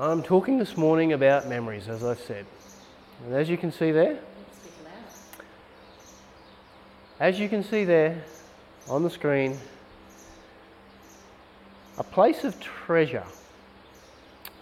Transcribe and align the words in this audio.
I'm 0.00 0.22
talking 0.22 0.58
this 0.58 0.76
morning 0.76 1.12
about 1.12 1.48
memories, 1.48 1.88
as 1.88 2.04
I've 2.04 2.20
said. 2.20 2.46
And 3.24 3.34
as 3.34 3.48
you 3.48 3.56
can 3.56 3.72
see 3.72 3.90
there, 3.90 4.20
as 7.18 7.40
you 7.40 7.48
can 7.48 7.64
see 7.64 7.82
there 7.82 8.22
on 8.88 9.02
the 9.02 9.10
screen, 9.10 9.58
a 11.96 12.04
place 12.04 12.44
of 12.44 12.60
treasure, 12.60 13.24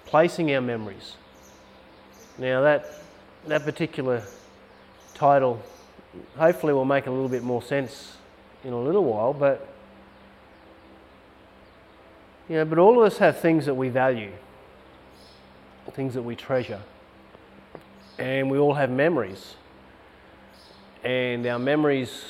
placing 0.06 0.54
our 0.54 0.62
memories. 0.62 1.16
Now, 2.38 2.62
that, 2.62 2.86
that 3.46 3.62
particular 3.62 4.22
title 5.12 5.60
hopefully 6.38 6.72
will 6.72 6.86
make 6.86 7.08
a 7.08 7.10
little 7.10 7.28
bit 7.28 7.42
more 7.42 7.60
sense 7.60 8.16
in 8.64 8.72
a 8.72 8.80
little 8.80 9.04
while, 9.04 9.34
but 9.34 9.68
you 12.48 12.56
know, 12.56 12.64
but 12.64 12.78
all 12.78 12.98
of 12.98 13.04
us 13.06 13.18
have 13.18 13.38
things 13.38 13.66
that 13.66 13.74
we 13.74 13.90
value, 13.90 14.32
things 15.94 16.14
that 16.14 16.22
we 16.22 16.36
treasure. 16.36 16.80
And 18.18 18.50
we 18.50 18.58
all 18.58 18.74
have 18.74 18.90
memories. 18.90 19.54
And 21.04 21.46
our 21.46 21.58
memories, 21.58 22.24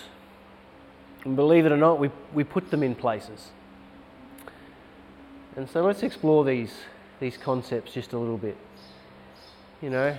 believe 1.23 1.67
it 1.67 1.73
or 1.73 1.77
not, 1.77 1.99
we, 1.99 2.11
we 2.35 2.45
put 2.45 2.71
them 2.71 2.83
in 2.83 2.95
places. 2.95 3.51
And 5.57 5.69
so 5.71 5.83
let's 5.83 6.03
explore 6.03 6.45
these, 6.45 6.75
these 7.19 7.37
concepts 7.37 7.93
just 7.93 8.13
a 8.13 8.19
little 8.19 8.37
bit. 8.37 8.57
You 9.81 9.91
know, 9.91 10.17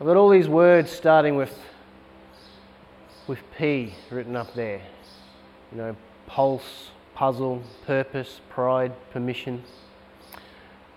I've 0.00 0.06
got 0.06 0.16
all 0.16 0.28
these 0.28 0.48
words 0.48 0.90
starting 0.90 1.36
with, 1.36 1.56
with 3.28 3.38
P 3.56 3.94
written 4.10 4.34
up 4.34 4.52
there. 4.54 4.80
You 5.70 5.78
know, 5.78 5.96
pulse, 6.26 6.90
puzzle, 7.14 7.62
purpose, 7.86 8.40
pride, 8.48 8.92
permission. 9.12 9.62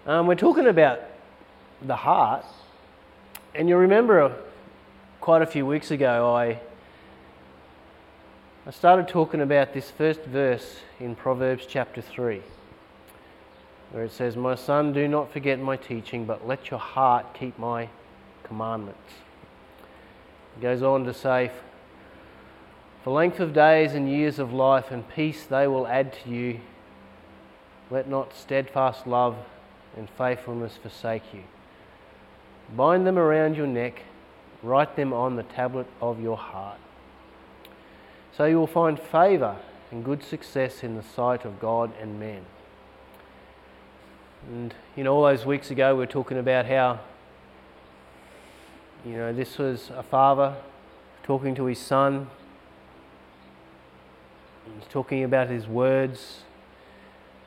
Um, 0.08 0.26
we're 0.26 0.35
talking 0.35 0.68
about 0.68 1.02
the 1.81 1.95
heart. 1.95 2.45
And 3.55 3.67
you'll 3.70 3.80
remember 3.80 4.35
quite 5.21 5.41
a 5.41 5.46
few 5.46 5.65
weeks 5.65 5.91
ago, 5.91 6.34
I, 6.35 6.60
I 8.65 8.71
started 8.71 9.07
talking 9.07 9.41
about 9.41 9.74
this 9.74 9.91
first 9.91 10.21
verse 10.21 10.77
in 10.99 11.15
Proverbs 11.15 11.65
chapter 11.68 12.02
3 12.02 12.41
where 13.91 14.04
it 14.04 14.12
says, 14.12 14.35
My 14.35 14.55
son, 14.55 14.93
do 14.93 15.07
not 15.07 15.32
forget 15.32 15.60
my 15.60 15.77
teaching, 15.77 16.26
but 16.26 16.48
let 16.48 16.70
your 16.70 16.79
heart 16.79 17.34
keep 17.34 17.57
my 17.57 17.90
commandments. 18.43 19.12
It 20.57 20.62
goes 20.62 20.82
on 20.84 21.05
to 21.05 21.13
say, 21.13 21.52
For 23.04 23.12
length 23.13 23.40
of 23.40 23.54
days 23.54 23.93
and 23.93 24.09
years 24.09 24.40
of 24.40 24.52
life 24.54 24.91
and 24.91 25.07
peace 25.09 25.43
they 25.43 25.68
will 25.68 25.87
add 25.87 26.13
to 26.24 26.30
you. 26.30 26.59
Let 27.90 28.09
not 28.09 28.35
steadfast 28.35 29.07
love 29.07 29.37
and 29.96 30.09
faithfulness 30.09 30.76
forsake 30.76 31.34
you. 31.34 31.43
Bind 32.76 33.07
them 33.07 33.18
around 33.18 33.55
your 33.55 33.68
neck, 33.68 34.04
write 34.62 34.96
them 34.96 35.13
on 35.13 35.35
the 35.35 35.43
tablet 35.43 35.87
of 36.01 36.20
your 36.21 36.37
heart. 36.37 36.79
So 38.35 38.46
you 38.46 38.57
will 38.57 38.68
find 38.68 38.99
favour 38.99 39.57
and 39.91 40.04
good 40.04 40.21
success 40.24 40.84
in 40.84 40.96
the 40.96 41.04
sight 41.04 41.46
of 41.46 41.59
God 41.59 41.91
and 41.99 42.20
men. 42.20 42.41
And 44.49 44.74
you 44.96 45.04
know, 45.04 45.15
all 45.15 45.24
those 45.24 45.46
weeks 45.46 45.71
ago, 45.71 45.93
we 45.96 45.99
were 45.99 46.05
talking 46.05 46.37
about 46.37 46.65
how, 46.65 46.99
you 49.05 49.13
know, 49.13 49.34
this 49.34 49.57
was 49.57 49.90
a 49.96 50.04
father 50.04 50.55
talking 51.24 51.55
to 51.55 51.65
his 51.65 51.79
son. 51.79 52.27
He's 54.65 54.87
talking 54.90 55.24
about 55.24 55.49
his 55.49 55.68
words. 55.68 56.41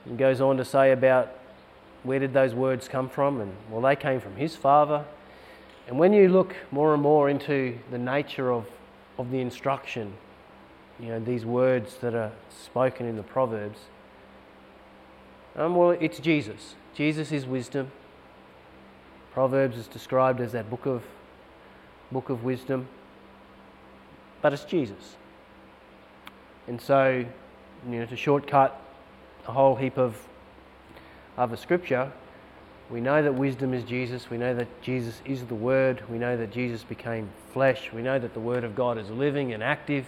And 0.07 0.19
goes 0.19 0.41
on 0.41 0.57
to 0.57 0.65
say 0.65 0.93
about 0.93 1.31
where 2.03 2.19
did 2.19 2.33
those 2.33 2.55
words 2.55 2.89
come 2.89 3.09
from? 3.09 3.41
And 3.41 3.53
well, 3.71 3.83
they 3.83 3.97
came 3.97 4.21
from 4.21 4.37
his 4.37 4.57
father. 4.57 5.05
And 5.87 5.99
when 5.99 6.13
you 6.13 6.29
look 6.29 6.55
more 6.71 6.95
and 6.95 7.03
more 7.03 7.29
into 7.29 7.79
the 7.91 7.99
nature 7.99 8.53
of, 8.53 8.67
of 9.19 9.31
the 9.31 9.41
instruction, 9.41 10.15
you 10.99 11.09
know, 11.09 11.21
these 11.21 11.45
words 11.45 11.97
that 11.97 12.15
are 12.15 12.33
spoken 12.65 13.07
in 13.07 13.17
the 13.17 13.23
Proverbs, 13.23 13.79
um, 15.57 15.75
well, 15.75 15.91
it's 15.91 16.19
Jesus. 16.21 16.75
Jesus 16.95 17.33
is 17.33 17.45
wisdom. 17.47 17.91
Proverbs 19.33 19.77
is 19.77 19.87
described 19.87 20.41
as 20.41 20.53
that 20.53 20.71
book 20.71 20.87
of, 20.87 21.03
book 22.11 22.31
of 22.31 22.45
wisdom, 22.45 22.89
but 24.43 24.53
it's 24.53 24.65
Jesus. 24.65 25.17
And 26.67 26.81
so, 26.81 27.25
you 27.89 27.99
know, 27.99 28.07
to 28.07 28.17
shortcut 28.17 28.81
a 29.47 29.53
whole 29.53 29.77
heap 29.77 29.99
of 29.99 30.17
other 31.37 31.57
scripture, 31.57 32.13
we 32.91 33.01
know 33.01 33.23
that 33.23 33.35
wisdom 33.35 33.73
is 33.73 33.85
Jesus. 33.85 34.29
We 34.31 34.37
know 34.37 34.53
that 34.55 34.83
Jesus 34.83 35.23
is 35.25 35.45
the 35.45 35.55
Word. 35.55 36.03
We 36.11 36.19
know 36.19 36.37
that 36.37 36.51
Jesus 36.51 36.83
became 36.83 37.31
flesh. 37.53 37.91
We 37.93 38.03
know 38.03 38.19
that 38.19 38.35
the 38.35 38.41
Word 38.41 38.65
of 38.65 38.75
God 38.75 38.99
is 38.99 39.09
living 39.11 39.53
and 39.53 39.63
active. 39.63 40.07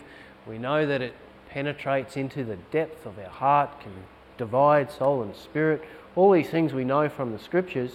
We 0.49 0.59
know 0.59 0.85
that 0.85 1.01
it 1.01 1.15
penetrates 1.49 2.17
into 2.17 2.45
the 2.45 2.57
depth 2.73 3.07
of 3.07 3.19
our 3.19 3.29
heart, 3.29 3.81
can 3.81 3.93
divide 4.37 4.91
soul 4.91 5.23
and 5.23 5.37
spirit. 5.37 5.83
All 6.17 6.33
these 6.33 6.51
things 6.51 6.73
we 6.73 6.85
know 6.85 7.09
from 7.09 7.33
the 7.33 7.39
scriptures. 7.39 7.93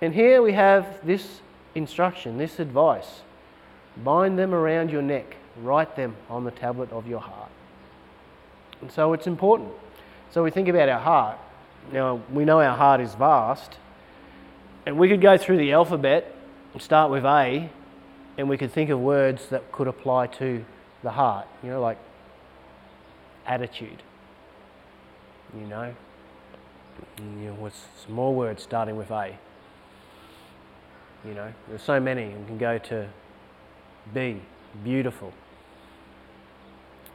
And 0.00 0.14
here 0.14 0.40
we 0.40 0.52
have 0.52 1.04
this 1.04 1.40
instruction, 1.74 2.38
this 2.38 2.60
advice 2.60 3.22
bind 4.04 4.38
them 4.38 4.54
around 4.54 4.90
your 4.90 5.02
neck, 5.02 5.36
write 5.60 5.96
them 5.96 6.14
on 6.30 6.44
the 6.44 6.52
tablet 6.52 6.92
of 6.92 7.08
your 7.08 7.18
heart. 7.18 7.50
And 8.80 8.92
so 8.92 9.12
it's 9.12 9.26
important. 9.26 9.70
So 10.30 10.44
we 10.44 10.52
think 10.52 10.68
about 10.68 10.88
our 10.88 11.00
heart. 11.00 11.38
Now, 11.92 12.20
we 12.32 12.44
know 12.44 12.60
our 12.60 12.76
heart 12.76 13.00
is 13.00 13.14
vast, 13.14 13.78
and 14.84 14.98
we 14.98 15.08
could 15.08 15.22
go 15.22 15.38
through 15.38 15.56
the 15.56 15.72
alphabet 15.72 16.34
and 16.72 16.82
start 16.82 17.10
with 17.10 17.24
A, 17.24 17.70
and 18.36 18.48
we 18.48 18.58
could 18.58 18.72
think 18.72 18.90
of 18.90 19.00
words 19.00 19.48
that 19.48 19.72
could 19.72 19.88
apply 19.88 20.26
to 20.26 20.64
the 21.02 21.10
heart, 21.10 21.46
you 21.62 21.70
know, 21.70 21.80
like 21.80 21.98
attitude, 23.46 24.02
you 25.58 25.66
know, 25.66 25.94
you 27.18 27.24
know, 27.24 27.54
what's 27.54 27.86
some 28.04 28.14
more 28.14 28.34
words 28.34 28.62
starting 28.62 28.96
with 28.96 29.10
A? 29.10 29.38
You 31.24 31.34
know, 31.34 31.52
there's 31.68 31.82
so 31.82 31.98
many. 31.98 32.26
You 32.26 32.44
can 32.46 32.58
go 32.58 32.78
to 32.78 33.08
B, 34.12 34.40
beautiful. 34.84 35.32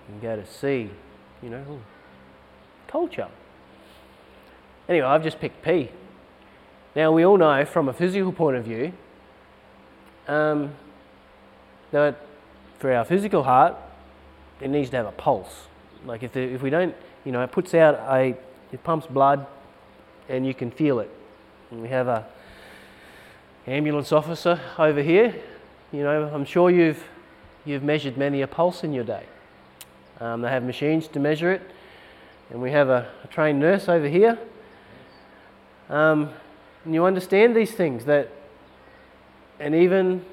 You 0.07 0.19
can 0.19 0.29
go 0.29 0.35
to 0.41 0.45
C, 0.45 0.89
you 1.41 1.49
know, 1.49 1.79
culture. 2.87 3.29
Anyway, 4.87 5.05
I've 5.05 5.23
just 5.23 5.39
picked 5.39 5.63
P. 5.63 5.89
Now, 6.95 7.11
we 7.11 7.25
all 7.25 7.37
know 7.37 7.65
from 7.65 7.89
a 7.89 7.93
physical 7.93 8.31
point 8.31 8.57
of 8.57 8.65
view 8.65 8.93
um, 10.27 10.73
that 11.91 12.19
for 12.79 12.93
our 12.93 13.05
physical 13.05 13.43
heart, 13.43 13.75
it 14.61 14.69
needs 14.69 14.89
to 14.91 14.97
have 14.97 15.05
a 15.05 15.11
pulse. 15.11 15.67
Like 16.05 16.23
if, 16.23 16.33
the, 16.33 16.41
if 16.41 16.61
we 16.61 16.69
don't, 16.69 16.95
you 17.25 17.31
know, 17.31 17.41
it 17.41 17.51
puts 17.51 17.73
out 17.73 17.95
a, 17.95 18.35
it 18.71 18.83
pumps 18.83 19.07
blood 19.07 19.45
and 20.29 20.45
you 20.45 20.53
can 20.53 20.69
feel 20.69 20.99
it. 20.99 21.09
And 21.71 21.81
we 21.81 21.89
have 21.89 22.07
a 22.07 22.25
ambulance 23.67 24.11
officer 24.11 24.59
over 24.77 25.01
here. 25.01 25.33
You 25.91 26.03
know, 26.03 26.29
I'm 26.33 26.45
sure 26.45 26.69
you've 26.69 27.03
you've 27.65 27.83
measured 27.83 28.17
many 28.17 28.41
a 28.41 28.47
pulse 28.47 28.83
in 28.83 28.93
your 28.93 29.03
day. 29.03 29.23
Um, 30.19 30.41
they 30.41 30.49
have 30.49 30.63
machines 30.63 31.07
to 31.09 31.19
measure 31.19 31.51
it, 31.51 31.61
and 32.49 32.61
we 32.61 32.71
have 32.71 32.89
a, 32.89 33.09
a 33.23 33.27
trained 33.27 33.59
nurse 33.59 33.87
over 33.87 34.07
here. 34.07 34.37
Um, 35.93 36.31
and 36.85 36.95
you 36.95 37.05
understand 37.05 37.55
these 37.55 37.71
things 37.71 38.05
that, 38.05 38.27
and 39.59 39.75
even 39.75 40.25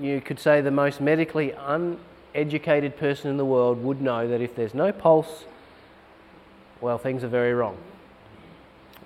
you 0.00 0.22
could 0.22 0.40
say 0.40 0.62
the 0.62 0.70
most 0.70 0.98
medically 0.98 1.52
uneducated 1.52 2.96
person 2.96 3.30
in 3.30 3.36
the 3.36 3.44
world 3.44 3.84
would 3.84 4.00
know 4.00 4.26
that 4.26 4.40
if 4.40 4.56
there's 4.56 4.72
no 4.72 4.92
pulse, 4.92 5.44
well, 6.80 6.96
things 6.96 7.22
are 7.22 7.28
very 7.28 7.52
wrong. 7.52 7.76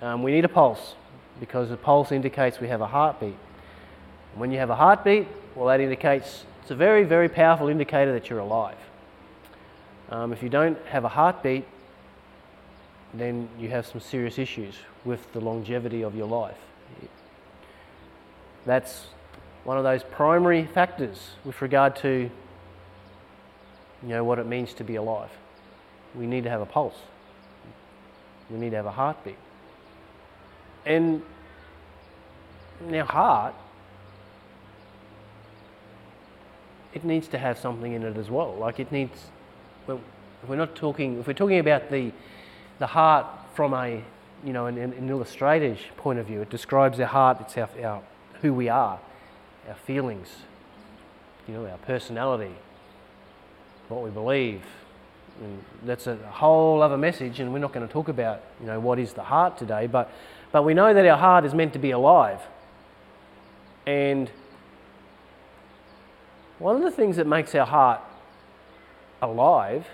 Um, 0.01 0.23
we 0.23 0.31
need 0.31 0.45
a 0.45 0.49
pulse 0.49 0.95
because 1.41 1.67
the 1.67 1.75
pulse 1.75 2.13
indicates 2.13 2.61
we 2.61 2.69
have 2.69 2.79
a 2.79 2.87
heartbeat. 2.87 3.35
When 4.35 4.51
you 4.53 4.59
have 4.59 4.69
a 4.69 4.75
heartbeat, 4.75 5.27
well, 5.53 5.67
that 5.67 5.81
indicates 5.81 6.45
it's 6.61 6.71
a 6.71 6.75
very, 6.75 7.03
very 7.03 7.27
powerful 7.27 7.67
indicator 7.67 8.13
that 8.13 8.29
you're 8.29 8.39
alive. 8.39 8.77
Um, 10.11 10.31
if 10.31 10.41
you 10.41 10.47
don't 10.47 10.77
have 10.85 11.03
a 11.03 11.09
heartbeat, 11.09 11.65
then 13.13 13.49
you 13.59 13.67
have 13.67 13.85
some 13.85 13.99
serious 13.99 14.39
issues 14.39 14.75
with 15.05 15.31
the 15.33 15.39
longevity 15.39 16.01
of 16.03 16.15
your 16.15 16.27
life. 16.27 16.57
That's 18.65 19.07
one 19.63 19.77
of 19.77 19.83
those 19.83 20.03
primary 20.03 20.65
factors 20.65 21.31
with 21.45 21.61
regard 21.61 21.95
to 21.97 22.29
you 24.01 24.09
know 24.09 24.23
what 24.23 24.39
it 24.39 24.47
means 24.47 24.73
to 24.75 24.83
be 24.83 24.95
alive. 24.95 25.29
We 26.15 26.25
need 26.25 26.43
to 26.45 26.49
have 26.49 26.61
a 26.61 26.65
pulse. 26.65 26.95
We 28.49 28.57
need 28.57 28.71
to 28.71 28.77
have 28.77 28.85
a 28.85 28.91
heartbeat. 28.91 29.37
And 30.85 31.21
our 32.91 33.03
heart, 33.03 33.53
it 36.93 37.03
needs 37.03 37.27
to 37.29 37.37
have 37.37 37.59
something 37.59 37.93
in 37.93 38.03
it 38.03 38.17
as 38.17 38.29
well. 38.29 38.55
Like 38.55 38.79
it 38.79 38.91
needs, 38.91 39.25
well, 39.85 39.99
we're 40.47 40.55
not 40.55 40.75
talking, 40.75 41.19
if 41.19 41.27
we're 41.27 41.33
talking 41.33 41.59
about 41.59 41.91
the, 41.91 42.11
the 42.79 42.87
heart 42.87 43.27
from 43.53 43.73
a 43.73 44.01
you 44.43 44.53
know, 44.53 44.67
an, 44.67 44.77
an 44.77 45.09
illustrative 45.09 45.79
point 45.97 46.19
of 46.19 46.27
view. 46.27 46.41
It 46.41 46.49
describes 46.49 46.99
our 46.99 47.05
heart, 47.05 47.37
it's 47.41 47.57
our, 47.57 47.69
our, 47.83 48.01
who 48.41 48.53
we 48.53 48.69
are, 48.69 48.99
our 49.67 49.75
feelings, 49.75 50.29
you 51.47 51.53
know, 51.53 51.65
our 51.65 51.77
personality, 51.79 52.55
what 53.87 54.01
we 54.01 54.09
believe. 54.09 54.61
And 55.41 55.63
that's 55.83 56.07
a 56.07 56.15
whole 56.15 56.81
other 56.81 56.97
message, 56.97 57.39
and 57.39 57.53
we're 57.53 57.59
not 57.59 57.73
going 57.73 57.87
to 57.87 57.91
talk 57.91 58.09
about, 58.09 58.41
you 58.59 58.67
know, 58.67 58.79
what 58.79 58.99
is 58.99 59.13
the 59.13 59.23
heart 59.23 59.57
today, 59.57 59.87
but, 59.87 60.11
but 60.51 60.63
we 60.63 60.73
know 60.73 60.93
that 60.93 61.05
our 61.05 61.17
heart 61.17 61.45
is 61.45 61.53
meant 61.53 61.73
to 61.73 61.79
be 61.79 61.91
alive. 61.91 62.39
And 63.85 64.29
one 66.59 66.75
of 66.75 66.81
the 66.81 66.91
things 66.91 67.15
that 67.15 67.25
makes 67.25 67.55
our 67.55 67.65
heart 67.65 68.01
alive 69.21 69.87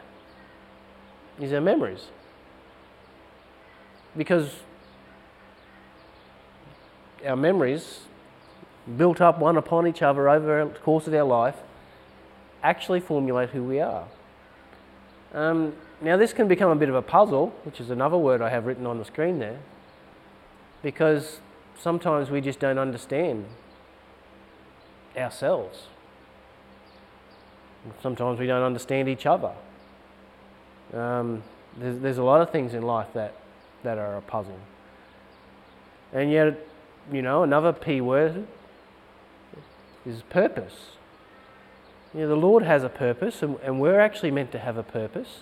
is 1.39 1.53
our 1.53 1.61
memories. 1.61 2.07
Because 4.17 4.51
our 7.25 7.35
memories, 7.35 8.01
built 8.97 9.19
up 9.19 9.39
one 9.39 9.57
upon 9.57 9.87
each 9.87 10.01
other 10.01 10.29
over 10.29 10.65
the 10.65 10.79
course 10.79 11.07
of 11.07 11.13
our 11.13 11.23
life, 11.23 11.55
actually 12.63 12.99
formulate 12.99 13.49
who 13.49 13.63
we 13.63 13.79
are. 13.79 14.05
Um, 15.33 15.73
now, 16.01 16.17
this 16.17 16.33
can 16.33 16.47
become 16.47 16.69
a 16.71 16.75
bit 16.75 16.89
of 16.89 16.95
a 16.95 17.01
puzzle, 17.01 17.53
which 17.63 17.79
is 17.79 17.89
another 17.89 18.17
word 18.17 18.41
I 18.41 18.49
have 18.49 18.65
written 18.65 18.85
on 18.85 18.99
the 18.99 19.05
screen 19.05 19.39
there, 19.39 19.59
because 20.83 21.39
sometimes 21.79 22.29
we 22.29 22.41
just 22.41 22.59
don't 22.59 22.77
understand 22.77 23.45
ourselves. 25.17 25.87
Sometimes 28.01 28.39
we 28.39 28.47
don't 28.47 28.63
understand 28.63 29.07
each 29.07 29.25
other. 29.25 29.51
Um, 30.93 31.43
there's, 31.77 31.99
there's 31.99 32.17
a 32.17 32.23
lot 32.23 32.41
of 32.41 32.49
things 32.49 32.73
in 32.73 32.83
life 32.83 33.07
that, 33.13 33.33
that 33.85 33.97
are 33.97 34.17
a 34.17 34.21
puzzle. 34.21 34.59
And 36.13 36.31
yet, 36.31 36.59
you 37.11 37.21
know, 37.21 37.43
another 37.43 37.73
P 37.73 38.01
word 38.01 38.45
is 40.05 40.21
purpose. 40.23 40.97
You 42.13 42.21
know, 42.21 42.27
the 42.29 42.35
Lord 42.35 42.63
has 42.63 42.83
a 42.83 42.89
purpose, 42.89 43.41
and, 43.41 43.57
and 43.63 43.79
we're 43.79 43.99
actually 43.99 44.31
meant 44.31 44.51
to 44.51 44.59
have 44.59 44.77
a 44.77 44.83
purpose. 44.83 45.39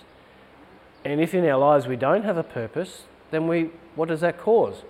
And 1.04 1.20
if 1.20 1.34
in 1.34 1.44
our 1.44 1.58
lives 1.58 1.86
we 1.86 1.96
don't 1.96 2.24
have 2.24 2.36
a 2.36 2.42
purpose, 2.42 3.04
then 3.30 3.46
we, 3.46 3.70
what 3.94 4.08
does 4.08 4.20
that 4.20 4.38
cause? 4.38 4.82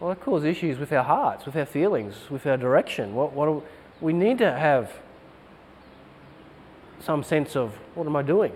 Well, 0.00 0.10
it 0.12 0.20
causes 0.20 0.46
issues 0.46 0.78
with 0.78 0.92
our 0.92 1.04
hearts, 1.04 1.46
with 1.46 1.56
our 1.56 1.66
feelings, 1.66 2.30
with 2.30 2.46
our 2.46 2.56
direction. 2.56 3.14
What, 3.14 3.32
what, 3.32 3.62
we 4.00 4.12
need 4.12 4.38
to 4.38 4.52
have 4.52 4.92
some 7.00 7.22
sense 7.22 7.54
of 7.54 7.74
what 7.94 8.06
am 8.06 8.16
I 8.16 8.22
doing? 8.22 8.52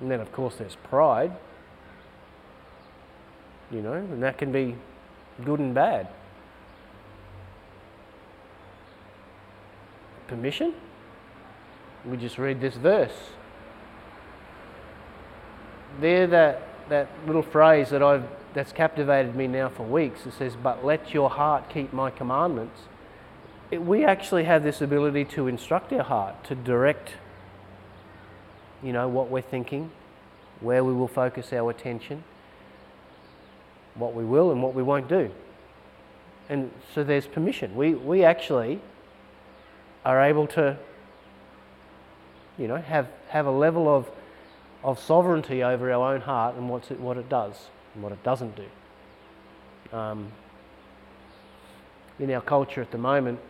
And 0.00 0.10
then, 0.10 0.20
of 0.20 0.30
course, 0.32 0.56
there's 0.56 0.76
pride, 0.76 1.32
you 3.70 3.82
know, 3.82 3.94
and 3.94 4.22
that 4.22 4.38
can 4.38 4.52
be 4.52 4.76
good 5.44 5.60
and 5.60 5.74
bad. 5.74 6.08
Permission? 10.28 10.74
We 12.04 12.16
just 12.16 12.38
read 12.38 12.60
this 12.60 12.74
verse. 12.74 13.12
There, 16.00 16.26
that, 16.26 16.62
that 16.88 17.08
little 17.26 17.42
phrase 17.42 17.90
that 17.90 18.02
I've, 18.02 18.24
that's 18.54 18.72
captivated 18.72 19.34
me 19.34 19.46
now 19.46 19.68
for 19.68 19.84
weeks, 19.84 20.26
it 20.26 20.34
says, 20.34 20.54
But 20.60 20.84
let 20.84 21.14
your 21.14 21.30
heart 21.30 21.68
keep 21.68 21.92
my 21.92 22.10
commandments 22.10 22.80
we 23.72 24.04
actually 24.04 24.44
have 24.44 24.62
this 24.62 24.80
ability 24.80 25.24
to 25.24 25.48
instruct 25.48 25.92
our 25.92 26.04
heart, 26.04 26.44
to 26.44 26.54
direct, 26.54 27.14
you 28.82 28.92
know, 28.92 29.08
what 29.08 29.28
we're 29.28 29.42
thinking, 29.42 29.90
where 30.60 30.84
we 30.84 30.92
will 30.92 31.08
focus 31.08 31.52
our 31.52 31.70
attention, 31.70 32.22
what 33.96 34.14
we 34.14 34.24
will 34.24 34.50
and 34.50 34.62
what 34.62 34.74
we 34.74 34.82
won't 34.82 35.08
do. 35.08 35.30
And 36.48 36.70
so 36.94 37.02
there's 37.02 37.26
permission. 37.26 37.74
We, 37.74 37.94
we 37.94 38.22
actually 38.22 38.80
are 40.04 40.22
able 40.22 40.46
to, 40.48 40.78
you 42.56 42.68
know, 42.68 42.76
have, 42.76 43.08
have 43.28 43.46
a 43.46 43.50
level 43.50 43.88
of, 43.88 44.08
of 44.84 45.00
sovereignty 45.00 45.62
over 45.62 45.90
our 45.90 46.14
own 46.14 46.20
heart 46.20 46.54
and 46.54 46.68
what's 46.68 46.90
it, 46.90 47.00
what 47.00 47.16
it 47.16 47.28
does 47.28 47.66
and 47.94 48.02
what 48.02 48.12
it 48.12 48.22
doesn't 48.22 48.54
do. 48.54 49.96
Um, 49.96 50.32
in 52.18 52.30
our 52.30 52.40
culture 52.40 52.80
at 52.80 52.92
the 52.92 52.98
moment, 52.98 53.40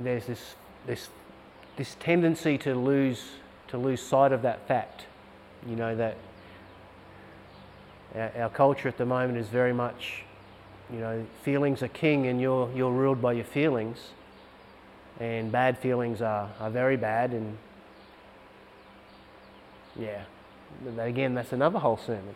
there's 0.00 0.26
this, 0.26 0.54
this, 0.86 1.08
this 1.76 1.96
tendency 2.00 2.58
to 2.58 2.74
lose, 2.74 3.24
to 3.68 3.78
lose 3.78 4.02
sight 4.02 4.32
of 4.32 4.42
that 4.42 4.66
fact. 4.66 5.04
You 5.68 5.76
know, 5.76 5.94
that 5.96 6.16
our, 8.16 8.48
culture 8.48 8.88
at 8.88 8.96
the 8.96 9.06
moment 9.06 9.38
is 9.38 9.48
very 9.48 9.72
much, 9.72 10.24
you 10.92 10.98
know, 10.98 11.26
feelings 11.42 11.82
are 11.82 11.88
king 11.88 12.26
and 12.26 12.40
you're, 12.40 12.70
you're 12.74 12.92
ruled 12.92 13.20
by 13.20 13.32
your 13.32 13.44
feelings. 13.44 13.98
And 15.20 15.50
bad 15.50 15.78
feelings 15.78 16.20
are, 16.22 16.50
are 16.60 16.70
very 16.70 16.96
bad. 16.96 17.32
And 17.32 17.58
yeah, 19.98 20.22
again, 20.98 21.34
that's 21.34 21.52
another 21.52 21.78
whole 21.78 21.96
sermon. 21.96 22.34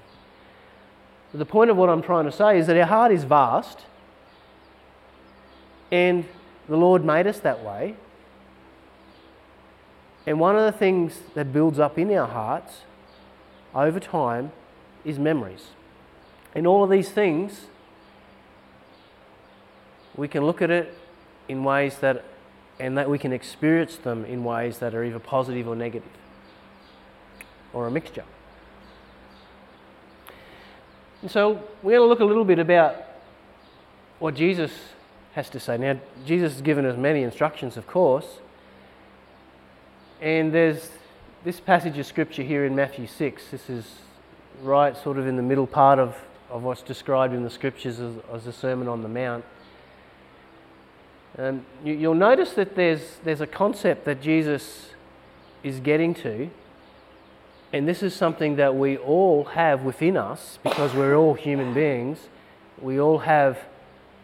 But 1.32 1.38
the 1.38 1.47
point 1.47 1.71
of 1.71 1.77
what 1.77 1.88
I'm 1.88 2.03
trying 2.03 2.25
to 2.25 2.32
say 2.32 2.59
is 2.59 2.67
that 2.67 2.77
our 2.77 2.87
heart 2.87 3.12
is 3.12 3.25
vast 3.25 3.81
and 5.91 6.25
the 6.69 6.77
Lord 6.77 7.05
made 7.05 7.27
us 7.27 7.41
that 7.41 7.65
way. 7.65 7.97
And 10.27 10.38
one 10.38 10.56
of 10.56 10.62
the 10.62 10.77
things 10.77 11.21
that 11.35 11.53
builds 11.53 11.79
up 11.79 11.99
in 11.99 12.12
our 12.12 12.27
hearts 12.27 12.82
over 13.75 13.99
time 13.99 14.53
is 15.05 15.19
memories. 15.19 15.69
And 16.55 16.67
all 16.67 16.85
of 16.85 16.91
these 16.91 17.11
things, 17.11 17.67
we 20.17 20.29
can 20.29 20.44
look 20.44 20.61
at 20.61 20.70
it 20.70 20.97
in 21.49 21.64
ways 21.64 21.99
that, 21.99 22.25
and 22.79 22.97
that 22.99 23.08
we 23.08 23.19
can 23.19 23.32
experience 23.32 23.97
them 23.97 24.25
in 24.25 24.44
ways 24.44 24.79
that 24.79 24.94
are 24.94 25.05
either 25.05 25.19
positive 25.19 25.69
or 25.69 25.76
negative, 25.76 26.08
or 27.73 27.87
a 27.87 27.91
mixture. 27.91 28.25
And 31.23 31.31
so 31.31 31.62
we're 31.82 31.99
going 31.99 32.06
to 32.06 32.06
look 32.06 32.20
a 32.20 32.25
little 32.25 32.44
bit 32.44 32.58
about 32.58 32.96
what 34.19 34.35
Jesus 34.35 34.73
has 35.35 35.49
to 35.50 35.61
say. 35.61 35.79
Now, 35.79 35.99
Jesus 36.26 36.55
has 36.55 36.62
given 36.62 36.85
us 36.85 36.96
many 36.96 37.23
instructions, 37.23 37.76
of 37.76 37.87
course, 37.87 38.38
and 40.20 40.53
there's 40.53 40.91
this 41.44 41.61
passage 41.61 41.96
of 41.99 42.05
scripture 42.05 42.43
here 42.43 42.67
in 42.67 42.75
Matthew 42.75 43.06
6. 43.06 43.44
This 43.50 43.70
is 43.70 43.87
right 44.62 44.96
sort 44.96 45.18
of 45.18 45.26
in 45.26 45.36
the 45.36 45.42
middle 45.42 45.66
part 45.66 45.98
of, 45.98 46.16
of 46.50 46.62
what's 46.62 46.82
described 46.82 47.34
in 47.34 47.42
the 47.42 47.50
scriptures 47.50 48.00
as, 48.00 48.14
as 48.32 48.44
the 48.44 48.52
Sermon 48.52 48.88
on 48.88 49.02
the 49.02 49.08
Mount. 49.08 49.44
And 51.36 51.64
you, 51.84 51.94
you'll 51.94 52.14
notice 52.14 52.52
that 52.55 52.76
there's, 52.76 53.19
there's 53.24 53.40
a 53.40 53.46
concept 53.46 54.05
that 54.05 54.20
Jesus 54.20 54.90
is 55.62 55.81
getting 55.81 56.14
to, 56.14 56.50
and 57.72 57.86
this 57.86 58.02
is 58.02 58.14
something 58.14 58.56
that 58.56 58.74
we 58.74 58.96
all 58.96 59.44
have 59.44 59.82
within 59.82 60.17
us 60.17 60.58
because 60.62 60.93
we're 60.93 61.14
all 61.14 61.34
human 61.34 61.72
beings. 61.72 62.19
We 62.81 62.98
all 62.98 63.19
have 63.19 63.58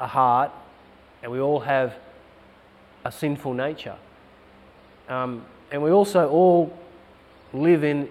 a 0.00 0.06
heart, 0.08 0.50
and 1.22 1.30
we 1.30 1.38
all 1.38 1.60
have 1.60 1.94
a 3.04 3.12
sinful 3.12 3.54
nature. 3.54 3.96
Um, 5.08 5.44
and 5.70 5.82
we 5.82 5.90
also 5.90 6.28
all 6.28 6.76
live 7.52 7.84
in, 7.84 8.08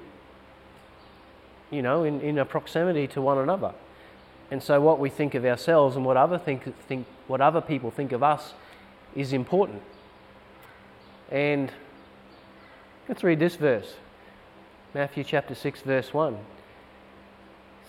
you 1.76 1.82
know, 1.82 2.04
in, 2.04 2.22
in 2.22 2.38
a 2.38 2.46
proximity 2.46 3.08
to 3.08 3.22
one 3.22 3.38
another. 3.38 3.74
And 4.50 4.64
so 4.64 4.80
what 4.80 5.00
we 5.00 5.10
think 5.10 5.36
of 5.36 5.44
ourselves 5.44 5.96
and 5.96 6.06
what 6.06 6.18
other, 6.18 6.38
think, 6.38 6.64
think, 6.88 7.06
what 7.28 7.42
other 7.42 7.62
people 7.62 7.92
think 7.92 8.12
of 8.12 8.24
us 8.24 8.54
is 9.16 9.34
important. 9.34 9.82
And 11.32 11.72
let's 13.10 13.24
read 13.24 13.40
this 13.40 13.56
verse. 13.56 13.96
Matthew 14.94 15.24
chapter 15.24 15.56
6, 15.56 15.82
verse 15.82 16.14
1. 16.14 16.34
It 16.34 16.40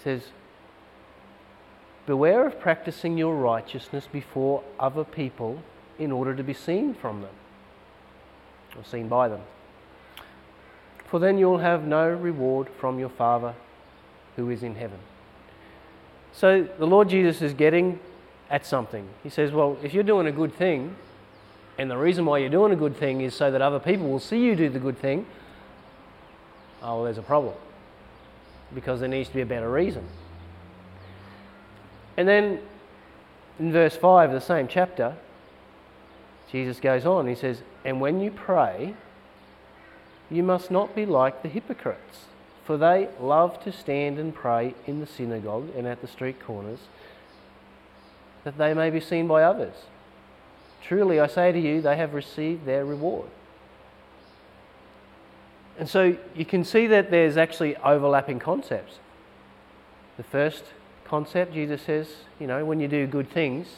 says, 0.02 0.22
Beware 2.06 2.46
of 2.46 2.60
practicing 2.60 3.18
your 3.18 3.36
righteousness 3.36 4.08
before 4.10 4.62
other 4.80 5.04
people 5.04 5.62
in 5.98 6.10
order 6.10 6.34
to 6.34 6.42
be 6.42 6.54
seen 6.54 6.94
from 6.94 7.22
them 7.22 7.34
or 8.76 8.84
seen 8.84 9.08
by 9.08 9.28
them. 9.28 9.42
For 11.06 11.20
then 11.20 11.38
you'll 11.38 11.58
have 11.58 11.84
no 11.84 12.08
reward 12.08 12.68
from 12.80 12.98
your 12.98 13.08
Father 13.08 13.54
who 14.36 14.50
is 14.50 14.62
in 14.62 14.74
heaven. 14.76 14.98
So 16.32 16.68
the 16.78 16.86
Lord 16.86 17.08
Jesus 17.08 17.42
is 17.42 17.54
getting 17.54 17.98
at 18.50 18.64
something. 18.66 19.08
He 19.22 19.30
says, 19.30 19.52
Well, 19.52 19.76
if 19.82 19.94
you're 19.94 20.04
doing 20.04 20.26
a 20.26 20.32
good 20.32 20.54
thing, 20.54 20.94
and 21.78 21.90
the 21.90 21.96
reason 21.96 22.24
why 22.24 22.38
you're 22.38 22.48
doing 22.48 22.72
a 22.72 22.76
good 22.76 22.96
thing 22.96 23.20
is 23.20 23.34
so 23.34 23.50
that 23.50 23.60
other 23.60 23.78
people 23.78 24.08
will 24.08 24.20
see 24.20 24.38
you 24.38 24.54
do 24.54 24.68
the 24.68 24.78
good 24.78 24.98
thing, 24.98 25.26
oh, 26.82 26.96
well, 26.96 27.04
there's 27.04 27.18
a 27.18 27.22
problem. 27.22 27.54
Because 28.74 29.00
there 29.00 29.08
needs 29.08 29.28
to 29.28 29.34
be 29.34 29.42
a 29.42 29.46
better 29.46 29.70
reason. 29.70 30.04
And 32.16 32.26
then 32.26 32.60
in 33.58 33.72
verse 33.72 33.96
5 33.96 34.30
of 34.30 34.34
the 34.34 34.40
same 34.40 34.68
chapter, 34.68 35.14
Jesus 36.50 36.80
goes 36.80 37.04
on. 37.04 37.26
He 37.26 37.34
says, 37.34 37.62
And 37.84 38.00
when 38.00 38.20
you 38.20 38.30
pray, 38.30 38.94
you 40.30 40.42
must 40.42 40.70
not 40.70 40.94
be 40.94 41.06
like 41.06 41.42
the 41.42 41.48
hypocrites, 41.48 42.24
for 42.66 42.76
they 42.76 43.08
love 43.20 43.62
to 43.62 43.70
stand 43.70 44.18
and 44.18 44.34
pray 44.34 44.74
in 44.86 44.98
the 44.98 45.06
synagogue 45.06 45.68
and 45.76 45.86
at 45.86 46.00
the 46.00 46.08
street 46.08 46.40
corners, 46.40 46.80
that 48.42 48.58
they 48.58 48.74
may 48.74 48.90
be 48.90 49.00
seen 49.00 49.28
by 49.28 49.44
others. 49.44 49.74
Truly, 50.82 51.20
I 51.20 51.28
say 51.28 51.52
to 51.52 51.58
you, 51.58 51.80
they 51.80 51.96
have 51.96 52.12
received 52.12 52.66
their 52.66 52.84
reward. 52.84 53.28
And 55.78 55.88
so 55.88 56.16
you 56.34 56.44
can 56.44 56.64
see 56.64 56.86
that 56.88 57.10
there's 57.10 57.36
actually 57.36 57.76
overlapping 57.76 58.38
concepts. 58.40 58.98
The 60.16 60.24
first 60.24 60.64
concept, 61.04 61.54
Jesus 61.54 61.82
says, 61.82 62.08
you 62.40 62.46
know, 62.46 62.64
when 62.64 62.80
you 62.80 62.88
do 62.88 63.06
good 63.06 63.30
things, 63.30 63.68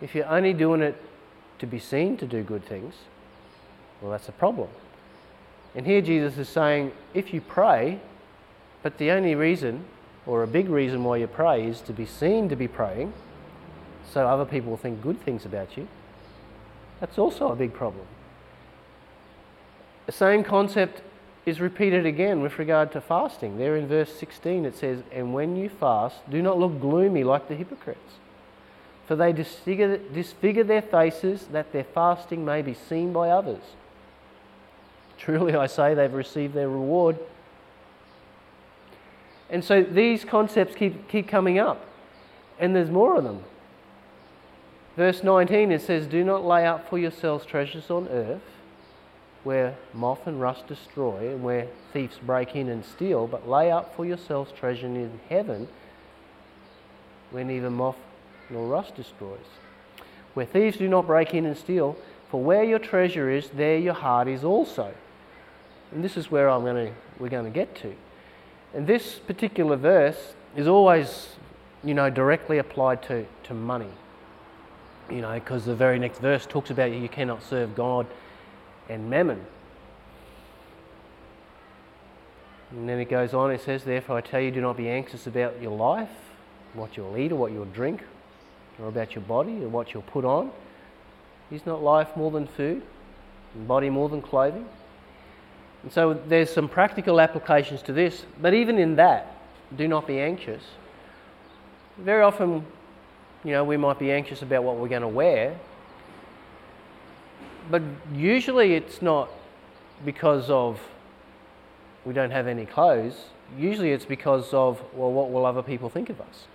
if 0.00 0.14
you're 0.14 0.28
only 0.28 0.52
doing 0.54 0.80
it 0.80 0.96
to 1.58 1.66
be 1.66 1.78
seen 1.78 2.16
to 2.18 2.26
do 2.26 2.42
good 2.42 2.64
things, 2.64 2.94
well, 4.00 4.12
that's 4.12 4.28
a 4.28 4.32
problem. 4.32 4.68
And 5.76 5.86
here 5.86 6.00
Jesus 6.00 6.38
is 6.38 6.48
saying, 6.48 6.92
if 7.12 7.34
you 7.34 7.42
pray, 7.42 8.00
but 8.82 8.96
the 8.96 9.10
only 9.10 9.34
reason, 9.34 9.84
or 10.24 10.42
a 10.42 10.46
big 10.46 10.70
reason 10.70 11.04
why 11.04 11.18
you 11.18 11.26
pray, 11.26 11.66
is 11.66 11.82
to 11.82 11.92
be 11.92 12.06
seen 12.06 12.48
to 12.48 12.56
be 12.56 12.66
praying, 12.66 13.12
so 14.10 14.26
other 14.26 14.46
people 14.46 14.70
will 14.70 14.78
think 14.78 15.02
good 15.02 15.20
things 15.20 15.44
about 15.44 15.76
you, 15.76 15.86
that's 16.98 17.18
also 17.18 17.52
a 17.52 17.56
big 17.56 17.74
problem. 17.74 18.06
The 20.06 20.12
same 20.12 20.42
concept 20.42 21.02
is 21.44 21.60
repeated 21.60 22.06
again 22.06 22.40
with 22.40 22.58
regard 22.58 22.90
to 22.92 23.00
fasting. 23.00 23.58
There 23.58 23.76
in 23.76 23.86
verse 23.86 24.12
16 24.18 24.64
it 24.64 24.76
says, 24.76 25.02
And 25.12 25.34
when 25.34 25.56
you 25.56 25.68
fast, 25.68 26.28
do 26.30 26.40
not 26.40 26.58
look 26.58 26.80
gloomy 26.80 27.22
like 27.22 27.48
the 27.48 27.54
hypocrites, 27.54 28.14
for 29.06 29.14
they 29.14 29.32
disfigure, 29.32 29.98
disfigure 29.98 30.64
their 30.64 30.82
faces 30.82 31.48
that 31.52 31.72
their 31.72 31.84
fasting 31.84 32.46
may 32.46 32.62
be 32.62 32.72
seen 32.72 33.12
by 33.12 33.28
others. 33.28 33.62
Truly 35.18 35.54
I 35.54 35.66
say, 35.66 35.94
they've 35.94 36.12
received 36.12 36.54
their 36.54 36.68
reward. 36.68 37.18
And 39.48 39.64
so 39.64 39.82
these 39.82 40.24
concepts 40.24 40.74
keep, 40.74 41.08
keep 41.08 41.28
coming 41.28 41.58
up, 41.58 41.84
and 42.58 42.74
there's 42.74 42.90
more 42.90 43.16
of 43.16 43.24
them. 43.24 43.44
Verse 44.96 45.22
19 45.22 45.72
it 45.72 45.82
says, 45.82 46.06
Do 46.06 46.24
not 46.24 46.44
lay 46.44 46.66
up 46.66 46.88
for 46.88 46.98
yourselves 46.98 47.44
treasures 47.46 47.90
on 47.90 48.08
earth, 48.08 48.42
where 49.44 49.76
moth 49.94 50.26
and 50.26 50.40
rust 50.40 50.66
destroy, 50.66 51.30
and 51.30 51.44
where 51.44 51.68
thieves 51.92 52.18
break 52.18 52.56
in 52.56 52.68
and 52.68 52.84
steal, 52.84 53.26
but 53.26 53.48
lay 53.48 53.70
up 53.70 53.94
for 53.94 54.04
yourselves 54.04 54.50
treasure 54.52 54.86
in 54.86 55.20
heaven, 55.28 55.68
where 57.30 57.44
neither 57.44 57.70
moth 57.70 57.96
nor 58.50 58.66
rust 58.66 58.96
destroys. 58.96 59.38
Where 60.34 60.46
thieves 60.46 60.76
do 60.76 60.88
not 60.88 61.06
break 61.06 61.34
in 61.34 61.46
and 61.46 61.56
steal, 61.56 61.96
for 62.30 62.42
where 62.42 62.64
your 62.64 62.80
treasure 62.80 63.30
is, 63.30 63.48
there 63.50 63.78
your 63.78 63.94
heart 63.94 64.26
is 64.26 64.42
also. 64.42 64.92
And 65.92 66.02
this 66.02 66.16
is 66.16 66.30
where 66.30 66.48
I'm 66.48 66.62
going 66.62 66.88
to, 66.88 66.92
we're 67.18 67.28
going 67.28 67.44
to 67.44 67.50
get 67.50 67.74
to. 67.76 67.94
And 68.74 68.86
this 68.86 69.18
particular 69.18 69.76
verse 69.76 70.34
is 70.54 70.66
always, 70.66 71.28
you 71.84 71.94
know, 71.94 72.10
directly 72.10 72.58
applied 72.58 73.02
to, 73.04 73.26
to 73.44 73.54
money 73.54 73.90
you 75.10 75.20
know, 75.20 75.34
because 75.34 75.64
the 75.64 75.74
very 75.74 75.98
next 75.98 76.18
verse 76.18 76.46
talks 76.46 76.70
about 76.70 76.92
you 76.92 77.08
cannot 77.08 77.42
serve 77.42 77.74
God 77.74 78.06
and 78.88 79.08
mammon. 79.08 79.44
And 82.72 82.88
then 82.88 82.98
it 82.98 83.08
goes 83.08 83.32
on, 83.32 83.52
it 83.52 83.60
says, 83.60 83.84
Therefore 83.84 84.18
I 84.18 84.20
tell 84.20 84.40
you, 84.40 84.50
do 84.50 84.60
not 84.60 84.76
be 84.76 84.88
anxious 84.88 85.26
about 85.26 85.60
your 85.62 85.76
life, 85.76 86.10
what 86.74 86.96
you'll 86.96 87.16
eat 87.16 87.30
or 87.30 87.36
what 87.36 87.52
you'll 87.52 87.64
drink, 87.66 88.02
or 88.80 88.88
about 88.88 89.14
your 89.14 89.22
body 89.22 89.62
or 89.62 89.68
what 89.68 89.94
you'll 89.94 90.02
put 90.02 90.24
on. 90.24 90.50
Is 91.50 91.64
not 91.64 91.82
life 91.82 92.16
more 92.16 92.32
than 92.32 92.48
food, 92.48 92.82
and 93.54 93.68
body 93.68 93.88
more 93.88 94.08
than 94.08 94.20
clothing? 94.20 94.66
And 95.86 95.92
so 95.92 96.14
there's 96.14 96.52
some 96.52 96.68
practical 96.68 97.20
applications 97.20 97.80
to 97.82 97.92
this, 97.92 98.26
but 98.42 98.52
even 98.54 98.76
in 98.76 98.96
that, 98.96 99.38
do 99.76 99.86
not 99.86 100.04
be 100.04 100.18
anxious. 100.18 100.64
Very 101.96 102.24
often 102.24 102.66
you 103.44 103.52
know, 103.52 103.62
we 103.62 103.76
might 103.76 104.00
be 104.00 104.10
anxious 104.10 104.42
about 104.42 104.64
what 104.64 104.78
we're 104.78 104.88
going 104.88 105.02
to 105.02 105.08
wear. 105.08 105.56
But 107.70 107.82
usually 108.12 108.74
it's 108.74 109.00
not 109.00 109.28
because 110.04 110.50
of 110.50 110.80
we 112.04 112.12
don't 112.12 112.32
have 112.32 112.48
any 112.48 112.66
clothes. 112.66 113.26
Usually 113.56 113.92
it's 113.92 114.04
because 114.04 114.52
of, 114.52 114.82
well, 114.92 115.12
what 115.12 115.30
will 115.30 115.46
other 115.46 115.62
people 115.62 115.88
think 115.88 116.10
of 116.10 116.20
us? 116.20 116.46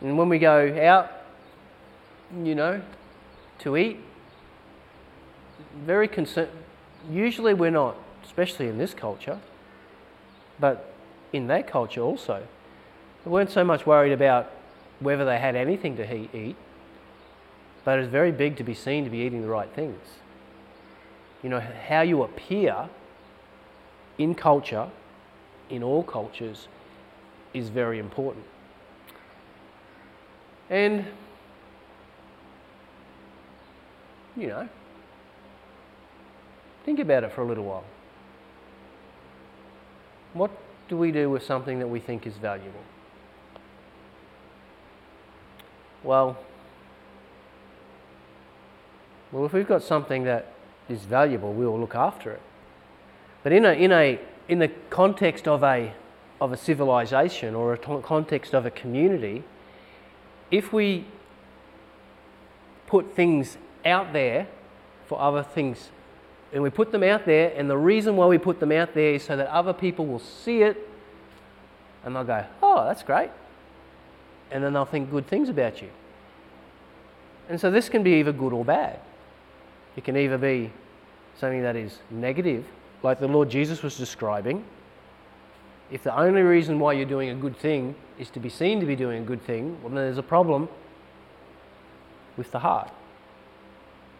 And 0.00 0.16
when 0.16 0.28
we 0.28 0.38
go 0.38 0.80
out, 0.80 1.10
you 2.44 2.54
know, 2.54 2.80
to 3.58 3.76
eat, 3.76 3.98
very 5.84 6.08
concerned. 6.08 6.50
Usually 7.10 7.54
we're 7.54 7.70
not, 7.70 7.96
especially 8.24 8.68
in 8.68 8.78
this 8.78 8.94
culture, 8.94 9.38
but 10.58 10.92
in 11.32 11.46
that 11.48 11.66
culture 11.66 12.00
also. 12.00 12.46
They 13.24 13.30
weren't 13.30 13.50
so 13.50 13.64
much 13.64 13.86
worried 13.86 14.12
about 14.12 14.50
whether 15.00 15.24
they 15.24 15.38
had 15.38 15.56
anything 15.56 15.96
to 15.96 16.36
eat, 16.36 16.56
but 17.84 17.98
it 17.98 18.02
was 18.02 18.08
very 18.08 18.32
big 18.32 18.56
to 18.56 18.64
be 18.64 18.74
seen 18.74 19.04
to 19.04 19.10
be 19.10 19.18
eating 19.18 19.42
the 19.42 19.48
right 19.48 19.68
things. 19.74 20.00
You 21.42 21.50
know, 21.50 21.60
how 21.60 22.00
you 22.00 22.22
appear 22.22 22.88
in 24.18 24.34
culture, 24.34 24.88
in 25.68 25.82
all 25.82 26.02
cultures, 26.02 26.68
is 27.52 27.68
very 27.68 27.98
important. 27.98 28.44
And, 30.68 31.04
you 34.36 34.48
know, 34.48 34.68
think 36.86 37.00
about 37.00 37.24
it 37.24 37.32
for 37.32 37.42
a 37.42 37.44
little 37.44 37.64
while. 37.64 37.84
What 40.32 40.50
do 40.88 40.96
we 40.96 41.10
do 41.10 41.28
with 41.28 41.42
something 41.42 41.80
that 41.80 41.88
we 41.88 41.98
think 41.98 42.26
is 42.26 42.34
valuable? 42.36 42.80
Well, 46.04 46.38
well, 49.32 49.44
if 49.44 49.52
we've 49.52 49.66
got 49.66 49.82
something 49.82 50.22
that 50.24 50.52
is 50.88 51.00
valuable, 51.02 51.52
we 51.52 51.66
will 51.66 51.80
look 51.80 51.96
after 51.96 52.30
it. 52.30 52.40
But 53.42 53.52
in 53.52 53.64
a, 53.64 53.72
in 53.72 53.90
a, 53.90 54.20
in 54.48 54.60
the 54.60 54.68
context 54.88 55.48
of 55.48 55.64
a, 55.64 55.92
of 56.40 56.52
a 56.52 56.56
civilization 56.56 57.56
or 57.56 57.72
a 57.72 57.78
context 57.78 58.54
of 58.54 58.64
a 58.64 58.70
community, 58.70 59.42
if 60.52 60.72
we 60.72 61.04
put 62.86 63.16
things 63.16 63.58
out 63.84 64.12
there 64.12 64.46
for 65.06 65.20
other 65.20 65.42
things, 65.42 65.90
and 66.52 66.62
we 66.62 66.70
put 66.70 66.92
them 66.92 67.02
out 67.02 67.26
there, 67.26 67.52
and 67.56 67.68
the 67.68 67.76
reason 67.76 68.16
why 68.16 68.26
we 68.26 68.38
put 68.38 68.60
them 68.60 68.72
out 68.72 68.94
there 68.94 69.14
is 69.14 69.24
so 69.24 69.36
that 69.36 69.48
other 69.48 69.72
people 69.72 70.06
will 70.06 70.20
see 70.20 70.62
it 70.62 70.88
and 72.04 72.14
they'll 72.14 72.24
go, 72.24 72.44
oh, 72.62 72.84
that's 72.84 73.02
great 73.02 73.30
and 74.50 74.62
then 74.62 74.72
they'll 74.72 74.84
think 74.84 75.10
good 75.10 75.26
things 75.26 75.48
about 75.48 75.82
you. 75.82 75.88
And 77.48 77.60
so 77.60 77.70
this 77.70 77.88
can 77.88 78.02
be 78.02 78.14
either 78.14 78.32
good 78.32 78.52
or 78.52 78.64
bad. 78.64 78.98
It 79.96 80.04
can 80.04 80.16
either 80.16 80.38
be 80.38 80.72
something 81.38 81.62
that 81.62 81.76
is 81.76 81.98
negative, 82.10 82.64
like 83.02 83.20
the 83.20 83.28
Lord 83.28 83.50
Jesus 83.50 83.82
was 83.82 83.96
describing. 83.96 84.64
If 85.90 86.02
the 86.02 86.16
only 86.18 86.42
reason 86.42 86.78
why 86.80 86.94
you're 86.94 87.06
doing 87.06 87.30
a 87.30 87.34
good 87.34 87.56
thing 87.56 87.94
is 88.18 88.30
to 88.30 88.40
be 88.40 88.48
seen 88.48 88.80
to 88.80 88.86
be 88.86 88.96
doing 88.96 89.22
a 89.22 89.26
good 89.26 89.42
thing, 89.42 89.80
well, 89.82 89.90
then 89.90 89.96
there's 89.96 90.18
a 90.18 90.22
problem 90.22 90.68
with 92.36 92.50
the 92.50 92.58
heart. 92.58 92.90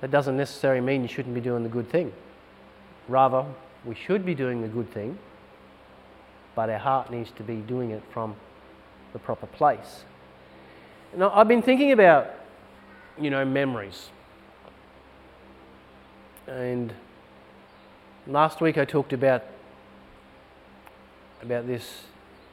That 0.00 0.10
doesn't 0.10 0.36
necessarily 0.36 0.80
mean 0.80 1.02
you 1.02 1.08
shouldn't 1.08 1.34
be 1.34 1.40
doing 1.40 1.62
the 1.62 1.68
good 1.68 1.90
thing. 1.90 2.12
Rather, 3.08 3.44
we 3.84 3.94
should 3.94 4.26
be 4.26 4.34
doing 4.34 4.62
the 4.62 4.68
good 4.68 4.92
thing, 4.92 5.18
but 6.54 6.68
our 6.68 6.78
heart 6.78 7.10
needs 7.10 7.30
to 7.32 7.42
be 7.42 7.56
doing 7.56 7.90
it 7.90 8.02
from 8.12 8.34
the 9.12 9.18
proper 9.18 9.46
place. 9.46 10.04
Now, 11.16 11.32
I've 11.34 11.48
been 11.48 11.62
thinking 11.62 11.92
about, 11.92 12.30
you 13.18 13.30
know, 13.30 13.44
memories. 13.44 14.10
And 16.46 16.92
last 18.26 18.60
week 18.60 18.76
I 18.76 18.84
talked 18.84 19.12
about 19.12 19.44
about 21.42 21.66
this 21.66 22.04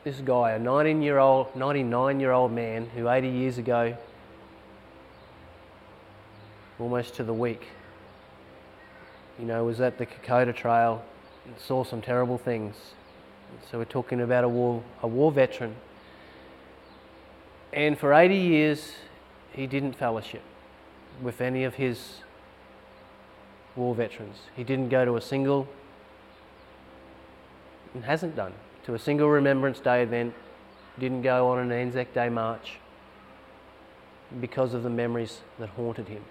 this 0.03 0.19
guy, 0.19 0.51
a 0.51 0.59
19 0.59 1.01
year 1.01 1.17
old, 1.17 1.55
99 1.55 2.19
year 2.19 2.31
old 2.31 2.51
man 2.51 2.89
who 2.95 3.09
80 3.09 3.29
years 3.29 3.57
ago, 3.57 3.97
almost 6.83 7.15
to 7.15 7.23
the 7.23 7.33
week, 7.33 7.69
you 9.39 9.45
know, 9.45 9.63
was 9.63 9.81
at 9.81 9.97
the 9.97 10.05
Kokoda 10.05 10.53
Trail 10.53 11.03
and 11.45 11.55
saw 11.57 11.83
some 11.83 12.01
terrible 12.01 12.37
things. 12.37 12.75
So 13.71 13.79
we're 13.79 13.85
talking 13.85 14.21
about 14.21 14.43
a 14.43 14.49
war, 14.49 14.83
a 15.01 15.07
war 15.07 15.31
veteran 15.31 15.75
and 17.73 17.97
for 17.97 18.13
80 18.13 18.35
years, 18.35 18.93
he 19.51 19.65
didn't 19.65 19.93
fellowship 19.93 20.43
with 21.21 21.41
any 21.41 21.63
of 21.63 21.75
his 21.75 22.19
war 23.75 23.95
veterans. 23.95 24.37
He 24.55 24.63
didn't 24.63 24.89
go 24.89 25.05
to 25.05 25.15
a 25.15 25.21
single, 25.21 25.67
and 27.95 28.05
hasn't 28.05 28.35
done, 28.35 28.53
to 28.85 28.93
a 28.93 28.99
single 28.99 29.27
Remembrance 29.27 29.79
Day 29.79 30.03
event, 30.03 30.35
didn't 30.99 31.23
go 31.23 31.49
on 31.49 31.57
an 31.57 31.71
Anzac 31.71 32.13
Day 32.13 32.29
march 32.29 32.77
because 34.39 34.75
of 34.75 34.83
the 34.83 34.89
memories 34.89 35.41
that 35.57 35.69
haunted 35.69 36.07
him. 36.07 36.23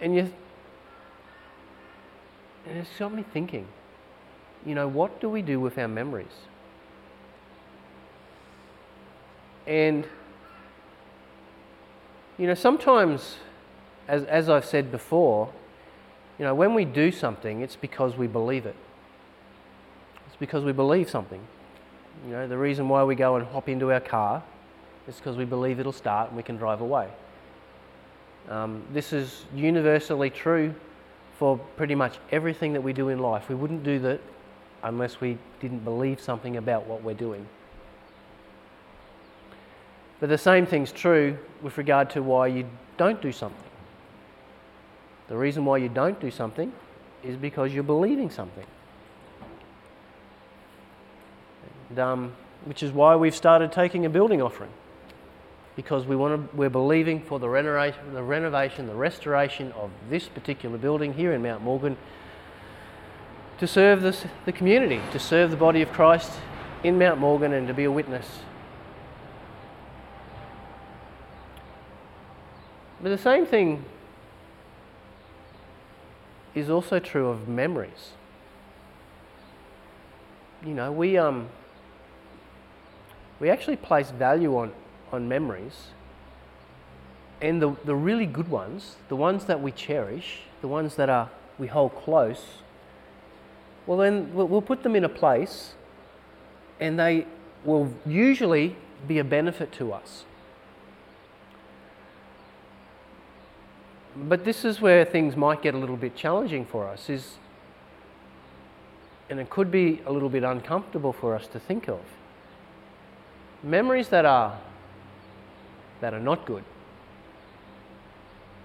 And 0.00 0.14
you, 0.14 0.32
And 2.66 2.78
it's 2.78 2.90
got 2.98 3.12
me 3.12 3.24
thinking, 3.32 3.66
you 4.64 4.74
know, 4.74 4.88
what 4.88 5.20
do 5.20 5.28
we 5.28 5.42
do 5.42 5.60
with 5.60 5.78
our 5.78 5.88
memories? 5.88 6.26
And, 9.66 10.06
you 12.38 12.46
know, 12.46 12.54
sometimes, 12.54 13.36
as, 14.08 14.24
as 14.24 14.48
I've 14.48 14.64
said 14.64 14.90
before, 14.90 15.50
you 16.38 16.44
know, 16.44 16.54
when 16.54 16.74
we 16.74 16.84
do 16.84 17.12
something, 17.12 17.60
it's 17.60 17.76
because 17.76 18.16
we 18.16 18.26
believe 18.26 18.66
it. 18.66 18.76
It's 20.26 20.36
because 20.36 20.64
we 20.64 20.72
believe 20.72 21.08
something. 21.08 21.40
You 22.26 22.32
know, 22.32 22.48
the 22.48 22.58
reason 22.58 22.88
why 22.88 23.04
we 23.04 23.14
go 23.14 23.36
and 23.36 23.46
hop 23.46 23.68
into 23.68 23.92
our 23.92 24.00
car 24.00 24.42
is 25.06 25.16
because 25.16 25.36
we 25.36 25.44
believe 25.44 25.78
it'll 25.78 25.92
start 25.92 26.28
and 26.28 26.36
we 26.36 26.42
can 26.42 26.56
drive 26.56 26.80
away. 26.80 27.08
Um, 28.48 28.82
this 28.92 29.12
is 29.12 29.44
universally 29.54 30.30
true 30.30 30.74
for 31.38 31.58
pretty 31.76 31.94
much 31.94 32.18
everything 32.30 32.72
that 32.74 32.80
we 32.82 32.92
do 32.92 33.08
in 33.08 33.18
life. 33.18 33.48
We 33.48 33.54
wouldn't 33.54 33.84
do 33.84 33.98
that 34.00 34.20
unless 34.82 35.20
we 35.20 35.38
didn't 35.60 35.84
believe 35.84 36.20
something 36.20 36.56
about 36.56 36.86
what 36.86 37.02
we're 37.02 37.14
doing. 37.14 37.46
But 40.20 40.28
the 40.28 40.38
same 40.38 40.66
thing's 40.66 40.92
true 40.92 41.38
with 41.62 41.76
regard 41.78 42.10
to 42.10 42.22
why 42.22 42.46
you 42.48 42.66
don't 42.96 43.20
do 43.20 43.32
something. 43.32 43.70
The 45.28 45.36
reason 45.36 45.64
why 45.64 45.78
you 45.78 45.88
don't 45.88 46.20
do 46.20 46.30
something 46.30 46.72
is 47.22 47.36
because 47.36 47.72
you're 47.72 47.82
believing 47.82 48.30
something. 48.30 48.66
And, 51.88 51.98
um, 51.98 52.32
which 52.64 52.82
is 52.82 52.92
why 52.92 53.16
we've 53.16 53.34
started 53.34 53.72
taking 53.72 54.04
a 54.06 54.10
building 54.10 54.42
offering. 54.42 54.70
Because 55.76 56.06
we 56.06 56.14
want 56.14 56.50
to, 56.50 56.56
we're 56.56 56.70
believing 56.70 57.20
for 57.20 57.38
the 57.38 57.48
renovation, 57.48 58.14
the 58.14 58.22
renovation, 58.22 58.86
the 58.86 58.94
restoration 58.94 59.72
of 59.72 59.90
this 60.08 60.28
particular 60.28 60.78
building 60.78 61.14
here 61.14 61.32
in 61.32 61.42
Mount 61.42 61.62
Morgan 61.62 61.96
to 63.58 63.66
serve 63.66 64.02
this, 64.02 64.24
the 64.46 64.52
community, 64.52 65.00
to 65.12 65.18
serve 65.18 65.50
the 65.50 65.56
body 65.56 65.82
of 65.82 65.92
Christ 65.92 66.32
in 66.82 66.98
Mount 66.98 67.18
Morgan 67.18 67.52
and 67.52 67.66
to 67.68 67.74
be 67.74 67.84
a 67.84 67.90
witness. 67.90 68.26
But 73.02 73.10
the 73.10 73.18
same 73.18 73.44
thing 73.44 73.84
is 76.54 76.70
also 76.70 76.98
true 76.98 77.28
of 77.28 77.48
memories. 77.48 78.12
You 80.64 80.72
know, 80.72 80.90
we, 80.90 81.18
um, 81.18 81.48
we 83.40 83.50
actually 83.50 83.76
place 83.76 84.10
value 84.10 84.56
on, 84.56 84.72
on 85.14 85.28
memories. 85.28 85.88
And 87.40 87.60
the, 87.60 87.76
the 87.84 87.94
really 87.94 88.26
good 88.26 88.48
ones, 88.48 88.96
the 89.08 89.16
ones 89.16 89.46
that 89.46 89.60
we 89.60 89.72
cherish, 89.72 90.40
the 90.60 90.68
ones 90.68 90.96
that 90.96 91.08
are, 91.08 91.30
we 91.58 91.66
hold 91.66 91.94
close, 91.94 92.58
well, 93.86 93.98
then 93.98 94.32
we'll, 94.34 94.48
we'll 94.48 94.62
put 94.62 94.82
them 94.82 94.96
in 94.96 95.04
a 95.04 95.08
place 95.08 95.74
and 96.80 96.98
they 96.98 97.26
will 97.64 97.92
usually 98.04 98.76
be 99.06 99.18
a 99.18 99.24
benefit 99.24 99.72
to 99.72 99.92
us. 99.92 100.24
But 104.16 104.44
this 104.44 104.64
is 104.64 104.80
where 104.80 105.04
things 105.04 105.36
might 105.36 105.62
get 105.62 105.74
a 105.74 105.78
little 105.78 105.96
bit 105.96 106.14
challenging 106.14 106.64
for 106.64 106.88
us 106.88 107.10
is 107.10 107.38
and 109.30 109.40
it 109.40 109.50
could 109.50 109.70
be 109.70 110.00
a 110.06 110.12
little 110.12 110.28
bit 110.28 110.44
uncomfortable 110.44 111.12
for 111.12 111.34
us 111.34 111.46
to 111.48 111.58
think 111.58 111.88
of. 111.88 112.00
Memories 113.62 114.08
that 114.10 114.24
are 114.24 114.58
that 116.00 116.14
are 116.14 116.20
not 116.20 116.46
good. 116.46 116.64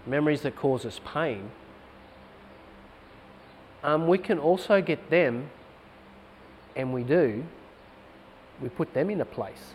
Memories 0.06 0.42
that 0.42 0.56
cause 0.56 0.86
us 0.86 1.00
pain. 1.06 1.52
Um, 3.84 4.08
we 4.08 4.18
can 4.18 4.40
also 4.40 4.82
get 4.82 5.10
them, 5.10 5.50
and 6.76 6.94
we 6.94 7.04
do, 7.04 7.44
we 8.62 8.70
put 8.70 8.94
them 8.94 9.10
in 9.10 9.22
a 9.22 9.26
place, 9.26 9.74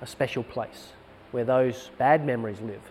a 0.00 0.06
special 0.06 0.42
place 0.42 0.88
where 1.32 1.44
those 1.44 1.90
bad 1.98 2.24
memories 2.24 2.60
live. 2.60 2.82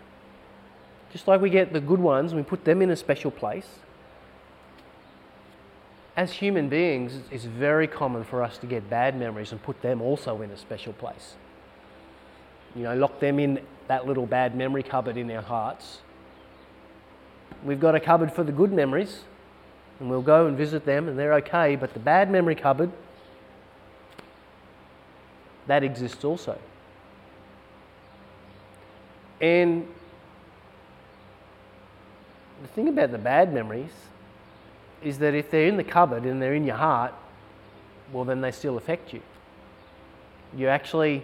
Just 1.11 1.27
like 1.27 1.41
we 1.41 1.49
get 1.49 1.73
the 1.73 1.81
good 1.81 1.99
ones, 1.99 2.33
we 2.33 2.41
put 2.43 2.65
them 2.65 2.81
in 2.81 2.89
a 2.89 2.95
special 2.95 3.31
place. 3.31 3.67
As 6.17 6.33
human 6.33 6.67
beings, 6.67 7.13
it's 7.31 7.45
very 7.45 7.87
common 7.87 8.23
for 8.23 8.43
us 8.43 8.57
to 8.59 8.67
get 8.67 8.89
bad 8.89 9.17
memories 9.17 9.51
and 9.51 9.61
put 9.61 9.81
them 9.81 10.01
also 10.01 10.41
in 10.41 10.51
a 10.51 10.57
special 10.57 10.93
place. 10.93 11.35
You 12.75 12.83
know, 12.83 12.95
lock 12.95 13.19
them 13.19 13.39
in 13.39 13.59
that 13.87 14.07
little 14.07 14.25
bad 14.25 14.55
memory 14.55 14.83
cupboard 14.83 15.17
in 15.17 15.29
our 15.31 15.41
hearts. 15.41 15.99
We've 17.63 17.79
got 17.79 17.95
a 17.95 17.99
cupboard 17.99 18.31
for 18.31 18.43
the 18.43 18.51
good 18.51 18.71
memories, 18.71 19.21
and 19.99 20.09
we'll 20.09 20.21
go 20.21 20.47
and 20.47 20.57
visit 20.57 20.85
them, 20.85 21.07
and 21.07 21.19
they're 21.19 21.33
okay, 21.35 21.75
but 21.75 21.93
the 21.93 21.99
bad 21.99 22.31
memory 22.31 22.55
cupboard, 22.55 22.91
that 25.67 25.83
exists 25.83 26.23
also. 26.23 26.57
And 29.39 29.87
the 32.61 32.67
thing 32.69 32.87
about 32.87 33.11
the 33.11 33.17
bad 33.17 33.53
memories 33.53 33.91
is 35.03 35.19
that 35.19 35.33
if 35.33 35.49
they're 35.51 35.67
in 35.67 35.77
the 35.77 35.83
cupboard 35.83 36.23
and 36.23 36.41
they're 36.41 36.53
in 36.53 36.63
your 36.63 36.75
heart, 36.75 37.13
well, 38.13 38.23
then 38.23 38.41
they 38.41 38.51
still 38.51 38.77
affect 38.77 39.13
you. 39.13 39.21
You 40.55 40.67
actually 40.67 41.23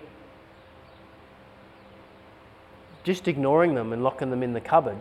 just 3.08 3.30
ignoring 3.30 3.74
them 3.74 3.94
and 3.94 4.04
locking 4.04 4.30
them 4.30 4.44
in 4.44 4.52
the 4.52 4.60
cupboard 4.60 4.98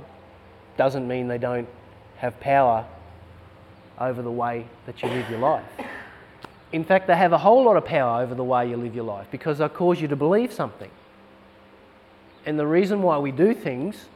doesn't 0.76 1.08
mean 1.08 1.26
they 1.26 1.38
don't 1.38 1.68
have 2.18 2.38
power 2.38 2.86
over 3.98 4.22
the 4.22 4.30
way 4.30 4.64
that 4.86 5.02
you 5.02 5.08
live 5.08 5.28
your 5.28 5.40
life. 5.40 5.64
In 6.70 6.84
fact, 6.84 7.08
they 7.08 7.16
have 7.16 7.32
a 7.32 7.38
whole 7.38 7.64
lot 7.64 7.76
of 7.76 7.84
power 7.84 8.22
over 8.22 8.34
the 8.34 8.44
way 8.44 8.70
you 8.70 8.76
live 8.76 8.94
your 8.94 9.04
life 9.04 9.26
because 9.32 9.58
they 9.58 9.68
cause 9.68 10.00
you 10.00 10.06
to 10.06 10.14
believe 10.14 10.52
something. 10.52 10.90
And 12.44 12.56
the 12.56 12.66
reason 12.66 13.02
why 13.02 13.18
we 13.18 13.32
do 13.32 13.52
things 13.52 14.06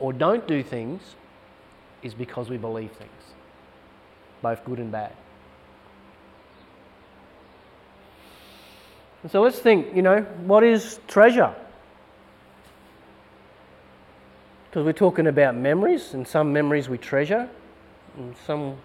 or 0.00 0.12
don't 0.12 0.46
do 0.48 0.64
things 0.64 1.00
is 2.02 2.12
because 2.12 2.50
we 2.50 2.56
believe 2.56 2.90
things, 2.90 3.10
both 4.42 4.64
good 4.64 4.78
and 4.80 4.90
bad. 4.90 5.12
And 9.22 9.30
so 9.30 9.42
let's 9.42 9.60
think, 9.60 9.94
you 9.94 10.02
know, 10.02 10.22
what 10.44 10.64
is 10.64 10.98
treasure? 11.06 11.54
Because 14.76 14.84
we're 14.84 14.92
talking 14.92 15.26
about 15.26 15.56
memories, 15.56 16.12
and 16.12 16.28
some 16.28 16.52
memories 16.52 16.86
we 16.86 16.98
treasure, 16.98 17.48
and 18.18 18.34
some. 18.46 18.76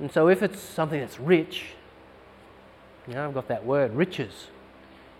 And 0.00 0.10
so 0.10 0.26
if 0.26 0.42
it's 0.42 0.58
something 0.58 0.98
that's 0.98 1.20
rich, 1.20 1.66
you 3.06 3.14
know, 3.14 3.24
I've 3.24 3.34
got 3.34 3.46
that 3.46 3.64
word, 3.64 3.94
riches. 3.94 4.48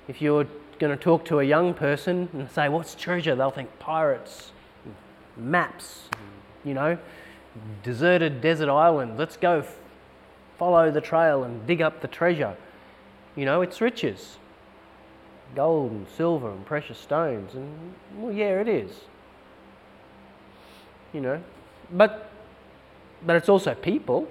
If 0.09 0.20
you're 0.20 0.48
going 0.81 0.90
to 0.90 1.00
talk 1.00 1.24
to 1.26 1.38
a 1.38 1.44
young 1.44 1.72
person 1.72 2.31
and 2.33 2.50
say, 2.50 2.68
What's 2.68 2.96
treasure? 2.96 3.37
they'll 3.37 3.52
think 3.52 3.78
pirates, 3.78 4.50
maps, 5.37 6.09
you 6.64 6.74
know, 6.74 6.98
deserted 7.85 8.40
desert 8.40 8.68
island. 8.68 9.18
Let's 9.18 9.37
go 9.37 9.61
f- 9.61 9.78
follow 10.59 10.90
the 10.90 11.00
trail 11.00 11.44
and 11.44 11.64
dig 11.64 11.81
up 11.81 12.00
the 12.00 12.09
treasure. 12.09 12.57
You 13.37 13.44
know, 13.44 13.62
it's 13.62 13.81
riches 13.81 14.38
gold 15.54 15.92
and 15.92 16.06
silver 16.16 16.50
and 16.50 16.64
precious 16.64 16.98
stones. 16.98 17.54
And, 17.54 17.94
well, 18.16 18.32
yeah, 18.32 18.60
it 18.60 18.68
is. 18.68 18.90
You 21.12 21.20
know, 21.20 21.42
but, 21.90 22.30
but 23.24 23.36
it's 23.36 23.48
also 23.48 23.74
people. 23.74 24.26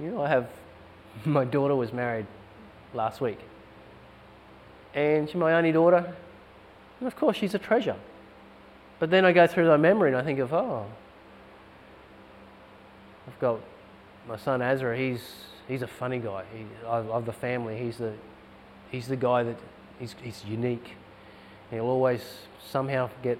You 0.00 0.10
know, 0.10 0.22
I 0.22 0.28
have, 0.28 0.48
my 1.24 1.44
daughter 1.44 1.74
was 1.74 1.92
married 1.92 2.26
last 2.94 3.20
week. 3.20 3.38
And 4.94 5.28
she's 5.28 5.36
my 5.36 5.54
only 5.54 5.72
daughter. 5.72 6.14
And 7.00 7.06
of 7.06 7.16
course, 7.16 7.36
she's 7.36 7.54
a 7.54 7.58
treasure. 7.58 7.96
But 8.98 9.10
then 9.10 9.26
I 9.26 9.32
go 9.32 9.46
through 9.46 9.68
my 9.68 9.76
memory 9.76 10.08
and 10.08 10.16
I 10.16 10.22
think 10.22 10.38
of, 10.38 10.54
oh, 10.54 10.86
I've 13.26 13.38
got 13.38 13.60
my 14.26 14.36
son 14.36 14.62
Azra, 14.62 14.96
he's, 14.96 15.20
he's 15.68 15.82
a 15.82 15.86
funny 15.86 16.18
guy. 16.18 16.44
He, 16.54 16.64
of 16.86 17.26
the 17.26 17.32
family, 17.32 17.76
he's 17.76 17.98
the, 17.98 18.14
he's 18.90 19.08
the 19.08 19.16
guy 19.16 19.42
that 19.42 19.56
he's, 19.98 20.14
he's 20.22 20.44
unique. 20.44 20.94
He'll 21.70 21.86
always 21.86 22.22
somehow 22.70 23.10
get. 23.22 23.38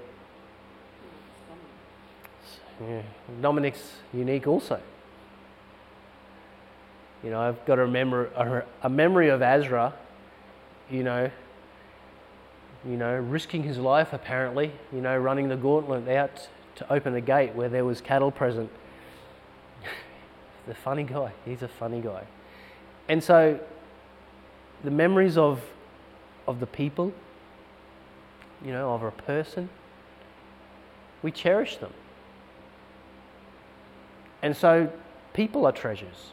Yeah, 2.81 3.03
Dominic's 3.41 3.93
unique 4.13 4.47
also. 4.47 4.81
You 7.25 7.31
know, 7.31 7.41
I've 7.41 7.65
got 7.65 7.79
a, 7.79 7.83
remember, 7.83 8.27
a, 8.37 8.65
a 8.83 8.91
memory 8.91 9.31
of 9.31 9.41
Azra, 9.41 9.95
you 10.91 11.03
know, 11.03 11.31
you 12.85 12.97
know, 12.97 13.17
risking 13.17 13.63
his 13.63 13.79
life 13.79 14.13
apparently, 14.13 14.71
you 14.93 15.01
know, 15.01 15.17
running 15.17 15.49
the 15.49 15.57
gauntlet 15.57 16.07
out 16.09 16.49
to 16.77 16.93
open 16.93 17.15
a 17.15 17.21
gate 17.21 17.55
where 17.55 17.69
there 17.69 17.85
was 17.85 18.01
cattle 18.01 18.31
present. 18.31 18.71
the 20.69 20.75
funny 20.75 21.03
guy, 21.03 21.33
he's 21.45 21.63
a 21.63 21.69
funny 21.69 22.01
guy. 22.01 22.25
And 23.09 23.23
so 23.25 23.59
the 24.87 24.93
memories 24.93 25.37
of, 25.37 25.61
of 26.47 26.61
the 26.61 26.67
people, 26.67 27.13
you 28.65 28.71
know, 28.71 28.95
of 28.95 29.03
a 29.03 29.11
person, 29.11 29.69
we 31.23 31.33
cherish 31.33 31.79
them. 31.79 31.93
And 34.43 34.57
so 34.57 34.93
people 35.35 35.67
are 35.67 35.73
treasures. 35.73 36.31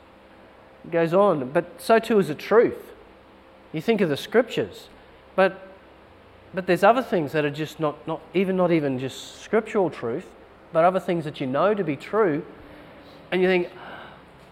It 0.86 0.92
goes 0.92 1.16
on, 1.16 1.50
but 1.50 1.82
so 1.82 1.98
too 1.98 2.20
is 2.20 2.28
the 2.28 2.36
truth. 2.36 2.92
You 3.72 3.82
think 3.82 4.02
of 4.02 4.10
the 4.10 4.18
scriptures, 4.18 4.88
but 5.36 5.70
but 6.54 6.68
there's 6.68 6.84
other 6.84 7.02
things 7.02 7.32
that 7.32 7.46
are 7.46 7.50
just 7.50 7.80
not, 7.80 8.08
not 8.08 8.22
even 8.36 8.56
not 8.56 8.72
even 8.72 9.00
just 9.00 9.42
scriptural 9.42 9.89
truth, 9.89 10.28
but 10.72 10.86
other 10.86 11.00
things 11.00 11.26
that 11.26 11.42
you 11.42 11.48
know 11.48 11.74
to 11.74 11.84
be 11.84 11.96
true, 11.96 12.46
and 13.32 13.42
you 13.42 13.48
think, 13.48 13.72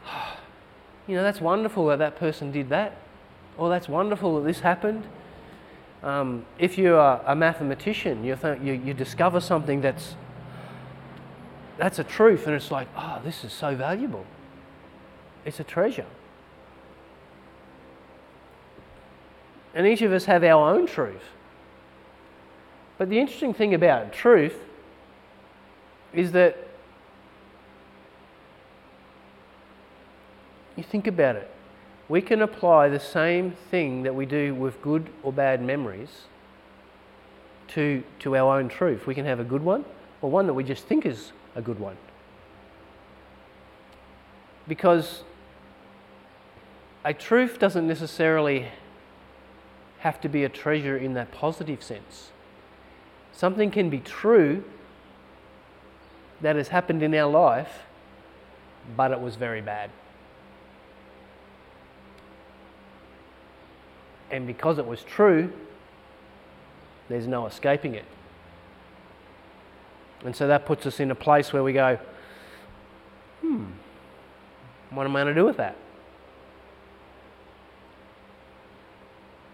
oh, 0.07 0.37
you 1.07 1.15
know, 1.15 1.21
that's 1.21 1.39
wonderful 1.39 1.85
that 1.87 1.99
that 1.99 2.15
person 2.15 2.51
did 2.51 2.69
that, 2.69 2.97
or 3.61 3.69
that's 3.69 3.87
wonderful 3.87 4.37
that 4.37 4.47
this 4.47 4.61
happened. 4.61 5.07
Um, 6.01 6.47
if 6.57 6.79
you're 6.79 6.97
a 6.97 7.35
mathematician, 7.35 8.23
you, 8.23 8.35
th- 8.35 8.59
you, 8.59 8.73
you 8.73 8.95
discover 8.95 9.39
something 9.39 9.81
that's 9.81 10.15
that's 11.77 11.99
a 11.99 12.03
truth, 12.03 12.47
and 12.47 12.55
it's 12.55 12.71
like, 12.71 12.87
oh, 12.97 13.21
this 13.23 13.43
is 13.43 13.53
so 13.53 13.75
valuable. 13.75 14.25
It's 15.45 15.59
a 15.59 15.63
treasure. 15.63 16.07
And 19.75 19.85
each 19.85 20.01
of 20.01 20.11
us 20.11 20.25
have 20.25 20.43
our 20.43 20.73
own 20.73 20.87
truth. 20.87 21.23
But 22.97 23.09
the 23.09 23.19
interesting 23.19 23.53
thing 23.53 23.75
about 23.75 24.11
truth 24.11 24.57
is 26.13 26.31
that 26.31 26.57
you 30.75 30.83
think 30.83 31.05
about 31.05 31.35
it. 31.35 31.51
We 32.11 32.21
can 32.21 32.41
apply 32.41 32.89
the 32.89 32.99
same 32.99 33.51
thing 33.51 34.03
that 34.03 34.13
we 34.13 34.25
do 34.25 34.53
with 34.53 34.81
good 34.81 35.09
or 35.23 35.31
bad 35.31 35.63
memories 35.63 36.23
to, 37.69 38.03
to 38.19 38.35
our 38.35 38.59
own 38.59 38.67
truth. 38.67 39.07
We 39.07 39.15
can 39.15 39.23
have 39.23 39.39
a 39.39 39.45
good 39.45 39.63
one 39.63 39.85
or 40.21 40.29
one 40.29 40.45
that 40.47 40.53
we 40.53 40.65
just 40.65 40.83
think 40.83 41.05
is 41.05 41.31
a 41.55 41.61
good 41.61 41.79
one. 41.79 41.95
Because 44.67 45.23
a 47.05 47.13
truth 47.13 47.59
doesn't 47.59 47.87
necessarily 47.87 48.67
have 49.99 50.19
to 50.19 50.27
be 50.27 50.43
a 50.43 50.49
treasure 50.49 50.97
in 50.97 51.13
that 51.13 51.31
positive 51.31 51.81
sense. 51.81 52.31
Something 53.31 53.71
can 53.71 53.89
be 53.89 53.99
true 53.99 54.65
that 56.41 56.57
has 56.57 56.67
happened 56.67 57.03
in 57.03 57.15
our 57.15 57.31
life, 57.31 57.83
but 58.97 59.11
it 59.11 59.21
was 59.21 59.37
very 59.37 59.61
bad. 59.61 59.91
And 64.31 64.47
because 64.47 64.77
it 64.77 64.87
was 64.87 65.03
true, 65.03 65.51
there's 67.09 67.27
no 67.27 67.45
escaping 67.45 67.93
it. 67.95 68.05
And 70.23 70.35
so 70.35 70.47
that 70.47 70.65
puts 70.65 70.85
us 70.85 70.99
in 70.99 71.11
a 71.11 71.15
place 71.15 71.51
where 71.51 71.63
we 71.63 71.73
go, 71.73 71.99
hmm, 73.41 73.65
what 74.91 75.05
am 75.05 75.15
I 75.15 75.23
going 75.23 75.35
to 75.35 75.39
do 75.39 75.45
with 75.45 75.57
that? 75.57 75.75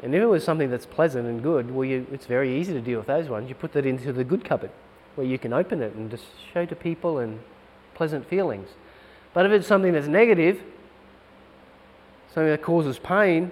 And 0.03 0.13
if 0.13 0.21
it 0.21 0.27
was 0.27 0.43
something 0.43 0.69
that's 0.69 0.85
pleasant 0.85 1.27
and 1.27 1.41
good, 1.41 1.71
well, 1.71 1.85
you, 1.85 2.05
it's 2.11 2.27
very 2.27 2.59
easy 2.59 2.73
to 2.73 2.81
deal 2.81 2.99
with 2.99 3.07
those 3.07 3.27
ones. 3.29 3.49
You 3.49 3.55
put 3.55 3.73
that 3.73 3.85
into 3.85 4.13
the 4.13 4.23
good 4.23 4.45
cupboard 4.45 4.69
where 5.15 5.25
you 5.25 5.39
can 5.39 5.53
open 5.53 5.81
it 5.81 5.95
and 5.95 6.11
just 6.11 6.25
show 6.53 6.65
to 6.65 6.75
people 6.75 7.17
and 7.17 7.39
pleasant 7.95 8.27
feelings. 8.27 8.69
But 9.33 9.47
if 9.47 9.51
it's 9.51 9.67
something 9.67 9.93
that's 9.93 10.07
negative, 10.07 10.61
something 12.33 12.51
that 12.51 12.61
causes 12.61 12.99
pain, 12.99 13.51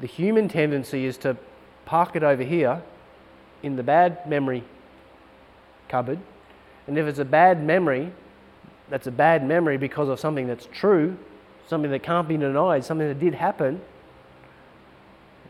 the 0.00 0.06
human 0.06 0.48
tendency 0.48 1.04
is 1.04 1.16
to 1.18 1.36
park 1.84 2.16
it 2.16 2.22
over 2.22 2.42
here 2.42 2.82
in 3.62 3.76
the 3.76 3.82
bad 3.82 4.28
memory 4.28 4.64
cupboard. 5.88 6.18
And 6.86 6.98
if 6.98 7.06
it's 7.06 7.18
a 7.18 7.24
bad 7.24 7.62
memory, 7.62 8.12
that's 8.88 9.06
a 9.06 9.12
bad 9.12 9.46
memory 9.46 9.76
because 9.76 10.08
of 10.08 10.18
something 10.18 10.46
that's 10.46 10.68
true, 10.72 11.16
something 11.68 11.90
that 11.90 12.02
can't 12.02 12.26
be 12.26 12.36
denied, 12.36 12.84
something 12.84 13.06
that 13.06 13.20
did 13.20 13.34
happen 13.34 13.80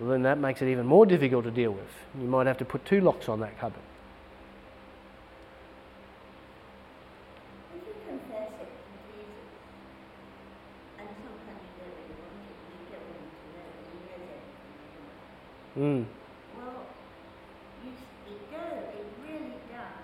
well, 0.03 0.11
then 0.11 0.23
that 0.23 0.39
makes 0.39 0.61
it 0.63 0.69
even 0.69 0.85
more 0.85 1.07
difficult 1.07 1.45
to 1.45 1.51
deal 1.53 1.71
with. 1.71 1.89
You 2.21 2.27
might 2.27 2.49
have 2.49 2.59
to 2.59 2.65
put 2.65 2.85
two 2.85 3.01
locks 3.01 3.29
on 3.29 3.39
that 3.41 3.57
cupboard. 3.59 3.83
Mm. 15.79 16.05
Well, 16.59 16.87
you, 17.83 17.91
it 18.27 18.51
does, 18.53 18.85
it 18.95 19.07
really 19.27 19.57
does 19.73 20.03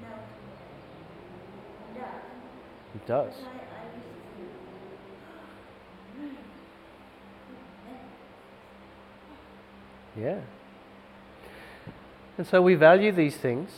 melt 0.00 0.24
away. 1.92 2.08
It 2.94 3.06
does. 3.06 3.34
It 3.34 3.34
does. 3.34 3.34
Yeah. 10.18 10.40
And 12.38 12.46
so 12.46 12.62
we 12.62 12.74
value 12.74 13.12
these 13.12 13.36
things. 13.36 13.70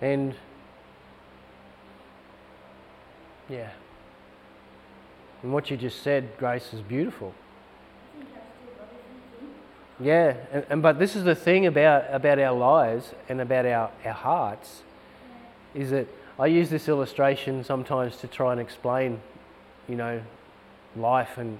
And 0.00 0.36
yeah. 3.48 3.70
And 5.42 5.52
what 5.52 5.70
you 5.70 5.76
just 5.76 6.02
said, 6.02 6.28
Grace, 6.38 6.72
is 6.72 6.80
beautiful. 6.80 7.34
Yeah, 10.04 10.36
and, 10.52 10.66
and, 10.68 10.82
but 10.82 10.98
this 10.98 11.16
is 11.16 11.24
the 11.24 11.34
thing 11.34 11.64
about, 11.64 12.04
about 12.10 12.38
our 12.38 12.54
lives 12.54 13.14
and 13.26 13.40
about 13.40 13.64
our, 13.64 13.90
our 14.04 14.12
hearts 14.12 14.82
is 15.74 15.92
that 15.92 16.06
I 16.38 16.46
use 16.48 16.68
this 16.68 16.90
illustration 16.90 17.64
sometimes 17.64 18.18
to 18.18 18.26
try 18.26 18.52
and 18.52 18.60
explain, 18.60 19.22
you 19.88 19.96
know, 19.96 20.20
life 20.94 21.38
and 21.38 21.58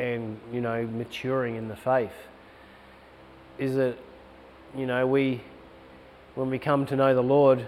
and 0.00 0.40
you 0.52 0.60
know 0.60 0.88
maturing 0.88 1.54
in 1.54 1.68
the 1.68 1.76
faith. 1.76 2.10
Is 3.58 3.76
that 3.76 3.96
you 4.76 4.84
know 4.84 5.06
we 5.06 5.40
when 6.34 6.50
we 6.50 6.58
come 6.58 6.84
to 6.86 6.96
know 6.96 7.14
the 7.14 7.22
Lord 7.22 7.64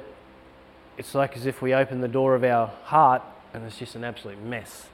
it's 0.99 1.15
like 1.15 1.37
as 1.37 1.47
if 1.47 1.63
we 1.63 1.73
open 1.73 2.01
the 2.01 2.09
door 2.09 2.35
of 2.35 2.43
our 2.43 2.67
heart 2.85 3.23
and 3.55 3.65
it's 3.65 3.79
just 3.79 3.95
an 3.95 4.03
absolute 4.03 4.43
mess. 4.43 4.89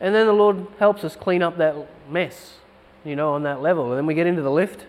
And 0.00 0.14
then 0.14 0.26
the 0.26 0.34
Lord 0.34 0.66
helps 0.78 1.02
us 1.02 1.16
clean 1.16 1.42
up 1.42 1.56
that 1.56 1.76
mess 2.10 2.59
you 3.04 3.16
know 3.16 3.34
on 3.34 3.42
that 3.42 3.60
level 3.62 3.90
and 3.90 3.98
then 3.98 4.06
we 4.06 4.14
get 4.14 4.26
into 4.26 4.42
the 4.42 4.50
lift 4.50 4.86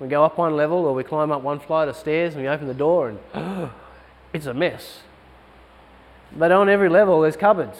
we 0.00 0.08
go 0.08 0.24
up 0.24 0.38
one 0.38 0.56
level 0.56 0.78
or 0.84 0.94
we 0.94 1.04
climb 1.04 1.30
up 1.30 1.42
one 1.42 1.60
flight 1.60 1.88
of 1.88 1.96
stairs 1.96 2.34
and 2.34 2.42
we 2.42 2.48
open 2.48 2.66
the 2.66 2.74
door 2.74 3.08
and 3.08 3.70
it's 4.32 4.46
a 4.46 4.54
mess 4.54 5.00
but 6.36 6.50
on 6.50 6.68
every 6.68 6.88
level 6.88 7.20
there's 7.20 7.36
cupboards 7.36 7.78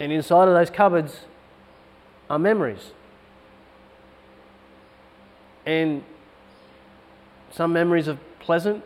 and 0.00 0.12
inside 0.12 0.48
of 0.48 0.54
those 0.54 0.70
cupboards 0.70 1.20
are 2.30 2.38
memories. 2.38 2.92
And 5.66 6.04
some 7.50 7.72
memories 7.72 8.08
are 8.08 8.18
pleasant, 8.40 8.84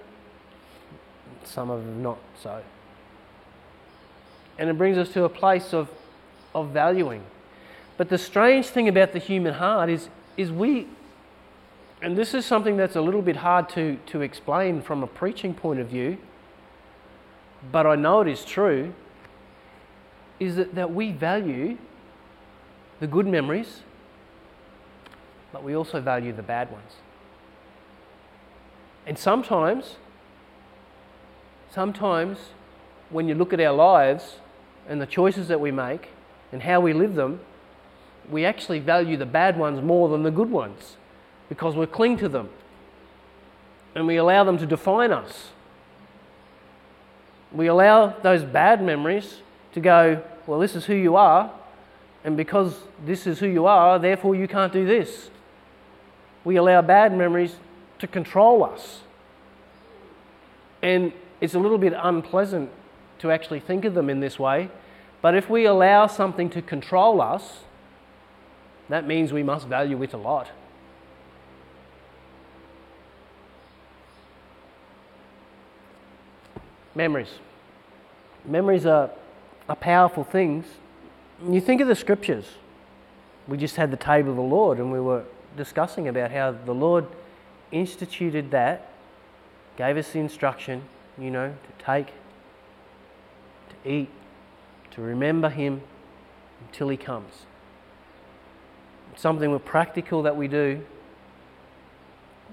some 1.45 1.71
of 1.71 1.85
them 1.85 2.03
not 2.03 2.19
so. 2.43 2.63
And 4.59 4.71
it 4.71 4.79
brings 4.79 4.99
us 4.99 5.11
to 5.11 5.25
a 5.25 5.29
place 5.29 5.73
of, 5.73 5.91
of 6.55 6.71
valuing. 6.71 7.23
But 7.97 8.09
the 8.09 8.19
strange 8.19 8.67
thing 8.67 8.89
about 8.89 9.13
the 9.13 9.19
human 9.19 9.55
heart 9.55 9.91
is, 9.91 10.09
is 10.37 10.51
we, 10.51 10.87
and 12.01 12.17
this 12.17 12.35
is 12.35 12.45
something 12.45 12.77
that's 12.77 12.97
a 12.97 13.01
little 13.01 13.23
bit 13.23 13.37
hard 13.37 13.69
to, 13.71 13.99
to 14.07 14.23
explain 14.23 14.83
from 14.83 15.03
a 15.03 15.07
preaching 15.07 15.55
point 15.55 15.81
of 15.81 15.89
view, 15.89 16.19
but 17.71 17.87
I 17.87 17.95
know 17.95 18.23
it 18.23 18.29
is 18.29 18.45
true 18.45 18.93
is 20.41 20.57
that, 20.57 20.75
that 20.75 20.93
we 20.93 21.13
value 21.13 21.79
the 22.99 23.07
good 23.07 23.27
memories, 23.27 23.83
but 25.53 25.63
we 25.63 25.77
also 25.77 26.01
value 26.01 26.33
the 26.33 26.43
bad 26.43 26.71
ones. 26.73 26.97
And 29.07 29.17
sometimes, 29.17 29.97
sometimes 31.71 32.39
when 33.11 33.29
you 33.29 33.35
look 33.35 33.53
at 33.53 33.61
our 33.61 33.73
lives 33.73 34.37
and 34.89 35.01
the 35.01 35.07
choices 35.07 35.49
that 35.49 35.61
we 35.61 35.71
make 35.71 36.09
and 36.53 36.63
how 36.63 36.81
we 36.81 36.93
live 36.93 37.15
them, 37.15 37.41
we 38.31 38.45
actually 38.45 38.79
value 38.79 39.17
the 39.17 39.27
bad 39.27 39.59
ones 39.59 39.83
more 39.83 40.09
than 40.09 40.23
the 40.23 40.31
good 40.31 40.51
ones 40.51 40.97
because 41.49 41.75
we 41.75 41.87
cling 41.87 42.17
to 42.19 42.29
them 42.29 42.49
and 43.95 44.07
we 44.07 44.17
allow 44.17 44.45
them 44.45 44.59
to 44.59 44.67
define 44.67 45.13
us. 45.13 45.51
We 47.51 47.67
allow 47.67 48.09
those 48.23 48.45
bad 48.45 48.83
memories 48.83 49.39
to 49.73 49.81
go, 49.81 50.23
well, 50.47 50.59
this 50.59 50.75
is 50.75 50.87
who 50.87 50.95
you 50.95 51.17
are, 51.17 51.53
and 52.25 52.37
because 52.37 52.79
this 53.05 53.27
is 53.27 53.39
who 53.39 53.47
you 53.47 53.67
are, 53.67 53.99
therefore 53.99 54.35
you 54.35 54.49
can't 54.49 54.73
do 54.73 54.87
this. 54.87 55.31
We 56.45 56.57
allow 56.57 56.81
bad 56.83 57.17
memories 57.17 57.57
to 57.99 58.07
control 58.07 58.65
us. 58.65 59.01
And 60.81 61.13
it's 61.41 61.55
a 61.55 61.59
little 61.59 61.79
bit 61.79 61.93
unpleasant 61.97 62.71
to 63.19 63.31
actually 63.31 63.61
think 63.61 63.85
of 63.85 63.95
them 63.95 64.09
in 64.09 64.21
this 64.21 64.39
way, 64.39 64.71
but 65.23 65.37
if 65.37 65.49
we 65.49 65.65
allow 65.65 66.09
something 66.09 66.51
to 66.51 66.61
control 66.61 67.23
us, 67.23 67.61
that 68.89 69.07
means 69.07 69.33
we 69.33 69.45
must 69.45 69.69
value 69.69 70.03
it 70.03 70.13
a 70.13 70.17
lot. 70.17 70.49
Memories. 76.95 77.39
Memories 78.45 78.85
are, 78.85 79.11
are 79.69 79.77
powerful 79.77 80.25
things. 80.25 80.67
You 81.49 81.61
think 81.61 81.81
of 81.81 81.89
the 81.89 81.95
scriptures. 81.95 82.45
We 83.49 83.57
just 83.57 83.77
had 83.77 83.91
the 83.91 83.97
table 83.97 84.31
of 84.31 84.37
the 84.37 84.43
Lord 84.43 84.79
and 84.79 84.93
we 84.93 85.01
were 85.01 85.25
discussing 85.57 86.09
about 86.09 86.33
how 86.33 86.51
the 86.53 86.75
Lord 86.75 87.07
instituted 87.71 88.51
that, 88.51 88.91
gave 89.77 89.97
us 89.97 90.11
the 90.11 90.19
instruction, 90.19 90.83
you 91.17 91.31
know, 91.31 91.49
to 91.49 91.85
take, 91.85 92.09
to 92.09 93.91
eat, 93.91 94.11
to 94.93 95.03
remember 95.03 95.49
Him 95.49 95.83
until 96.67 96.89
He 96.89 96.97
comes. 96.97 97.47
Something 99.17 99.59
practical 99.61 100.23
that 100.23 100.37
we 100.37 100.49
do 100.49 100.85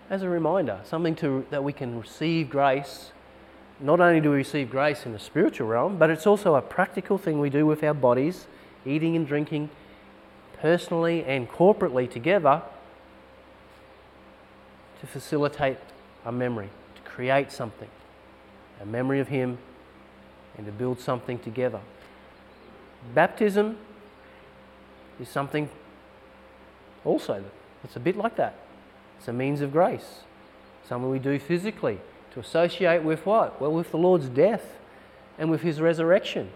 as 0.09 0.23
a 0.23 0.29
reminder, 0.29 0.79
something 0.83 1.15
to, 1.15 1.45
that 1.51 1.63
we 1.63 1.71
can 1.71 1.99
receive 1.99 2.49
grace. 2.49 3.11
Not 3.79 3.99
only 3.99 4.19
do 4.19 4.31
we 4.31 4.37
receive 4.37 4.69
grace 4.69 5.05
in 5.05 5.13
the 5.13 5.19
spiritual 5.19 5.67
realm, 5.67 5.97
but 5.97 6.09
it's 6.09 6.25
also 6.25 6.55
a 6.55 6.61
practical 6.61 7.17
thing 7.17 7.39
we 7.39 7.49
do 7.49 7.65
with 7.65 7.83
our 7.83 7.93
bodies, 7.93 8.47
eating 8.85 9.15
and 9.15 9.27
drinking 9.27 9.69
personally 10.59 11.23
and 11.23 11.49
corporately 11.49 12.09
together 12.09 12.61
to 14.99 15.07
facilitate 15.07 15.77
a 16.25 16.31
memory, 16.31 16.69
to 16.95 17.01
create 17.09 17.51
something, 17.51 17.87
a 18.81 18.85
memory 18.85 19.19
of 19.19 19.29
Him, 19.29 19.57
and 20.57 20.65
to 20.65 20.71
build 20.71 20.99
something 20.99 21.39
together. 21.39 21.79
Baptism 23.13 23.77
is 25.19 25.29
something 25.29 25.69
also 27.05 27.43
that's 27.81 27.95
a 27.95 27.99
bit 27.99 28.15
like 28.15 28.35
that. 28.35 28.55
It's 29.17 29.27
a 29.27 29.33
means 29.33 29.61
of 29.61 29.71
grace, 29.71 30.21
something 30.87 31.09
we 31.09 31.19
do 31.19 31.39
physically 31.39 31.99
to 32.33 32.39
associate 32.39 33.03
with 33.03 33.25
what? 33.25 33.59
Well, 33.59 33.73
with 33.73 33.91
the 33.91 33.97
Lord's 33.97 34.29
death 34.29 34.77
and 35.37 35.49
with 35.49 35.61
His 35.61 35.81
resurrection, 35.81 36.49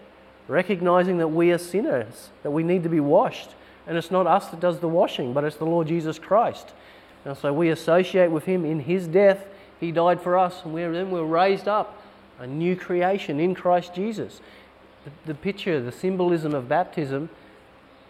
recognizing 0.48 1.18
that 1.18 1.28
we 1.28 1.50
are 1.52 1.58
sinners, 1.58 2.30
that 2.42 2.50
we 2.50 2.62
need 2.62 2.82
to 2.82 2.88
be 2.88 3.00
washed. 3.00 3.50
And 3.86 3.96
it's 3.98 4.10
not 4.10 4.26
us 4.26 4.48
that 4.48 4.60
does 4.60 4.80
the 4.80 4.88
washing, 4.88 5.32
but 5.32 5.44
it's 5.44 5.56
the 5.56 5.66
Lord 5.66 5.88
Jesus 5.88 6.18
Christ. 6.18 6.72
And 7.24 7.36
so 7.36 7.52
we 7.52 7.70
associate 7.70 8.30
with 8.30 8.44
him 8.44 8.64
in 8.64 8.80
his 8.80 9.06
death. 9.06 9.46
He 9.80 9.92
died 9.92 10.20
for 10.20 10.38
us, 10.38 10.64
and 10.64 10.72
we're, 10.72 10.92
then 10.92 11.10
we're 11.10 11.24
raised 11.24 11.68
up, 11.68 12.02
a 12.38 12.46
new 12.46 12.76
creation 12.76 13.40
in 13.40 13.54
Christ 13.54 13.94
Jesus. 13.94 14.40
The, 15.26 15.34
picture, 15.34 15.80
the 15.80 15.92
symbolism 15.92 16.54
of 16.54 16.68
baptism, 16.68 17.28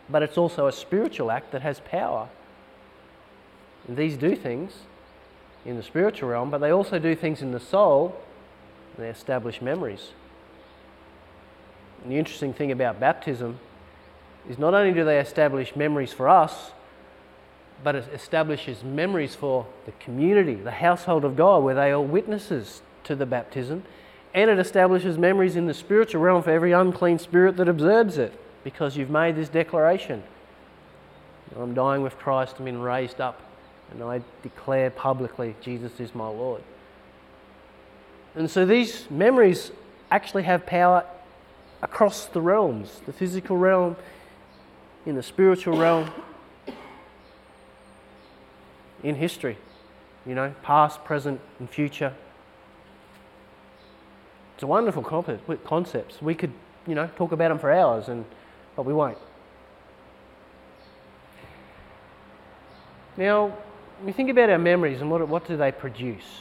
but 0.09 0.23
it's 0.23 0.39
also 0.39 0.67
a 0.67 0.73
spiritual 0.73 1.31
act 1.31 1.53
that 1.53 1.63
has 1.63 1.81
power. 1.81 2.29
And 3.89 3.97
these 3.97 4.17
do 4.17 4.37
things 4.37 4.73
in 5.65 5.77
the 5.77 5.83
spiritual 5.83 6.29
realm, 6.29 6.51
but 6.51 6.59
they 6.59 6.71
also 6.71 6.99
do 6.99 7.15
things 7.15 7.43
in 7.43 7.53
the 7.53 7.61
soul. 7.61 8.17
They 8.97 9.09
establish 9.09 9.61
memories. 9.61 10.11
And 12.03 12.13
the 12.13 12.17
interesting 12.17 12.53
thing 12.53 12.71
about 12.71 13.01
baptism 13.01 13.59
is 14.49 14.59
not 14.59 14.75
only 14.75 14.93
do 14.93 15.05
they 15.05 15.19
establish 15.19 15.75
memories 15.75 16.13
for 16.13 16.29
us, 16.29 16.73
but 17.83 17.95
it 17.95 18.09
establishes 18.13 18.85
memories 18.85 19.35
for 19.35 19.67
the 19.87 19.93
community, 19.93 20.55
the 20.55 20.71
household 20.71 21.25
of 21.25 21.35
God, 21.37 21.65
where 21.65 21.75
they 21.75 21.91
are 21.91 22.01
witnesses 22.01 22.83
to 23.05 23.17
the 23.17 23.27
baptism. 23.27 23.85
And 24.35 24.51
it 24.51 24.59
establishes 24.59 25.17
memories 25.17 25.55
in 25.55 25.67
the 25.67 25.75
spiritual 25.75 26.21
realm 26.21 26.43
for 26.43 26.51
every 26.51 26.73
unclean 26.73 27.21
spirit 27.21 27.57
that 27.57 27.69
observes 27.69 28.19
it, 28.19 28.33
because 28.65 28.97
you've 28.97 29.11
made 29.11 29.37
this 29.37 29.49
declaration. 29.49 30.23
I'm 31.57 31.73
dying 31.73 32.03
with 32.03 32.19
Christ, 32.19 32.57
I'm 32.59 32.81
raised 32.81 33.21
up, 33.21 33.41
and 33.93 34.03
I 34.03 34.23
declare 34.43 34.91
publicly 34.91 35.55
Jesus 35.61 36.01
is 36.01 36.15
my 36.15 36.27
Lord. 36.27 36.63
And 38.35 38.51
so 38.51 38.67
these 38.67 39.09
memories 39.09 39.71
actually 40.11 40.43
have 40.43 40.67
power 40.67 41.05
across 41.81 42.27
the 42.27 42.41
realms 42.41 43.03
the 43.07 43.13
physical 43.13 43.57
realm, 43.57 43.95
in 45.07 45.15
the 45.15 45.23
spiritual 45.23 45.77
realm, 45.77 46.11
in 49.05 49.15
history, 49.15 49.59
you 50.27 50.35
know, 50.35 50.53
past, 50.63 51.05
present, 51.05 51.41
and 51.61 51.71
future. 51.71 52.13
A 54.65 54.67
wonderful 54.67 55.03
concepts. 55.03 56.21
We 56.21 56.35
could, 56.35 56.53
you 56.87 56.95
know, 56.95 57.09
talk 57.17 57.33
about 57.33 57.49
them 57.51 57.59
for 57.59 57.71
hours, 57.71 58.09
and 58.09 58.25
but 58.75 58.85
we 58.85 58.93
won't. 58.93 59.19
Now, 63.17 63.57
we 64.05 64.11
think 64.11 64.29
about 64.31 64.51
our 64.51 64.59
memories 64.59 65.01
and 65.01 65.11
what, 65.11 65.29
what 65.29 65.47
do 65.47 65.57
they 65.57 65.71
produce? 65.71 66.41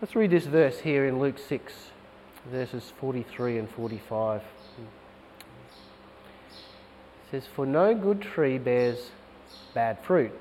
Let's 0.00 0.16
read 0.16 0.30
this 0.30 0.46
verse 0.46 0.78
here 0.80 1.06
in 1.06 1.18
Luke 1.18 1.38
6, 1.38 1.72
verses 2.50 2.92
43 2.98 3.58
and 3.58 3.68
45. 3.68 4.40
It 4.40 4.46
says, 7.30 7.46
For 7.46 7.66
no 7.66 7.94
good 7.94 8.22
tree 8.22 8.56
bears 8.56 9.10
bad 9.74 10.02
fruit 10.02 10.32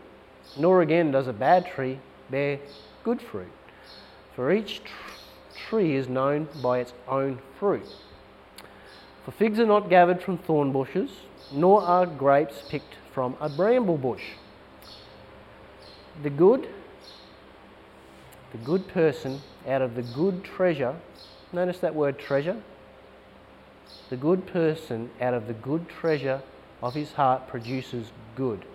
nor 0.57 0.81
again 0.81 1.11
does 1.11 1.27
a 1.27 1.33
bad 1.33 1.65
tree 1.65 1.99
bear 2.29 2.59
good 3.03 3.21
fruit. 3.21 3.51
For 4.35 4.51
each 4.51 4.81
tree 5.69 5.95
is 5.95 6.07
known 6.07 6.47
by 6.61 6.79
its 6.79 6.93
own 7.07 7.39
fruit. 7.59 7.85
For 9.25 9.31
figs 9.31 9.59
are 9.59 9.65
not 9.65 9.89
gathered 9.89 10.21
from 10.21 10.37
thorn 10.37 10.71
bushes, 10.71 11.11
nor 11.51 11.81
are 11.81 12.05
grapes 12.05 12.63
picked 12.69 12.95
from 13.13 13.35
a 13.39 13.49
bramble 13.49 13.97
bush. 13.97 14.23
The 16.23 16.29
good, 16.29 16.67
the 18.51 18.57
good 18.59 18.87
person 18.87 19.41
out 19.67 19.81
of 19.81 19.95
the 19.95 20.01
good 20.01 20.43
treasure, 20.43 20.95
notice 21.53 21.79
that 21.79 21.95
word 21.95 22.17
treasure. 22.17 22.61
The 24.09 24.17
good 24.17 24.47
person 24.47 25.09
out 25.21 25.33
of 25.33 25.47
the 25.47 25.53
good 25.53 25.87
treasure 25.87 26.41
of 26.81 26.93
his 26.95 27.13
heart 27.13 27.47
produces 27.47 28.11
good 28.35 28.65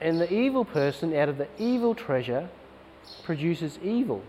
and 0.00 0.20
the 0.20 0.32
evil 0.32 0.64
person 0.64 1.14
out 1.14 1.28
of 1.28 1.38
the 1.38 1.48
evil 1.58 1.94
treasure 1.94 2.48
produces 3.22 3.78
evil. 3.82 4.22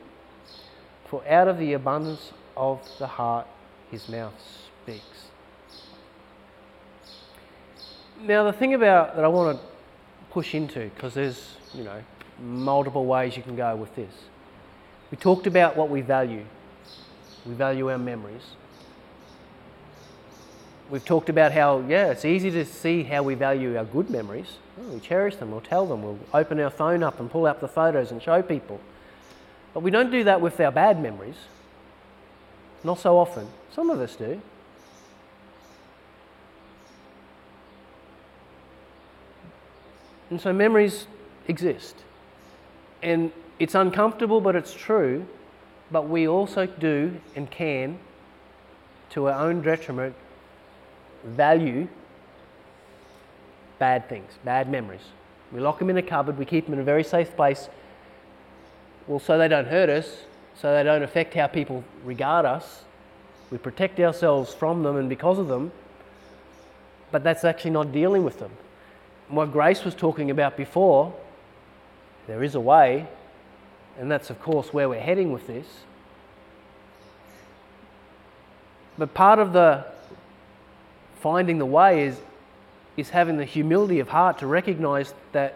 For 1.12 1.21
out 1.28 1.50
of 1.50 1.58
the 1.58 1.74
abundance 1.74 2.32
of 2.56 2.80
the 2.97 3.06
heart 3.06 3.45
his 3.91 4.08
mouth 4.08 4.34
speaks. 4.82 5.26
Now, 8.21 8.45
the 8.45 8.54
thing 8.54 8.74
about 8.74 9.17
that 9.17 9.26
I 9.26 9.28
want 9.28 9.60
to 9.60 9.65
push 10.30 10.56
into, 10.56 10.89
because 10.95 11.13
there's, 11.13 11.56
you 11.74 11.84
know, 11.84 12.02
multiple 12.41 13.06
ways 13.06 13.36
you 13.36 13.43
can 13.43 13.58
go 13.58 13.76
with 13.76 13.93
this. 13.93 14.13
We 15.12 15.17
talked 15.17 15.47
about 15.47 15.76
what 15.76 15.89
we 15.89 16.00
value. 16.00 16.45
We 17.45 17.56
value 17.56 17.89
our 17.91 17.97
memories. 17.97 18.56
We've 20.89 21.04
talked 21.04 21.28
about 21.28 21.52
how, 21.52 21.82
yeah, 21.89 22.12
it's 22.12 22.24
easy 22.24 22.52
to 22.52 22.63
see 22.63 23.04
how 23.04 23.21
we 23.21 23.36
value 23.36 23.78
our 23.78 23.84
good 23.84 24.10
memories. 24.10 24.60
Oh, 24.80 24.93
we 24.93 25.02
cherish 25.02 25.36
them, 25.36 25.52
we'll 25.52 25.60
tell 25.60 25.86
them, 25.86 26.04
we'll 26.04 26.19
open 26.34 26.58
our 26.62 26.69
phone 26.69 27.04
up 27.04 27.19
and 27.19 27.30
pull 27.30 27.45
out 27.45 27.60
the 27.60 27.67
photos 27.67 28.12
and 28.12 28.21
show 28.21 28.41
people. 28.41 28.80
But 29.73 29.81
we 29.81 29.91
don't 29.91 30.12
do 30.12 30.23
that 30.25 30.41
with 30.41 30.60
our 30.60 30.71
bad 30.71 31.01
memories. 31.01 31.38
Not 32.84 32.99
so 32.99 33.17
often. 33.17 33.47
Some 33.73 33.89
of 33.89 33.99
us 33.99 34.15
do. 34.15 34.41
And 40.29 40.39
so 40.39 40.53
memories 40.53 41.07
exist. 41.47 41.95
And 43.03 43.31
it's 43.60 43.75
uncomfortable, 43.75 44.41
but 44.41 44.55
it's 44.55 44.73
true. 44.73 45.25
But 45.91 46.07
we 46.07 46.27
also 46.27 46.65
do 46.65 47.19
and 47.36 47.51
can, 47.51 47.99
to 49.12 49.27
our 49.27 49.47
own 49.47 49.62
detriment, 49.62 50.15
value 51.23 51.88
bad 53.81 54.07
things, 54.07 54.31
bad 54.45 54.69
memories. 54.69 55.01
We 55.51 55.60
lock 55.60 55.79
them 55.79 55.89
in 55.89 55.97
a 55.97 56.03
cupboard, 56.03 56.38
we 56.38 56.45
keep 56.45 56.65
them 56.65 56.75
in 56.75 56.79
a 56.79 56.84
very 56.84 57.03
safe 57.03 57.36
place, 57.36 57.67
well, 59.08 59.20
so 59.20 59.38
they 59.38 59.48
don't 59.48 59.68
hurt 59.68 59.90
us, 59.90 60.18
so 60.56 60.74
they 60.74 60.84
don't 60.84 61.04
affect 61.04 61.34
how 61.34 61.48
people 61.48 61.84
regard 62.04 62.46
us. 62.46 62.84
We 63.50 63.58
protect 63.58 64.00
ourselves 64.00 64.54
from 64.54 64.84
them 64.84 64.96
and 64.98 65.10
because 65.10 65.38
of 65.40 65.48
them, 65.48 65.72
but 67.12 67.24
that's 67.24 67.44
actually 67.44 67.72
not 67.72 67.92
dealing 67.92 68.24
with 68.24 68.40
them. 68.40 68.52
what 69.28 69.52
Grace 69.52 69.84
was 69.84 69.96
talking 69.96 70.30
about 70.30 70.58
before, 70.58 71.14
there 72.28 72.44
is 72.44 72.56
a 72.56 72.60
way, 72.60 73.08
and 73.98 74.12
that's, 74.12 74.30
of 74.30 74.42
course, 74.42 74.74
where 74.74 74.88
we're 74.88 75.00
heading 75.00 75.32
with 75.32 75.48
this. 75.48 75.66
But 78.98 79.14
part 79.14 79.40
of 79.40 79.54
the 79.54 79.86
finding 81.22 81.60
the 81.60 81.66
way 81.66 82.06
is, 82.06 82.20
is 82.98 83.10
having 83.10 83.38
the 83.38 83.46
humility 83.46 84.00
of 84.00 84.10
heart 84.10 84.40
to 84.40 84.48
recognize 84.48 85.14
that 85.32 85.56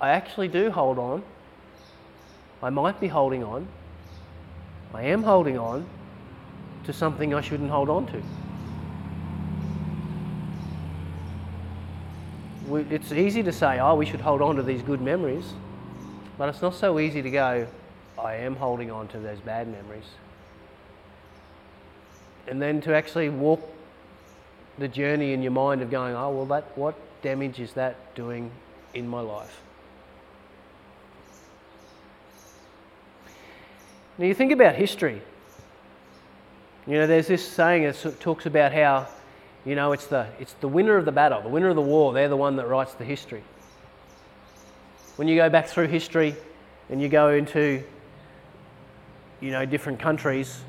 I 0.00 0.10
actually 0.10 0.48
do 0.48 0.70
hold 0.70 0.98
on. 0.98 1.22
I 2.62 2.70
might 2.70 3.00
be 3.00 3.08
holding 3.08 3.44
on. 3.44 3.66
I 4.94 5.02
am 5.02 5.22
holding 5.22 5.58
on 5.58 5.86
to 6.84 6.92
something 6.92 7.34
I 7.34 7.40
shouldn't 7.40 7.70
hold 7.70 7.90
on 7.90 8.06
to. 8.06 8.22
it's 12.90 13.12
easy 13.12 13.42
to 13.42 13.52
say, 13.52 13.78
oh, 13.78 13.94
we 13.94 14.06
should 14.06 14.20
hold 14.20 14.42
on 14.42 14.56
to 14.56 14.62
these 14.62 14.82
good 14.82 15.00
memories, 15.00 15.52
but 16.36 16.48
it's 16.48 16.62
not 16.62 16.74
so 16.74 16.98
easy 16.98 17.22
to 17.22 17.30
go, 17.30 17.66
I 18.18 18.34
am 18.34 18.56
holding 18.56 18.90
on 18.90 19.08
to 19.08 19.18
those 19.18 19.38
bad 19.40 19.68
memories. 19.68 20.06
and 22.48 22.62
then 22.62 22.80
to 22.80 22.94
actually 22.94 23.28
walk 23.28 23.60
the 24.78 24.86
journey 24.86 25.32
in 25.32 25.42
your 25.42 25.52
mind 25.52 25.82
of 25.82 25.90
going, 25.90 26.14
oh, 26.14 26.30
well, 26.30 26.46
that, 26.46 26.76
what 26.76 26.94
damage 27.22 27.58
is 27.58 27.72
that 27.72 28.14
doing 28.14 28.50
in 28.94 29.08
my 29.08 29.20
life? 29.20 29.60
Now, 34.18 34.24
you 34.24 34.34
think 34.34 34.52
about 34.52 34.76
history. 34.76 35.20
You 36.86 36.94
know, 36.94 37.06
there's 37.06 37.26
this 37.26 37.46
saying 37.46 37.82
that 37.82 38.20
talks 38.20 38.46
about 38.46 38.72
how, 38.72 39.08
you 39.64 39.74
know, 39.74 39.92
it's 39.92 40.06
the, 40.06 40.26
it's 40.40 40.54
the 40.54 40.68
winner 40.68 40.96
of 40.96 41.04
the 41.04 41.12
battle, 41.12 41.42
the 41.42 41.48
winner 41.48 41.68
of 41.68 41.76
the 41.76 41.82
war, 41.82 42.14
they're 42.14 42.28
the 42.28 42.36
one 42.36 42.56
that 42.56 42.66
writes 42.66 42.94
the 42.94 43.04
history. 43.04 43.42
When 45.16 45.28
you 45.28 45.36
go 45.36 45.50
back 45.50 45.66
through 45.66 45.88
history 45.88 46.34
and 46.88 47.02
you 47.02 47.08
go 47.08 47.30
into, 47.32 47.82
you 49.40 49.50
know, 49.50 49.66
different 49.66 49.98
countries, 49.98 50.60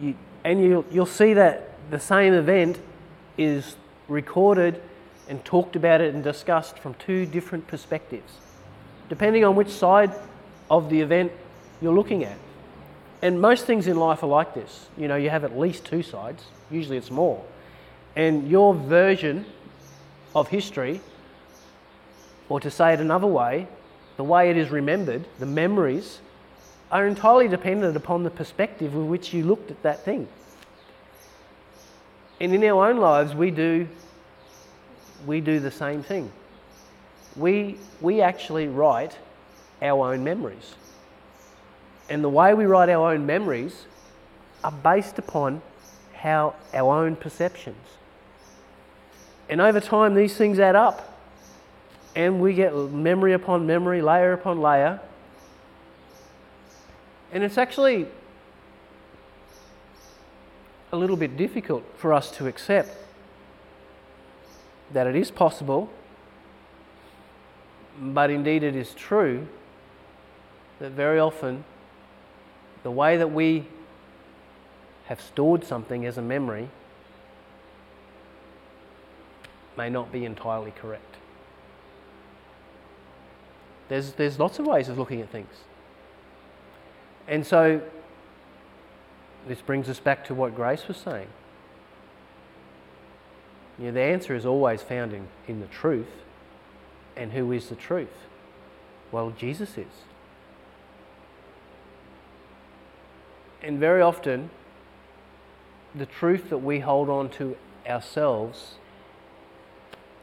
you, 0.00 0.16
and 0.44 0.60
you, 0.60 0.84
you'll 0.90 1.06
see 1.06 1.34
that 1.34 1.74
the 1.90 2.00
same 2.00 2.32
event 2.32 2.78
is 3.36 3.76
recorded 4.08 4.80
and 5.28 5.44
talked 5.44 5.76
about 5.76 6.00
it 6.00 6.14
and 6.14 6.24
discussed 6.24 6.78
from 6.78 6.94
two 6.94 7.26
different 7.26 7.68
perspectives, 7.68 8.32
depending 9.08 9.44
on 9.44 9.54
which 9.54 9.68
side 9.68 10.12
of 10.70 10.88
the 10.90 11.00
event 11.00 11.30
you're 11.80 11.94
looking 11.94 12.24
at. 12.24 12.36
And 13.20 13.40
most 13.40 13.66
things 13.66 13.86
in 13.86 13.96
life 13.96 14.22
are 14.22 14.28
like 14.28 14.54
this. 14.54 14.88
You 14.96 15.08
know, 15.08 15.16
you 15.16 15.30
have 15.30 15.44
at 15.44 15.58
least 15.58 15.84
two 15.84 16.02
sides, 16.02 16.44
usually 16.70 16.96
it's 16.96 17.10
more. 17.10 17.44
And 18.14 18.48
your 18.48 18.74
version 18.74 19.44
of 20.34 20.48
history, 20.48 21.00
or 22.48 22.60
to 22.60 22.70
say 22.70 22.92
it 22.92 23.00
another 23.00 23.26
way, 23.26 23.66
the 24.16 24.24
way 24.24 24.50
it 24.50 24.56
is 24.56 24.70
remembered, 24.70 25.24
the 25.38 25.46
memories, 25.46 26.20
are 26.90 27.06
entirely 27.06 27.48
dependent 27.48 27.96
upon 27.96 28.22
the 28.22 28.30
perspective 28.30 28.94
with 28.94 29.06
which 29.06 29.32
you 29.32 29.44
looked 29.44 29.70
at 29.70 29.82
that 29.82 30.04
thing. 30.04 30.28
And 32.40 32.54
in 32.54 32.64
our 32.64 32.88
own 32.88 32.98
lives, 32.98 33.34
we 33.34 33.50
do, 33.50 33.88
we 35.26 35.40
do 35.40 35.60
the 35.60 35.70
same 35.70 36.02
thing. 36.02 36.30
We, 37.36 37.76
we 38.00 38.20
actually 38.20 38.68
write 38.68 39.18
our 39.82 40.12
own 40.12 40.24
memories. 40.24 40.74
And 42.08 42.24
the 42.24 42.28
way 42.28 42.54
we 42.54 42.64
write 42.64 42.88
our 42.88 43.12
own 43.12 43.26
memories 43.26 43.84
are 44.64 44.72
based 44.72 45.18
upon 45.18 45.62
how 46.14 46.54
our 46.74 47.04
own 47.04 47.16
perceptions. 47.16 47.76
And 49.48 49.60
over 49.60 49.80
time, 49.80 50.14
these 50.14 50.36
things 50.36 50.58
add 50.58 50.76
up. 50.76 51.18
And 52.16 52.40
we 52.40 52.54
get 52.54 52.74
memory 52.74 53.32
upon 53.32 53.66
memory, 53.66 54.02
layer 54.02 54.32
upon 54.32 54.60
layer. 54.60 55.00
And 57.32 57.44
it's 57.44 57.58
actually 57.58 58.06
a 60.90 60.96
little 60.96 61.16
bit 61.16 61.36
difficult 61.36 61.84
for 61.96 62.12
us 62.12 62.30
to 62.32 62.46
accept 62.46 62.90
that 64.92 65.06
it 65.06 65.14
is 65.14 65.30
possible, 65.30 65.90
but 68.00 68.30
indeed 68.30 68.62
it 68.62 68.74
is 68.74 68.94
true 68.94 69.46
that 70.78 70.92
very 70.92 71.18
often 71.18 71.64
the 72.82 72.90
way 72.90 73.16
that 73.16 73.32
we 73.32 73.66
have 75.06 75.20
stored 75.20 75.64
something 75.64 76.04
as 76.06 76.18
a 76.18 76.22
memory 76.22 76.68
may 79.76 79.88
not 79.88 80.12
be 80.12 80.24
entirely 80.24 80.72
correct. 80.72 81.16
There's, 83.88 84.12
there's 84.12 84.38
lots 84.38 84.58
of 84.58 84.66
ways 84.66 84.88
of 84.88 84.98
looking 84.98 85.20
at 85.20 85.30
things. 85.30 85.54
And 87.26 87.46
so 87.46 87.80
this 89.46 89.60
brings 89.60 89.88
us 89.88 90.00
back 90.00 90.24
to 90.26 90.34
what 90.34 90.54
Grace 90.54 90.86
was 90.88 90.96
saying. 90.96 91.28
You 93.78 93.86
know, 93.86 93.92
the 93.92 94.00
answer 94.00 94.34
is 94.34 94.44
always 94.44 94.82
found 94.82 95.12
in, 95.12 95.28
in 95.46 95.60
the 95.60 95.66
truth. 95.66 96.08
And 97.16 97.32
who 97.32 97.52
is 97.52 97.68
the 97.68 97.76
truth? 97.76 98.08
Well, 99.10 99.30
Jesus 99.30 99.78
is. 99.78 99.86
And 103.62 103.78
very 103.78 104.02
often, 104.02 104.50
the 105.94 106.06
truth 106.06 106.50
that 106.50 106.58
we 106.58 106.80
hold 106.80 107.08
on 107.08 107.28
to 107.30 107.56
ourselves 107.86 108.74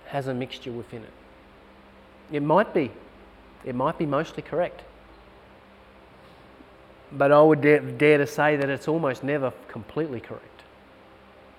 has 0.07 0.27
a 0.27 0.33
mixture 0.33 0.71
within 0.71 1.03
it. 1.03 1.13
It 2.31 2.41
might 2.41 2.73
be, 2.73 2.91
it 3.63 3.75
might 3.75 3.97
be 3.97 4.05
mostly 4.05 4.41
correct. 4.41 4.81
But 7.11 7.31
I 7.31 7.41
would 7.41 7.61
dare, 7.61 7.79
dare 7.79 8.17
to 8.17 8.27
say 8.27 8.55
that 8.55 8.69
it's 8.69 8.87
almost 8.87 9.23
never 9.23 9.51
completely 9.67 10.19
correct 10.19 10.61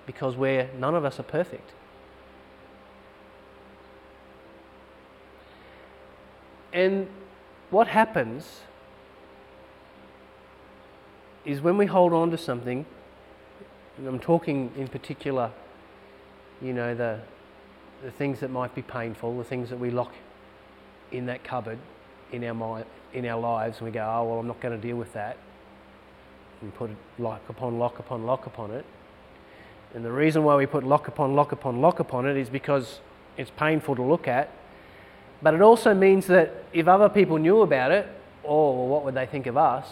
because 0.05 0.35
we're, 0.35 0.69
none 0.77 0.95
of 0.95 1.05
us 1.05 1.19
are 1.19 1.23
perfect. 1.23 1.71
And 6.73 7.07
what 7.69 7.87
happens 7.87 8.61
is 11.47 11.61
when 11.61 11.77
we 11.77 11.85
hold 11.85 12.11
on 12.11 12.29
to 12.29 12.37
something, 12.37 12.85
and 13.97 14.05
I'm 14.05 14.19
talking 14.19 14.69
in 14.77 14.89
particular, 14.89 15.49
you 16.61 16.73
know, 16.73 16.93
the, 16.93 17.21
the 18.03 18.11
things 18.11 18.41
that 18.41 18.51
might 18.51 18.75
be 18.75 18.81
painful, 18.81 19.37
the 19.37 19.45
things 19.45 19.69
that 19.69 19.79
we 19.79 19.89
lock 19.89 20.13
in 21.13 21.25
that 21.27 21.45
cupboard 21.45 21.79
in 22.33 22.43
our 22.43 22.53
mind, 22.53 22.85
in 23.13 23.25
our 23.25 23.39
lives, 23.39 23.77
and 23.77 23.85
we 23.85 23.91
go, 23.91 24.01
oh 24.01 24.25
well, 24.25 24.39
I'm 24.39 24.47
not 24.47 24.59
going 24.59 24.79
to 24.79 24.87
deal 24.87 24.97
with 24.97 25.13
that, 25.13 25.37
and 26.61 26.75
put 26.75 26.91
lock 27.17 27.47
upon 27.47 27.79
lock 27.79 27.97
upon 27.97 28.25
lock 28.25 28.45
upon 28.45 28.71
it. 28.71 28.85
And 29.95 30.03
the 30.03 30.11
reason 30.11 30.43
why 30.43 30.57
we 30.57 30.65
put 30.65 30.83
lock 30.83 31.07
upon 31.07 31.33
lock 31.33 31.53
upon 31.53 31.79
lock 31.79 32.01
upon 32.01 32.27
it 32.27 32.35
is 32.35 32.49
because 32.49 32.99
it's 33.37 33.51
painful 33.51 33.95
to 33.95 34.03
look 34.03 34.27
at, 34.27 34.51
but 35.41 35.53
it 35.53 35.61
also 35.61 35.93
means 35.93 36.27
that 36.27 36.65
if 36.73 36.89
other 36.89 37.07
people 37.07 37.37
knew 37.37 37.61
about 37.61 37.91
it, 37.91 38.05
oh, 38.43 38.73
well, 38.73 38.87
what 38.87 39.05
would 39.05 39.15
they 39.15 39.25
think 39.25 39.47
of 39.47 39.55
us? 39.55 39.87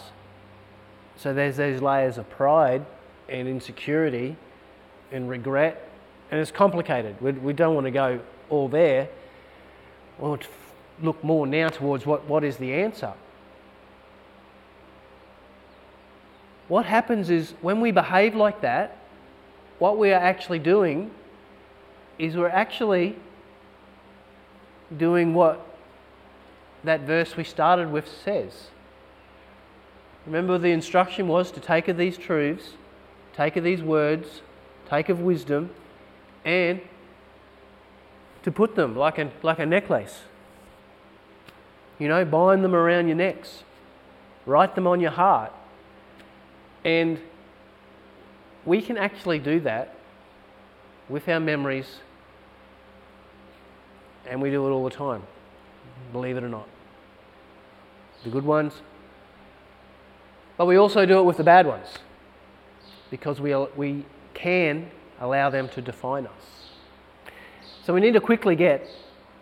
So 1.16 1.32
there's 1.32 1.56
those 1.56 1.80
layers 1.80 2.18
of 2.18 2.28
pride 2.30 2.84
and 3.28 3.48
insecurity 3.48 4.36
and 5.10 5.28
regret, 5.28 5.88
and 6.30 6.40
it's 6.40 6.50
complicated. 6.50 7.20
We, 7.20 7.32
we 7.32 7.52
don't 7.52 7.74
want 7.74 7.86
to 7.86 7.90
go 7.90 8.20
all 8.50 8.68
there. 8.68 9.08
Or 10.18 10.38
look 11.02 11.22
more 11.22 11.46
now 11.46 11.68
towards 11.68 12.06
what, 12.06 12.24
what 12.26 12.42
is 12.42 12.56
the 12.56 12.72
answer. 12.72 13.12
What 16.68 16.86
happens 16.86 17.30
is 17.30 17.54
when 17.60 17.80
we 17.80 17.90
behave 17.92 18.34
like 18.34 18.62
that, 18.62 18.96
what 19.78 19.98
we 19.98 20.12
are 20.12 20.20
actually 20.20 20.58
doing 20.58 21.10
is 22.18 22.36
we're 22.36 22.48
actually 22.48 23.14
doing 24.96 25.34
what 25.34 25.64
that 26.82 27.02
verse 27.02 27.36
we 27.36 27.44
started 27.44 27.92
with 27.92 28.08
says. 28.08 28.68
Remember, 30.26 30.58
the 30.58 30.70
instruction 30.70 31.28
was 31.28 31.52
to 31.52 31.60
take 31.60 31.86
of 31.88 31.96
these 31.96 32.18
truths, 32.18 32.70
take 33.34 33.56
of 33.56 33.62
these 33.62 33.80
words, 33.80 34.42
take 34.88 35.08
of 35.08 35.20
wisdom, 35.20 35.70
and 36.44 36.80
to 38.42 38.50
put 38.50 38.74
them 38.74 38.96
like 38.96 39.18
a, 39.18 39.30
like 39.42 39.60
a 39.60 39.66
necklace. 39.66 40.22
You 41.98 42.08
know, 42.08 42.24
bind 42.24 42.62
them 42.64 42.74
around 42.74 43.06
your 43.06 43.16
necks, 43.16 43.62
write 44.44 44.74
them 44.74 44.86
on 44.86 45.00
your 45.00 45.12
heart. 45.12 45.52
And 46.84 47.18
we 48.64 48.82
can 48.82 48.98
actually 48.98 49.38
do 49.38 49.60
that 49.60 49.94
with 51.08 51.28
our 51.28 51.40
memories, 51.40 51.98
and 54.28 54.42
we 54.42 54.50
do 54.50 54.66
it 54.66 54.70
all 54.70 54.84
the 54.84 54.90
time, 54.90 55.22
believe 56.12 56.36
it 56.36 56.42
or 56.42 56.48
not. 56.48 56.68
The 58.24 58.30
good 58.30 58.44
ones, 58.44 58.72
but 60.56 60.66
we 60.66 60.76
also 60.76 61.04
do 61.06 61.18
it 61.18 61.24
with 61.24 61.36
the 61.36 61.44
bad 61.44 61.66
ones 61.66 61.86
because 63.10 63.40
we, 63.40 63.54
we 63.76 64.04
can 64.34 64.90
allow 65.20 65.50
them 65.50 65.68
to 65.70 65.82
define 65.82 66.26
us. 66.26 66.32
So 67.84 67.94
we 67.94 68.00
need 68.00 68.14
to 68.14 68.20
quickly 68.20 68.56
get 68.56 68.88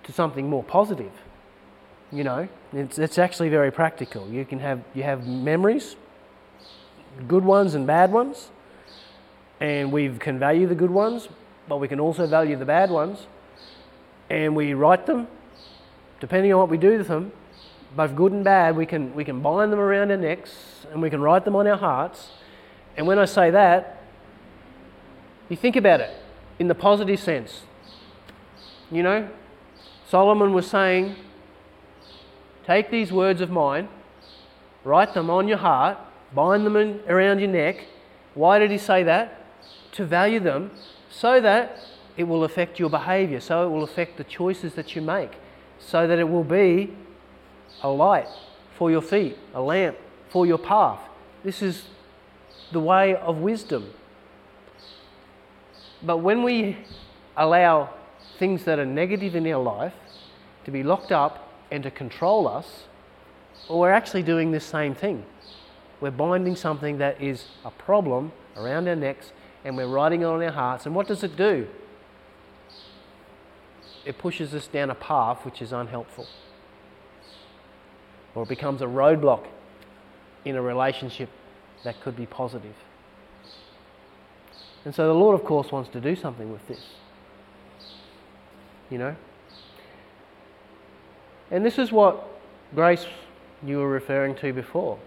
to 0.05 0.13
something 0.13 0.49
more 0.49 0.63
positive. 0.63 1.13
You 2.13 2.25
know, 2.25 2.49
it's, 2.73 2.99
it's 2.99 3.19
actually 3.19 3.49
very 3.49 3.73
practical. 3.73 4.29
You 4.29 4.45
can 4.45 4.61
have 4.61 4.83
you 4.95 5.03
have 5.03 5.27
memories, 5.27 5.97
good 7.27 7.45
ones 7.45 7.75
and 7.75 7.87
bad 7.87 8.13
ones, 8.13 8.51
and 9.61 9.91
we 9.91 10.11
can 10.19 10.39
value 10.39 10.67
the 10.67 10.75
good 10.75 10.91
ones, 10.91 11.29
but 11.69 11.79
we 11.79 11.89
can 11.89 11.99
also 11.99 12.27
value 12.27 12.57
the 12.57 12.67
bad 12.67 12.91
ones, 12.91 13.27
and 14.31 14.55
we 14.55 14.75
write 14.75 15.07
them. 15.07 15.27
Depending 16.21 16.53
on 16.53 16.61
what 16.61 16.69
we 16.69 16.79
do 16.79 16.99
with 16.99 17.09
them, 17.09 17.33
both 17.97 18.15
good 18.15 18.33
and 18.33 18.45
bad, 18.45 18.77
we 18.77 18.87
can, 18.87 19.15
we 19.15 19.25
can 19.25 19.41
bind 19.41 19.73
them 19.73 19.81
around 19.81 20.11
our 20.11 20.17
necks 20.17 20.87
and 20.93 21.01
we 21.01 21.11
can 21.11 21.21
write 21.21 21.45
them 21.45 21.57
on 21.57 21.67
our 21.67 21.77
hearts. 21.77 22.31
And 22.97 23.07
when 23.07 23.19
I 23.19 23.25
say 23.25 23.51
that, 23.51 24.03
you 25.49 25.57
think 25.57 25.77
about 25.77 26.01
it 26.01 26.11
in 26.59 26.69
the 26.69 26.75
positive 26.75 27.21
sense. 27.21 27.63
You 28.91 29.03
know, 29.03 29.29
Solomon 30.09 30.53
was 30.53 30.67
saying, 30.67 31.17
Take 32.67 32.91
these 32.91 33.13
words 33.13 33.41
of 33.41 33.51
mine, 33.51 33.89
write 34.85 35.13
them 35.13 35.29
on 35.29 35.49
your 35.49 35.59
heart, 35.59 35.99
bind 36.35 36.65
them 36.65 36.77
in, 36.77 37.01
around 37.09 37.41
your 37.41 37.51
neck. 37.51 37.85
Why 38.35 38.59
did 38.59 38.71
he 38.71 38.79
say 38.79 39.03
that? 39.03 39.45
to 39.95 40.05
value 40.05 40.41
them 40.41 40.73
so 41.09 41.41
that 41.41 41.79
it 42.17 42.25
will 42.25 42.45
affect 42.45 42.79
your 42.79 42.91
behavior, 42.91 43.41
so 43.41 43.67
it 43.67 43.71
will 43.71 43.85
affect 43.85 44.17
the 44.17 44.25
choices 44.25 44.75
that 44.75 44.95
you 44.95 45.03
make, 45.03 45.33
so 45.79 46.07
that 46.07 46.19
it 46.19 46.29
will 46.29 46.45
be 46.45 46.93
a 47.83 47.89
light 47.89 48.29
for 48.77 48.91
your 48.91 49.03
feet, 49.03 49.37
a 49.55 49.61
lamp 49.61 49.97
for 50.29 50.47
your 50.47 50.59
path. 50.59 51.01
This 51.43 51.63
is 51.63 51.85
the 52.73 52.81
way 52.81 53.15
of 53.15 53.39
wisdom. 53.39 53.91
But 56.03 56.19
when 56.19 56.43
we 56.43 56.77
allow 57.37 57.91
things 58.39 58.65
that 58.65 58.79
are 58.79 58.87
negative 58.87 59.35
in 59.35 59.47
our 59.47 59.63
life 59.63 59.95
to 60.65 60.71
be 60.71 60.83
locked 60.83 61.13
up 61.13 61.53
and 61.71 61.83
to 61.83 61.91
control 61.91 62.49
us, 62.49 62.85
well, 63.69 63.79
we're 63.79 63.93
actually 63.93 64.23
doing 64.23 64.51
this 64.51 64.65
same 64.65 64.95
thing. 64.95 65.25
We're 66.01 66.11
binding 66.11 66.57
something 66.57 66.99
that 66.99 67.21
is 67.23 67.47
a 67.65 67.71
problem 67.71 68.33
around 68.57 68.89
our 68.89 68.97
necks 68.97 69.33
and 69.65 69.77
we're 69.77 69.87
writing 69.87 70.23
it 70.23 70.27
on 70.27 70.43
our 70.43 70.51
hearts. 70.51 70.85
And 70.85 70.95
what 70.95 71.07
does 71.07 71.23
it 71.23 71.37
do? 71.37 71.67
It 74.05 74.19
pushes 74.19 74.55
us 74.55 74.67
down 74.67 74.91
a 74.91 74.95
path 74.95 75.45
which 75.45 75.63
is 75.63 75.73
unhelpful. 75.73 76.27
Or 78.35 78.43
it 78.43 78.49
becomes 78.49 78.83
a 78.83 78.87
roadblock 78.87 79.47
in 80.45 80.57
a 80.57 80.63
relationship 80.63 81.29
that 81.85 82.01
could 82.01 82.17
be 82.17 82.27
positive. 82.27 82.75
And 84.85 84.95
so 84.95 85.07
the 85.07 85.15
Lord, 85.15 85.39
of 85.39 85.47
course, 85.47 85.73
wants 85.73 85.91
to 85.91 86.01
do 86.01 86.15
something 86.15 86.53
with 86.53 86.67
this. 86.69 86.85
You 88.91 88.99
know? 88.99 89.17
And 91.51 91.65
this 91.65 91.79
is 91.79 91.93
what 91.93 92.29
Grace 92.75 93.07
you 93.65 93.79
were 93.79 93.89
referring 93.89 94.35
to 94.37 94.53
before. 94.53 94.99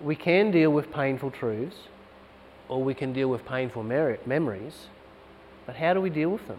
We 0.00 0.16
can 0.16 0.50
deal 0.50 0.70
with 0.70 0.90
painful 0.92 1.30
truths 1.30 1.76
or 2.68 2.82
we 2.82 2.94
can 2.94 3.12
deal 3.12 3.28
with 3.28 3.44
painful 3.44 3.82
memories, 3.82 4.86
but 5.66 5.76
how 5.76 5.92
do 5.92 6.00
we 6.00 6.08
deal 6.08 6.30
with 6.30 6.46
them? 6.48 6.58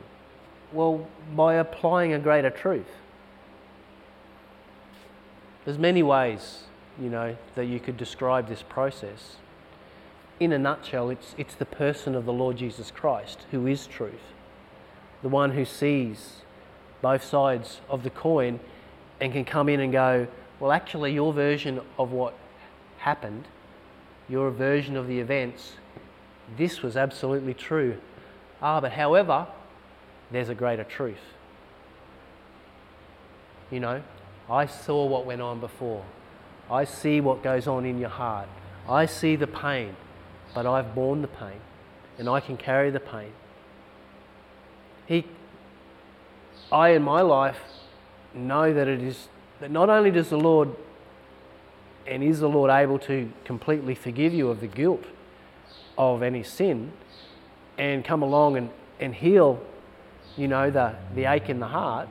Well, 0.72 1.08
by 1.36 1.56
applying 1.56 2.14
a 2.14 2.20
greater 2.20 2.49
truth. 2.49 2.86
There's 5.66 5.78
many 5.78 6.01
ways, 6.01 6.64
you 6.99 7.09
know, 7.09 7.36
that 7.55 7.66
you 7.66 7.80
could 7.80 7.97
describe 7.97 8.47
this 8.47 8.64
process. 8.64 9.36
In 10.39 10.51
a 10.51 10.57
nutshell, 10.57 11.09
it's, 11.09 11.36
it's 11.38 11.53
the 11.53 11.66
person 11.66 12.16
of 12.16 12.26
the 12.26 12.34
Lord 12.34 12.57
Jesus 12.57 12.89
Christ 12.89 13.45
who 13.51 13.68
is 13.68 13.86
truth, 13.86 14.34
the 15.22 15.30
one 15.30 15.51
who 15.51 15.66
sees 15.66 16.41
both 17.01 17.24
sides 17.24 17.82
of 17.89 18.03
the 18.03 18.09
coin 18.09 18.59
and 19.20 19.32
can 19.32 19.45
come 19.45 19.70
in 19.70 19.80
and 19.80 19.91
go, 19.91 20.28
well, 20.59 20.72
actually, 20.72 21.14
your 21.14 21.32
version 21.34 21.80
of 21.97 22.12
what 22.12 22.34
happened, 22.99 23.47
your 24.28 24.49
version 24.51 24.95
of 24.95 25.07
the 25.07 25.20
events, 25.20 25.74
this 26.57 26.82
was 26.82 26.97
absolutely 26.97 27.53
true. 27.53 27.97
Ah, 28.62 28.80
but 28.80 28.91
however, 28.91 29.47
there's 30.32 30.49
a 30.49 30.55
greater 30.55 30.84
truth. 30.84 31.22
You 33.70 33.80
know, 33.80 34.01
I 34.52 34.66
saw 34.66 35.06
what 35.06 35.26
went 35.26 35.41
on 35.41 35.62
before. 35.62 36.04
I 36.70 36.84
see 36.84 37.22
what 37.22 37.41
goes 37.41 37.68
on 37.68 37.86
in 37.86 37.97
your 37.97 38.10
heart. 38.10 38.49
I 38.88 39.06
see 39.06 39.38
the 39.38 39.47
pain, 39.47 39.95
but 40.54 40.66
I've 40.66 40.93
borne 40.93 41.22
the 41.22 41.30
pain 41.30 41.62
and 42.18 42.28
I 42.28 42.41
can 42.41 42.58
carry 42.58 42.91
the 42.91 42.99
pain. 42.99 43.32
He, 45.06 45.26
I 46.72 46.89
in 46.89 47.02
my 47.02 47.22
life 47.22 47.60
know 48.34 48.74
that 48.74 48.88
it 48.88 49.02
is 49.02 49.30
that 49.62 49.72
not 49.72 49.89
only 49.89 50.12
does 50.12 50.30
the 50.30 50.38
Lord 50.38 50.76
and 52.06 52.22
is 52.22 52.39
the 52.41 52.49
Lord 52.49 52.70
able 52.70 52.99
to 52.99 53.32
completely 53.45 53.95
forgive 53.95 54.34
you 54.34 54.49
of 54.49 54.60
the 54.60 54.68
guilt 54.68 55.06
of 55.97 56.24
any 56.24 56.43
sin 56.43 56.91
and 57.78 58.04
come 58.04 58.22
along 58.22 58.58
and, 58.58 58.70
and 58.99 59.16
heal, 59.16 59.62
you 60.36 60.47
know, 60.47 60.70
the, 60.70 60.95
the 61.16 61.26
ache 61.26 61.49
in 61.49 61.60
the 61.60 61.68
heart, 61.68 62.10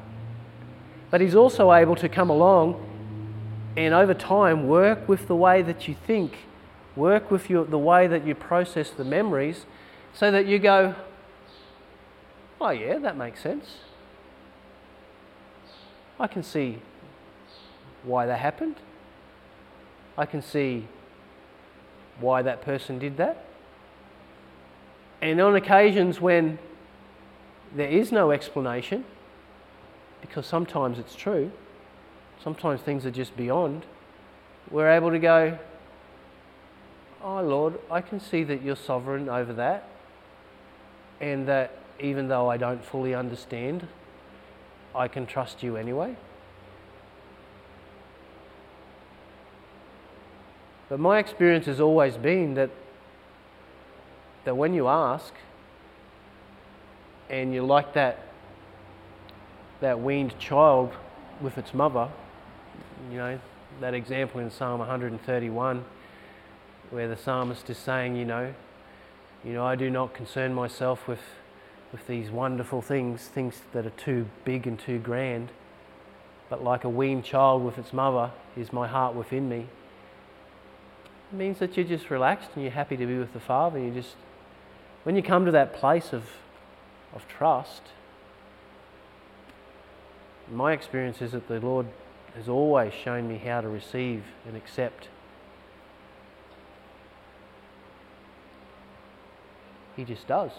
but 1.11 1.21
He's 1.21 1.35
also 1.35 1.73
able 1.73 1.97
to 1.97 2.09
come 2.09 2.31
along 2.31 2.87
and 3.77 3.95
over 3.95 4.15
time 4.15 4.67
work 4.67 5.09
with 5.09 5.29
the 5.29 5.37
way 5.37 5.63
that 5.63 5.89
you 5.89 5.97
think, 6.07 6.39
work 6.97 7.31
with 7.31 7.49
your, 7.49 7.65
the 7.65 7.79
way 7.79 8.07
that 8.07 8.27
you 8.27 8.35
process 8.35 8.91
the 8.91 9.05
memories 9.05 9.65
so 10.13 10.31
that 10.31 10.47
you 10.47 10.59
go, 10.59 10.95
oh, 12.61 12.71
yeah, 12.71 12.99
that 12.99 13.17
makes 13.17 13.41
sense. 13.41 13.79
I 16.19 16.27
can 16.27 16.43
see 16.43 16.81
why 18.03 18.27
that 18.27 18.39
happened. 18.39 18.77
I 20.19 20.27
can 20.27 20.43
see 20.43 20.87
why 22.19 22.43
that 22.43 22.61
person 22.61 22.99
did 22.99 23.17
that. 23.17 23.45
And 25.23 25.41
on 25.41 25.55
occasions 25.55 26.21
when 26.21 26.59
there 27.75 27.89
is 27.89 28.11
no 28.11 28.31
explanation, 28.31 29.05
because 30.31 30.47
sometimes 30.47 30.97
it's 30.97 31.17
true, 31.17 31.51
sometimes 32.41 32.81
things 32.81 33.05
are 33.05 33.11
just 33.11 33.37
beyond, 33.37 33.85
we're 34.71 34.89
able 34.89 35.11
to 35.11 35.19
go, 35.19 35.59
Oh 37.21 37.43
Lord, 37.43 37.81
I 37.91 38.01
can 38.01 38.21
see 38.21 38.45
that 38.45 38.63
you're 38.63 38.77
sovereign 38.77 39.29
over 39.29 39.53
that, 39.55 39.89
and 41.21 41.49
that 41.49 41.77
even 41.99 42.29
though 42.29 42.49
I 42.49 42.59
don't 42.59 42.83
fully 42.85 43.13
understand, 43.13 43.89
I 44.95 45.09
can 45.09 45.27
trust 45.27 45.65
you 45.65 45.77
anyway. 45.77 46.15
But 50.89 51.01
my 51.01 51.19
experience 51.19 51.67
has 51.67 51.81
always 51.81 52.17
been 52.17 52.55
that, 52.55 52.71
that 54.45 54.57
when 54.57 54.75
you 54.75 54.87
ask, 54.87 55.35
and 57.29 57.53
you're 57.53 57.65
like 57.65 57.95
that, 57.95 58.30
that 59.81 60.01
weaned 60.01 60.39
child 60.39 60.93
with 61.41 61.57
its 61.59 61.73
mother, 61.73 62.09
you 63.11 63.17
know, 63.17 63.39
that 63.81 63.95
example 63.95 64.41
in 64.41 64.51
Psalm 64.51 64.79
131, 64.81 65.85
where 66.91 67.09
the 67.09 67.17
psalmist 67.17 67.71
is 67.71 67.79
saying, 67.79 68.17
you 68.17 68.25
know, 68.25 68.53
you 69.45 69.53
know, 69.53 69.65
I 69.65 69.75
do 69.75 69.89
not 69.89 70.13
concern 70.13 70.53
myself 70.53 71.09
with 71.09 71.21
with 71.93 72.07
these 72.07 72.31
wonderful 72.31 72.83
things, 72.83 73.23
things 73.27 73.63
that 73.73 73.85
are 73.85 73.91
too 73.91 74.27
big 74.45 74.67
and 74.67 74.79
too 74.79 74.99
grand. 74.99 75.51
But 76.49 76.63
like 76.63 76.85
a 76.85 76.89
weaned 76.89 77.25
child 77.25 77.65
with 77.65 77.79
its 77.79 77.93
mother 77.93 78.31
is 78.57 78.73
my 78.73 78.87
heart 78.87 79.15
within 79.15 79.49
me. 79.49 79.67
It 81.33 81.37
means 81.37 81.59
that 81.59 81.77
you're 81.77 81.87
just 81.87 82.11
relaxed 82.11 82.51
and 82.55 82.63
you're 82.63 82.73
happy 82.73 82.97
to 82.97 83.07
be 83.07 83.19
with 83.19 83.33
the 83.33 83.41
Father. 83.41 83.79
You 83.79 83.91
just, 83.91 84.15
when 85.05 85.17
you 85.17 85.23
come 85.23 85.45
to 85.45 85.53
that 85.53 85.75
place 85.75 86.13
of, 86.13 86.25
of 87.15 87.27
trust, 87.29 87.83
my 90.51 90.73
experience 90.73 91.23
is 91.23 91.33
that 91.33 91.49
the 91.49 91.61
Lord 91.61 91.87
has 92.35 92.49
always 92.49 92.93
shown 92.93 93.29
me 93.29 93.39
how 93.39 93.61
to 93.61 93.69
receive 93.69 94.23
and 94.47 94.57
accept. 94.57 95.09
He 99.97 100.05
just 100.05 100.27
does. 100.27 100.53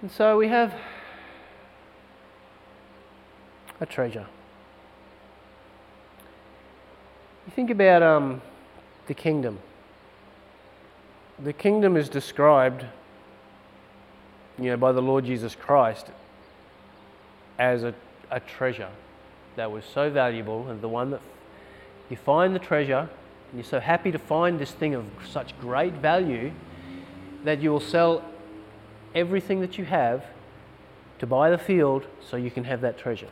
And 0.00 0.10
so 0.10 0.36
we 0.36 0.48
have 0.48 0.74
a 3.80 3.86
treasure. 3.86 4.26
You 7.46 7.52
think 7.52 7.70
about 7.70 8.02
um, 8.02 8.42
the 9.06 9.14
kingdom. 9.14 9.58
The 11.38 11.52
kingdom 11.52 11.96
is 11.96 12.08
described, 12.08 12.84
you 14.58 14.70
know, 14.70 14.76
by 14.76 14.92
the 14.92 15.02
Lord 15.02 15.24
Jesus 15.24 15.54
Christ 15.54 16.06
as 17.58 17.82
a, 17.84 17.94
a 18.30 18.40
treasure 18.40 18.90
that 19.56 19.70
was 19.70 19.84
so 19.84 20.10
valuable, 20.10 20.68
and 20.68 20.80
the 20.80 20.88
one 20.88 21.10
that 21.10 21.20
you 22.10 22.16
find 22.16 22.54
the 22.54 22.58
treasure, 22.58 23.08
and 23.50 23.54
you're 23.54 23.64
so 23.64 23.80
happy 23.80 24.10
to 24.10 24.18
find 24.18 24.58
this 24.58 24.72
thing 24.72 24.94
of 24.94 25.04
such 25.30 25.58
great 25.60 25.94
value 25.94 26.52
that 27.44 27.60
you 27.60 27.70
will 27.70 27.80
sell 27.80 28.24
everything 29.14 29.60
that 29.60 29.76
you 29.78 29.84
have 29.84 30.24
to 31.18 31.26
buy 31.26 31.50
the 31.50 31.58
field 31.58 32.06
so 32.28 32.36
you 32.36 32.50
can 32.50 32.64
have 32.64 32.80
that 32.80 32.98
treasure. 32.98 33.28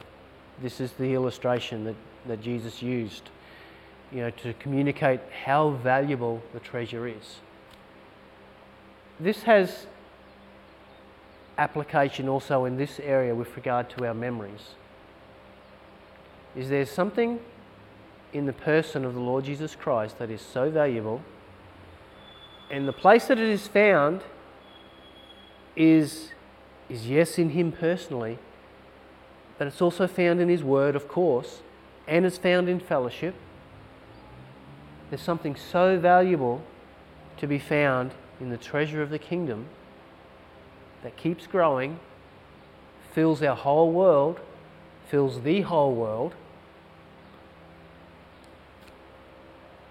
This 0.62 0.80
is 0.80 0.92
the 0.92 1.14
illustration 1.14 1.84
that, 1.84 1.96
that 2.26 2.42
Jesus 2.42 2.82
used, 2.82 3.30
you 4.12 4.18
know, 4.18 4.30
to 4.30 4.52
communicate 4.54 5.20
how 5.44 5.70
valuable 5.70 6.42
the 6.52 6.60
treasure 6.60 7.06
is. 7.06 7.38
This 9.18 9.42
has 9.44 9.86
application 11.60 12.26
also 12.26 12.64
in 12.64 12.78
this 12.78 12.98
area 13.00 13.34
with 13.34 13.54
regard 13.54 13.90
to 13.90 14.06
our 14.06 14.14
memories. 14.14 14.70
Is 16.56 16.70
there 16.70 16.86
something 16.86 17.38
in 18.32 18.46
the 18.46 18.52
person 18.54 19.04
of 19.04 19.12
the 19.12 19.20
Lord 19.20 19.44
Jesus 19.44 19.76
Christ 19.76 20.18
that 20.18 20.30
is 20.30 20.40
so 20.40 20.70
valuable? 20.70 21.20
And 22.70 22.88
the 22.88 22.94
place 22.94 23.26
that 23.26 23.38
it 23.38 23.48
is 23.48 23.68
found 23.68 24.22
is, 25.76 26.30
is 26.88 27.06
yes, 27.06 27.38
in 27.38 27.50
Him 27.50 27.72
personally, 27.72 28.38
but 29.58 29.66
it's 29.66 29.82
also 29.82 30.06
found 30.06 30.40
in 30.40 30.48
His 30.48 30.64
Word, 30.64 30.96
of 30.96 31.08
course, 31.08 31.60
and 32.08 32.24
it's 32.24 32.38
found 32.38 32.70
in 32.70 32.80
fellowship. 32.80 33.34
There's 35.10 35.20
something 35.20 35.56
so 35.56 35.98
valuable 35.98 36.62
to 37.36 37.46
be 37.46 37.58
found 37.58 38.12
in 38.40 38.48
the 38.48 38.56
treasure 38.56 39.02
of 39.02 39.10
the 39.10 39.18
kingdom 39.18 39.66
that 41.02 41.16
keeps 41.16 41.46
growing, 41.46 41.98
fills 43.12 43.42
our 43.42 43.56
whole 43.56 43.92
world, 43.92 44.40
fills 45.08 45.42
the 45.42 45.62
whole 45.62 45.94
world, 45.94 46.34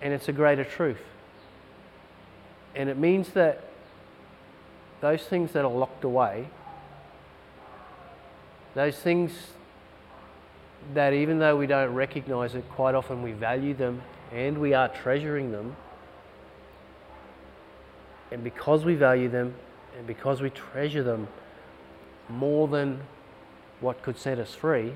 and 0.01 0.13
it's 0.13 0.27
a 0.27 0.31
greater 0.31 0.63
truth. 0.63 1.01
And 2.75 2.89
it 2.89 2.97
means 2.97 3.29
that 3.29 3.63
those 5.01 5.23
things 5.23 5.51
that 5.53 5.65
are 5.65 5.71
locked 5.71 6.03
away, 6.03 6.47
those 8.75 8.97
things 8.97 9.31
that 10.93 11.13
even 11.13 11.39
though 11.39 11.57
we 11.57 11.67
don't 11.67 11.93
recognize 11.93 12.55
it, 12.55 12.63
quite 12.69 12.95
often 12.95 13.21
we 13.21 13.31
value 13.31 13.73
them 13.73 14.01
and 14.31 14.59
we 14.59 14.73
are 14.73 14.87
treasuring 14.87 15.51
them. 15.51 15.75
And 18.31 18.43
because 18.43 18.85
we 18.85 18.95
value 18.95 19.27
them 19.27 19.55
and 19.97 20.07
because 20.07 20.41
we 20.41 20.49
treasure 20.49 21.03
them 21.03 21.27
more 22.29 22.67
than 22.67 23.01
what 23.81 24.01
could 24.03 24.17
set 24.17 24.39
us 24.39 24.53
free, 24.53 24.93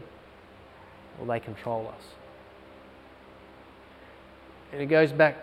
well, 1.18 1.28
they 1.28 1.40
control 1.40 1.88
us. 1.88 2.04
And 4.72 4.82
it 4.82 4.88
goes 4.88 5.12
back 5.12 5.38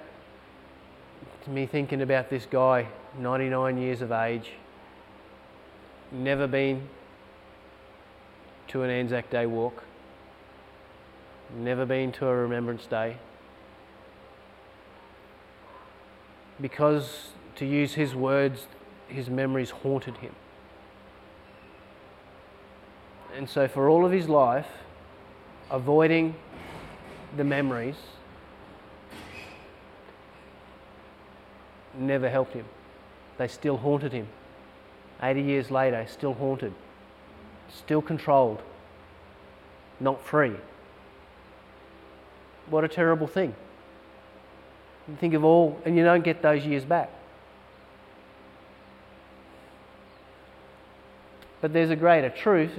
to 1.45 1.51
me 1.51 1.67
thinking 1.67 2.03
about 2.03 2.31
this 2.31 2.47
guy, 2.47 2.89
99 3.19 3.79
years 3.79 4.03
of 4.03 4.13
age, 4.13 4.51
never 6.13 6.47
been 6.47 6.89
to 8.69 8.83
an 8.83 8.91
Anzac 8.91 9.31
Day 9.31 9.47
walk, 9.47 9.85
never 11.57 11.87
been 11.87 12.13
to 12.13 12.27
a 12.27 12.35
Remembrance 12.35 12.87
Day. 12.87 13.17
Because, 16.61 17.31
to 17.57 17.65
use 17.65 17.95
his 17.95 18.15
words, 18.15 18.67
his 19.11 19.29
memories 19.29 19.71
haunted 19.71 20.17
him. 20.19 20.35
And 23.37 23.49
so, 23.49 23.69
for 23.69 23.89
all 23.89 24.05
of 24.05 24.13
his 24.13 24.29
life, 24.29 24.67
avoiding 25.71 26.35
the 27.37 27.45
memories 27.45 27.97
never 31.95 32.29
helped 32.29 32.55
him. 32.55 32.65
They 33.39 33.49
still 33.49 33.77
haunted 33.77 34.13
him. 34.13 34.29
80 35.23 35.43
years 35.43 35.71
later, 35.71 36.07
still 36.09 36.35
haunted, 36.35 36.73
still 37.69 38.03
controlled, 38.03 38.63
not 40.01 40.21
free. 40.25 40.55
What 42.69 42.85
a 42.85 42.89
terrible 42.89 43.27
thing. 43.27 43.55
Think 45.19 45.35
of 45.35 45.45
all, 45.45 45.79
and 45.85 45.97
you 45.97 46.05
don't 46.05 46.25
get 46.25 46.41
those 46.41 46.65
years 46.65 46.85
back. 46.85 47.11
But 51.61 51.73
there's 51.73 51.91
a 51.91 51.97
greater 51.97 52.31
truth 52.31 52.73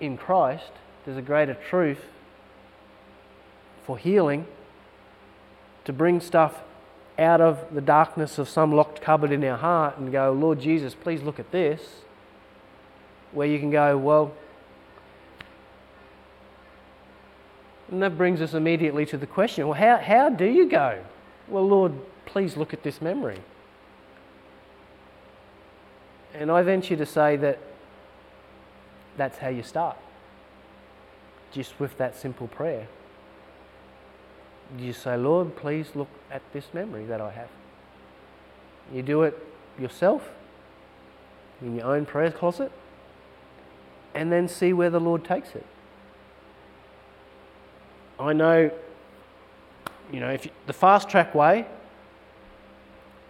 in, 0.00 0.16
Christ, 0.16 0.70
there's 1.04 1.16
a 1.16 1.22
greater 1.22 1.54
truth 1.54 2.00
for 3.84 3.96
healing 3.96 4.46
to 5.84 5.92
bring 5.92 6.20
stuff 6.20 6.60
out 7.18 7.40
of 7.40 7.72
the 7.72 7.80
darkness 7.80 8.38
of 8.38 8.48
some 8.48 8.72
locked 8.72 9.00
cupboard 9.00 9.30
in 9.30 9.42
our 9.44 9.56
heart 9.56 9.96
and 9.96 10.10
go, 10.10 10.32
Lord 10.32 10.60
Jesus, 10.60 10.94
please 10.94 11.22
look 11.22 11.38
at 11.38 11.52
this. 11.52 11.80
Where 13.32 13.46
you 13.46 13.58
can 13.58 13.70
go, 13.70 13.96
well, 13.96 14.32
and 17.90 18.02
that 18.02 18.18
brings 18.18 18.40
us 18.40 18.54
immediately 18.54 19.06
to 19.06 19.16
the 19.16 19.26
question 19.26 19.68
well, 19.68 19.78
how, 19.78 19.98
how 19.98 20.28
do 20.28 20.44
you 20.44 20.68
go? 20.68 21.02
Well, 21.48 21.66
Lord, 21.66 21.92
please 22.24 22.56
look 22.56 22.72
at 22.72 22.82
this 22.82 23.00
memory. 23.00 23.38
And 26.34 26.50
I 26.50 26.62
venture 26.62 26.96
to 26.96 27.06
say 27.06 27.36
that 27.36 27.58
that's 29.16 29.38
how 29.38 29.48
you 29.48 29.62
start, 29.62 29.96
just 31.52 31.78
with 31.80 31.96
that 31.98 32.16
simple 32.16 32.48
prayer 32.48 32.88
you 34.78 34.92
say, 34.92 35.16
Lord, 35.16 35.56
please 35.56 35.90
look 35.94 36.08
at 36.30 36.42
this 36.52 36.66
memory 36.74 37.04
that 37.06 37.20
I 37.20 37.30
have. 37.30 37.48
You 38.92 39.02
do 39.02 39.22
it 39.22 39.38
yourself 39.78 40.30
in 41.62 41.76
your 41.76 41.86
own 41.86 42.06
prayer 42.06 42.30
closet 42.30 42.72
and 44.14 44.30
then 44.32 44.48
see 44.48 44.72
where 44.72 44.90
the 44.90 45.00
Lord 45.00 45.24
takes 45.24 45.54
it. 45.54 45.66
I 48.18 48.32
know, 48.32 48.70
you 50.12 50.20
know, 50.20 50.30
if 50.30 50.46
you, 50.46 50.50
the 50.66 50.72
fast 50.72 51.08
track 51.08 51.34
way, 51.34 51.66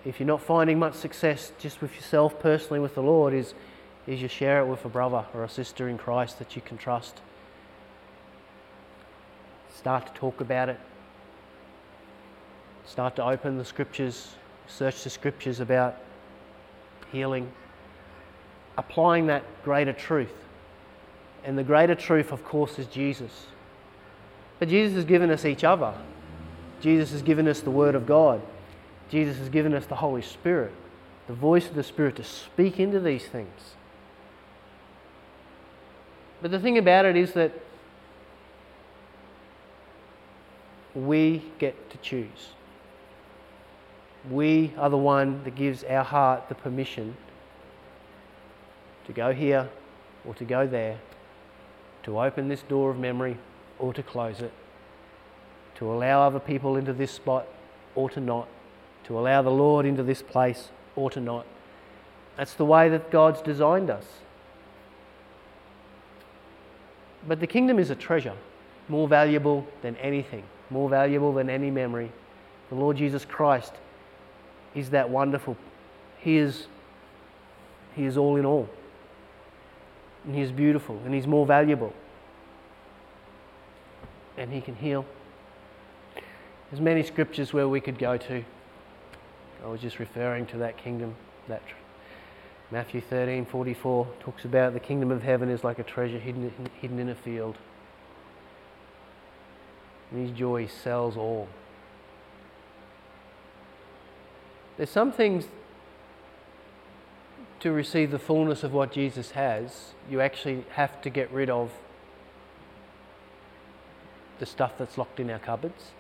if 0.05 0.20
you're 0.20 0.26
not 0.26 0.41
finding 0.41 0.78
much 0.78 0.95
success 0.95 1.53
just 1.59 1.80
with 1.80 1.95
yourself 1.97 2.39
personally 2.39 2.78
with 2.78 2.95
the 2.95 3.03
Lord, 3.03 3.34
is, 3.34 3.55
is 4.07 4.22
you 4.22 4.28
share 4.28 4.61
it 4.61 4.66
with 4.66 4.84
a 4.84 4.88
brother 4.88 5.24
or 5.34 5.44
a 5.44 5.48
sister 5.48 5.88
in 5.88 5.98
Christ 5.98 6.38
that 6.38 6.57
you 6.57 6.62
can 6.62 6.78
trust. 6.78 7.20
Start 9.74 10.07
to 10.07 10.12
talk 10.14 10.40
about 10.40 10.68
it, 10.68 10.80
Start 12.86 13.16
to 13.16 13.24
open 13.24 13.59
the 13.59 13.64
scriptures, 13.64 14.34
search 14.68 15.02
the 15.02 15.11
scriptures 15.11 15.59
about 15.59 15.96
healing, 17.11 17.50
applying 18.78 19.26
that 19.26 19.42
greater 19.64 19.92
truth. 19.92 20.32
And 21.44 21.59
the 21.59 21.64
greater 21.64 21.96
truth, 21.96 22.30
of 22.30 22.44
course, 22.44 22.78
is 22.78 22.86
Jesus. 22.86 23.46
But 24.59 24.68
Jesus 24.68 24.94
has 24.94 25.04
given 25.04 25.30
us 25.30 25.44
each 25.44 25.64
other. 25.64 25.92
Jesus 26.80 27.11
has 27.11 27.22
given 27.22 27.48
us 27.48 27.61
the 27.61 27.70
Word 27.70 27.94
of 27.94 28.07
God. 28.07 28.40
Jesus 29.09 29.36
has 29.38 29.48
given 29.48 29.74
us 29.74 29.86
the 29.86 29.96
Holy 29.96 30.22
Spirit, 30.22 30.72
the 31.26 31.34
voice 31.34 31.68
of 31.68 31.74
the 31.74 31.82
Spirit 31.82 32.16
to 32.16 32.24
speak 32.24 32.78
into 32.78 33.00
these 33.00 33.26
things. 33.26 33.76
But 36.43 36.51
the 36.51 36.61
thing 36.61 36.78
about 36.78 37.05
it 37.05 37.16
is 37.16 37.32
that 37.32 37.53
we 40.95 41.43
get 41.59 41.91
to 41.91 41.99
choose. 41.99 42.51
We 44.30 44.72
are 44.78 44.91
the 44.91 44.97
one 44.97 45.45
that 45.45 45.55
gives 45.55 45.84
our 45.84 46.05
heart 46.05 46.49
the 46.49 46.55
permission 46.55 47.16
to 49.07 49.12
go 49.12 49.32
here 49.32 49.68
or 50.26 50.34
to 50.34 50.45
go 50.45 50.66
there, 50.66 50.99
to 52.03 52.20
open 52.20 52.49
this 52.49 52.62
door 52.62 52.91
of 52.91 52.99
memory 52.99 53.39
or 53.78 53.95
to 53.95 54.03
close 54.03 54.41
it, 54.41 54.53
to 55.76 55.91
allow 55.93 56.26
other 56.26 56.41
people 56.41 56.76
into 56.76 56.93
this 56.93 57.12
spot 57.12 57.47
or 57.95 58.11
to 58.11 58.20
not, 58.20 58.49
to 59.05 59.18
allow 59.18 59.43
the 59.43 59.51
Lord 59.51 59.87
into 59.87 60.03
this 60.03 60.22
place 60.22 60.70
or 60.97 61.11
to 61.11 61.20
not. 61.20 61.47
That's 62.37 62.55
the 62.55 62.64
way 62.64 62.89
that 62.89 63.11
God's 63.11 63.41
designed 63.43 63.91
us. 63.91 64.05
But 67.27 67.41
the 67.41 67.47
kingdom 67.47 67.79
is 67.79 67.91
a 67.91 67.97
treasure, 67.97 68.35
more 68.89 69.09
valuable 69.09 69.66
than 69.83 69.97
anything, 69.97 70.45
more 70.70 70.89
valuable 70.89 71.33
than 71.33 71.51
any 71.51 71.70
memory. 71.70 72.12
The 72.68 72.77
Lord 72.77 72.97
Jesus 72.97 73.24
Christ 73.24 73.72
is 74.74 74.91
that 74.91 75.11
wonderful. 75.11 75.57
He 76.18 76.37
is, 76.37 76.66
he 77.95 78.05
is 78.05 78.16
all 78.16 78.37
in 78.37 78.45
all. 78.45 78.68
And 80.27 80.35
He 80.35 80.43
is 80.43 80.53
beautiful 80.53 81.01
and 81.05 81.14
He's 81.14 81.27
more 81.27 81.47
valuable. 81.47 81.93
And 84.37 84.53
He 84.53 84.61
can 84.61 84.74
heal. 84.74 85.07
There's 86.70 86.81
many 86.81 87.03
scriptures 87.05 87.53
where 87.53 87.68
we 87.68 87.81
could 87.81 87.99
go 87.99 88.16
to. 88.16 88.45
I 89.64 89.68
was 89.68 89.81
just 89.81 89.99
referring 89.99 90.47
to 90.47 90.59
that 90.59 90.77
kingdom. 90.77 91.14
That 91.49 91.62
Matthew 92.70 93.00
13, 93.00 93.46
44 93.46 94.08
talks 94.18 94.44
about 94.44 94.72
the 94.72 94.80
kingdom 94.80 95.12
of 95.12 95.22
heaven 95.22 95.48
is 95.48 95.62
like 95.62 95.78
a 95.78 95.84
treasure 95.84 96.18
hidden, 96.18 96.52
hidden 96.80 96.98
in 96.98 97.08
a 97.08 97.14
field. 97.14 97.56
And 100.10 100.28
His 100.28 100.36
joy 100.36 100.66
sells 100.66 101.16
all. 101.16 101.48
There's 104.76 104.90
some 104.90 105.12
things 105.12 105.46
to 107.60 107.72
receive 107.72 108.10
the 108.10 108.18
fullness 108.18 108.62
of 108.62 108.72
what 108.72 108.92
Jesus 108.92 109.30
has, 109.32 109.92
you 110.10 110.20
actually 110.20 110.64
have 110.72 111.00
to 111.02 111.10
get 111.10 111.30
rid 111.32 111.48
of 111.48 111.72
the 114.38 114.46
stuff 114.46 114.74
that's 114.76 114.98
locked 114.98 115.18
in 115.18 115.30
our 115.30 115.38
cupboards. 115.38 115.92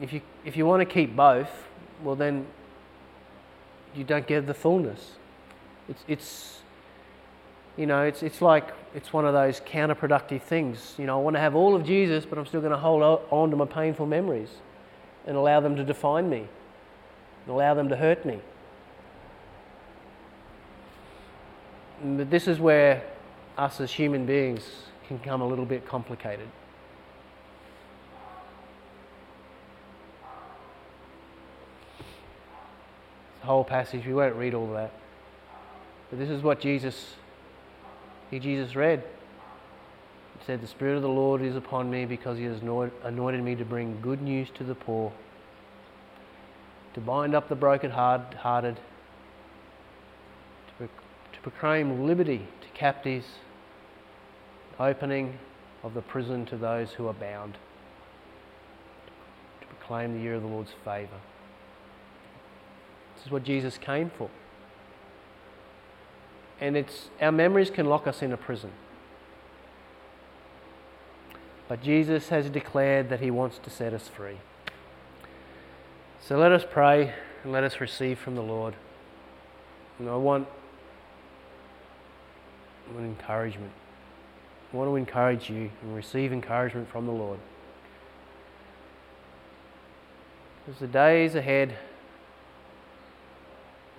If 0.00 0.12
you, 0.12 0.20
if 0.44 0.56
you 0.56 0.64
want 0.64 0.80
to 0.80 0.86
keep 0.86 1.14
both, 1.16 1.50
well, 2.02 2.16
then 2.16 2.46
you 3.94 4.04
don't 4.04 4.26
get 4.26 4.46
the 4.46 4.54
fullness. 4.54 5.12
It's, 5.88 6.04
it's 6.06 6.60
you 7.76 7.86
know, 7.86 8.02
it's, 8.02 8.22
it's 8.22 8.42
like 8.42 8.68
it's 8.94 9.12
one 9.12 9.24
of 9.24 9.32
those 9.32 9.60
counterproductive 9.60 10.42
things. 10.42 10.94
You 10.98 11.06
know, 11.06 11.18
I 11.18 11.22
want 11.22 11.36
to 11.36 11.40
have 11.40 11.54
all 11.54 11.74
of 11.74 11.84
Jesus, 11.84 12.24
but 12.24 12.38
I'm 12.38 12.46
still 12.46 12.60
going 12.60 12.72
to 12.72 12.78
hold 12.78 13.02
on 13.30 13.50
to 13.50 13.56
my 13.56 13.64
painful 13.64 14.06
memories 14.06 14.50
and 15.26 15.36
allow 15.36 15.60
them 15.60 15.76
to 15.76 15.84
define 15.84 16.28
me 16.28 16.46
and 17.44 17.48
allow 17.48 17.74
them 17.74 17.88
to 17.88 17.96
hurt 17.96 18.24
me. 18.24 18.40
But 22.02 22.30
this 22.30 22.48
is 22.48 22.58
where 22.58 23.02
us 23.58 23.80
as 23.80 23.92
human 23.92 24.24
beings 24.24 24.62
can 25.06 25.18
come 25.18 25.40
a 25.40 25.46
little 25.46 25.66
bit 25.66 25.86
complicated. 25.86 26.48
Whole 33.42 33.64
passage. 33.64 34.06
We 34.06 34.14
won't 34.14 34.36
read 34.36 34.54
all 34.54 34.72
that. 34.72 34.92
But 36.10 36.18
this 36.18 36.28
is 36.28 36.42
what 36.42 36.60
Jesus, 36.60 37.14
he 38.30 38.38
Jesus 38.38 38.74
read. 38.74 39.02
He 40.38 40.44
said, 40.46 40.60
The 40.60 40.66
Spirit 40.66 40.96
of 40.96 41.02
the 41.02 41.08
Lord 41.08 41.42
is 41.42 41.56
upon 41.56 41.90
me 41.90 42.04
because 42.04 42.38
he 42.38 42.44
has 42.44 42.60
anointed 43.04 43.42
me 43.42 43.54
to 43.54 43.64
bring 43.64 44.00
good 44.00 44.20
news 44.20 44.48
to 44.54 44.64
the 44.64 44.74
poor, 44.74 45.12
to 46.94 47.00
bind 47.00 47.34
up 47.34 47.48
the 47.48 47.54
broken-hearted, 47.54 48.78
to, 50.78 50.86
to 50.86 51.40
proclaim 51.42 52.06
liberty 52.06 52.46
to 52.62 52.68
captives, 52.74 53.26
opening 54.78 55.38
of 55.82 55.94
the 55.94 56.02
prison 56.02 56.44
to 56.46 56.56
those 56.56 56.92
who 56.92 57.06
are 57.06 57.14
bound, 57.14 57.54
to 59.60 59.66
proclaim 59.66 60.14
the 60.14 60.20
year 60.20 60.34
of 60.34 60.42
the 60.42 60.48
Lord's 60.48 60.72
favour. 60.84 61.20
This 63.20 63.26
is 63.26 63.32
what 63.32 63.44
Jesus 63.44 63.76
came 63.76 64.10
for. 64.16 64.30
And 66.58 66.74
it's, 66.74 67.10
our 67.20 67.30
memories 67.30 67.68
can 67.68 67.84
lock 67.84 68.06
us 68.06 68.22
in 68.22 68.32
a 68.32 68.38
prison. 68.38 68.70
But 71.68 71.82
Jesus 71.82 72.30
has 72.30 72.48
declared 72.48 73.10
that 73.10 73.20
he 73.20 73.30
wants 73.30 73.58
to 73.58 73.68
set 73.68 73.92
us 73.92 74.08
free. 74.08 74.38
So 76.22 76.38
let 76.38 76.50
us 76.50 76.64
pray 76.68 77.12
and 77.44 77.52
let 77.52 77.62
us 77.62 77.78
receive 77.78 78.18
from 78.18 78.36
the 78.36 78.42
Lord. 78.42 78.74
And 79.98 80.08
I 80.08 80.16
want 80.16 80.48
an 82.96 83.04
encouragement. 83.04 83.72
I 84.72 84.76
want 84.78 84.88
to 84.88 84.96
encourage 84.96 85.50
you 85.50 85.70
and 85.82 85.94
receive 85.94 86.32
encouragement 86.32 86.90
from 86.90 87.04
the 87.04 87.12
Lord. 87.12 87.38
Because 90.64 90.80
the 90.80 90.86
days 90.86 91.34
ahead 91.34 91.76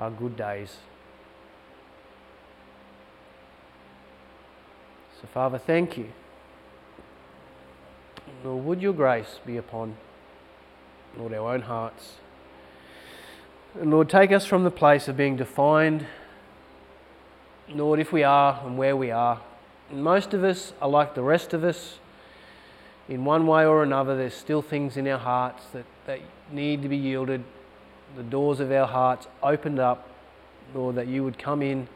are 0.02 0.10
good 0.10 0.36
days. 0.36 0.78
So, 5.22 5.28
Father, 5.32 5.60
thank 5.60 5.96
you. 5.96 6.08
Lord, 8.44 8.66
would 8.66 8.82
your 8.82 8.94
grace 8.94 9.40
be 9.46 9.58
upon, 9.58 9.96
Lord, 11.16 11.34
our 11.34 11.54
own 11.54 11.62
hearts. 11.62 12.16
And 13.80 13.92
Lord, 13.92 14.10
take 14.10 14.32
us 14.32 14.44
from 14.44 14.64
the 14.64 14.72
place 14.72 15.08
of 15.08 15.16
being 15.16 15.38
defined, 15.38 16.08
Lord, 17.70 18.00
if 18.00 18.12
we 18.12 18.24
are 18.24 18.60
and 18.66 18.80
where 18.80 18.98
we 18.98 19.12
are. 19.12 19.40
And 19.92 20.04
most 20.04 20.34
of 20.34 20.44
us 20.44 20.74
are 20.82 20.90
like 20.90 21.14
the 21.14 21.22
rest 21.22 21.54
of 21.54 21.64
us. 21.64 22.00
In 23.08 23.24
one 23.24 23.46
way 23.46 23.66
or 23.66 23.84
another, 23.84 24.18
there's 24.18 24.34
still 24.34 24.64
things 24.64 24.98
in 24.98 25.08
our 25.08 25.20
hearts 25.20 25.64
that, 25.74 25.86
that 26.08 26.20
need 26.52 26.82
to 26.82 26.90
be 26.90 26.98
yielded. 26.98 27.44
The 28.16 28.24
doors 28.24 28.60
of 28.60 28.72
our 28.72 28.88
hearts 28.88 29.28
opened 29.42 29.80
up, 29.80 30.08
Lord, 30.74 30.96
that 30.96 31.08
you 31.08 31.24
would 31.24 31.38
come 31.38 31.62
in 31.62 31.88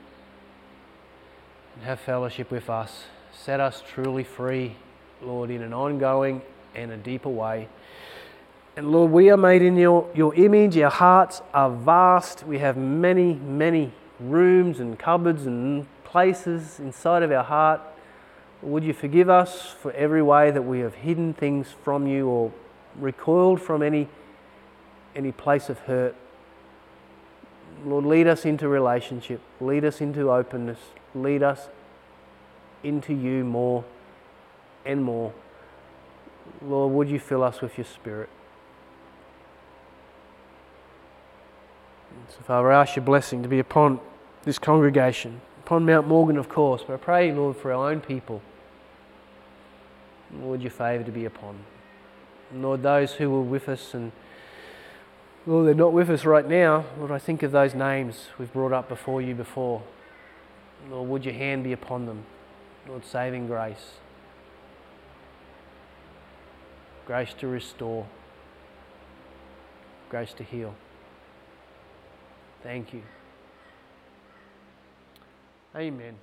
and 1.75 1.83
have 1.83 1.99
fellowship 1.99 2.51
with 2.51 2.69
us. 2.69 3.03
Set 3.33 3.59
us 3.59 3.83
truly 3.85 4.23
free 4.23 4.75
Lord, 5.21 5.49
in 5.49 5.61
an 5.61 5.73
ongoing 5.73 6.41
and 6.75 6.91
a 6.91 6.97
deeper 6.97 7.29
way. 7.29 7.67
And 8.77 8.91
Lord, 8.91 9.11
we 9.11 9.29
are 9.29 9.37
made 9.37 9.61
in 9.61 9.77
your, 9.77 10.09
your 10.13 10.35
image. 10.35 10.77
Our 10.77 10.91
hearts 10.91 11.41
are 11.53 11.69
vast. 11.69 12.45
We 12.45 12.59
have 12.59 12.75
many, 12.75 13.33
many 13.33 13.93
rooms 14.19 14.79
and 14.79 14.99
cupboards 14.99 15.45
and 15.45 15.87
places 16.03 16.79
inside 16.79 17.23
of 17.23 17.31
our 17.31 17.43
heart. 17.43 17.81
Would 18.61 18.83
you 18.83 18.93
forgive 18.93 19.29
us 19.29 19.67
for 19.67 19.91
every 19.93 20.21
way 20.21 20.51
that 20.51 20.61
we 20.61 20.79
have 20.79 20.95
hidden 20.95 21.33
things 21.33 21.67
from 21.83 22.07
you 22.07 22.27
or 22.27 22.51
recoiled 22.99 23.61
from 23.61 23.81
any, 23.81 24.09
any 25.15 25.31
place 25.31 25.69
of 25.69 25.79
hurt? 25.79 26.15
Lord, 27.85 28.05
lead 28.05 28.27
us 28.27 28.45
into 28.45 28.67
relationship, 28.67 29.41
lead 29.59 29.85
us 29.85 30.01
into 30.01 30.31
openness, 30.31 30.79
lead 31.13 31.43
us 31.43 31.67
into 32.83 33.13
you 33.13 33.43
more 33.43 33.83
and 34.85 35.03
more. 35.03 35.33
Lord, 36.61 36.93
would 36.93 37.09
you 37.09 37.19
fill 37.19 37.43
us 37.43 37.61
with 37.61 37.77
your 37.77 37.85
Spirit? 37.85 38.29
So, 42.29 42.41
Father, 42.43 42.71
I 42.71 42.81
ask 42.81 42.95
your 42.95 43.05
blessing 43.05 43.43
to 43.43 43.49
be 43.49 43.59
upon 43.59 43.99
this 44.43 44.57
congregation, 44.57 45.41
upon 45.65 45.85
Mount 45.85 46.07
Morgan, 46.07 46.37
of 46.37 46.49
course, 46.49 46.83
but 46.85 46.93
I 46.93 46.97
pray, 46.97 47.31
Lord, 47.31 47.57
for 47.57 47.71
our 47.71 47.91
own 47.91 47.99
people. 48.01 48.41
Lord, 50.41 50.61
your 50.61 50.71
favour 50.71 51.03
to 51.03 51.11
be 51.11 51.25
upon. 51.25 51.59
Lord, 52.53 52.83
those 52.83 53.13
who 53.13 53.29
were 53.29 53.41
with 53.41 53.67
us 53.67 53.93
and 53.93 54.11
Lord, 55.47 55.67
they're 55.67 55.75
not 55.75 55.93
with 55.93 56.09
us 56.09 56.25
right 56.25 56.47
now. 56.47 56.85
Lord, 56.97 57.11
I 57.11 57.19
think 57.19 57.43
of 57.43 57.51
those 57.51 57.75
names 57.75 58.27
we've 58.39 58.51
brought 58.51 58.73
up 58.73 58.89
before 58.89 59.21
you 59.21 59.35
before. 59.35 59.83
Lord, 60.89 61.09
would 61.09 61.25
your 61.25 61.35
hand 61.35 61.63
be 61.63 61.71
upon 61.71 62.05
them? 62.05 62.25
Lord, 62.87 63.05
saving 63.05 63.47
grace 63.47 63.97
grace 67.05 67.33
to 67.39 67.47
restore, 67.47 68.05
grace 70.09 70.33
to 70.33 70.43
heal. 70.43 70.73
Thank 72.63 72.93
you. 72.93 73.03
Amen. 75.75 76.15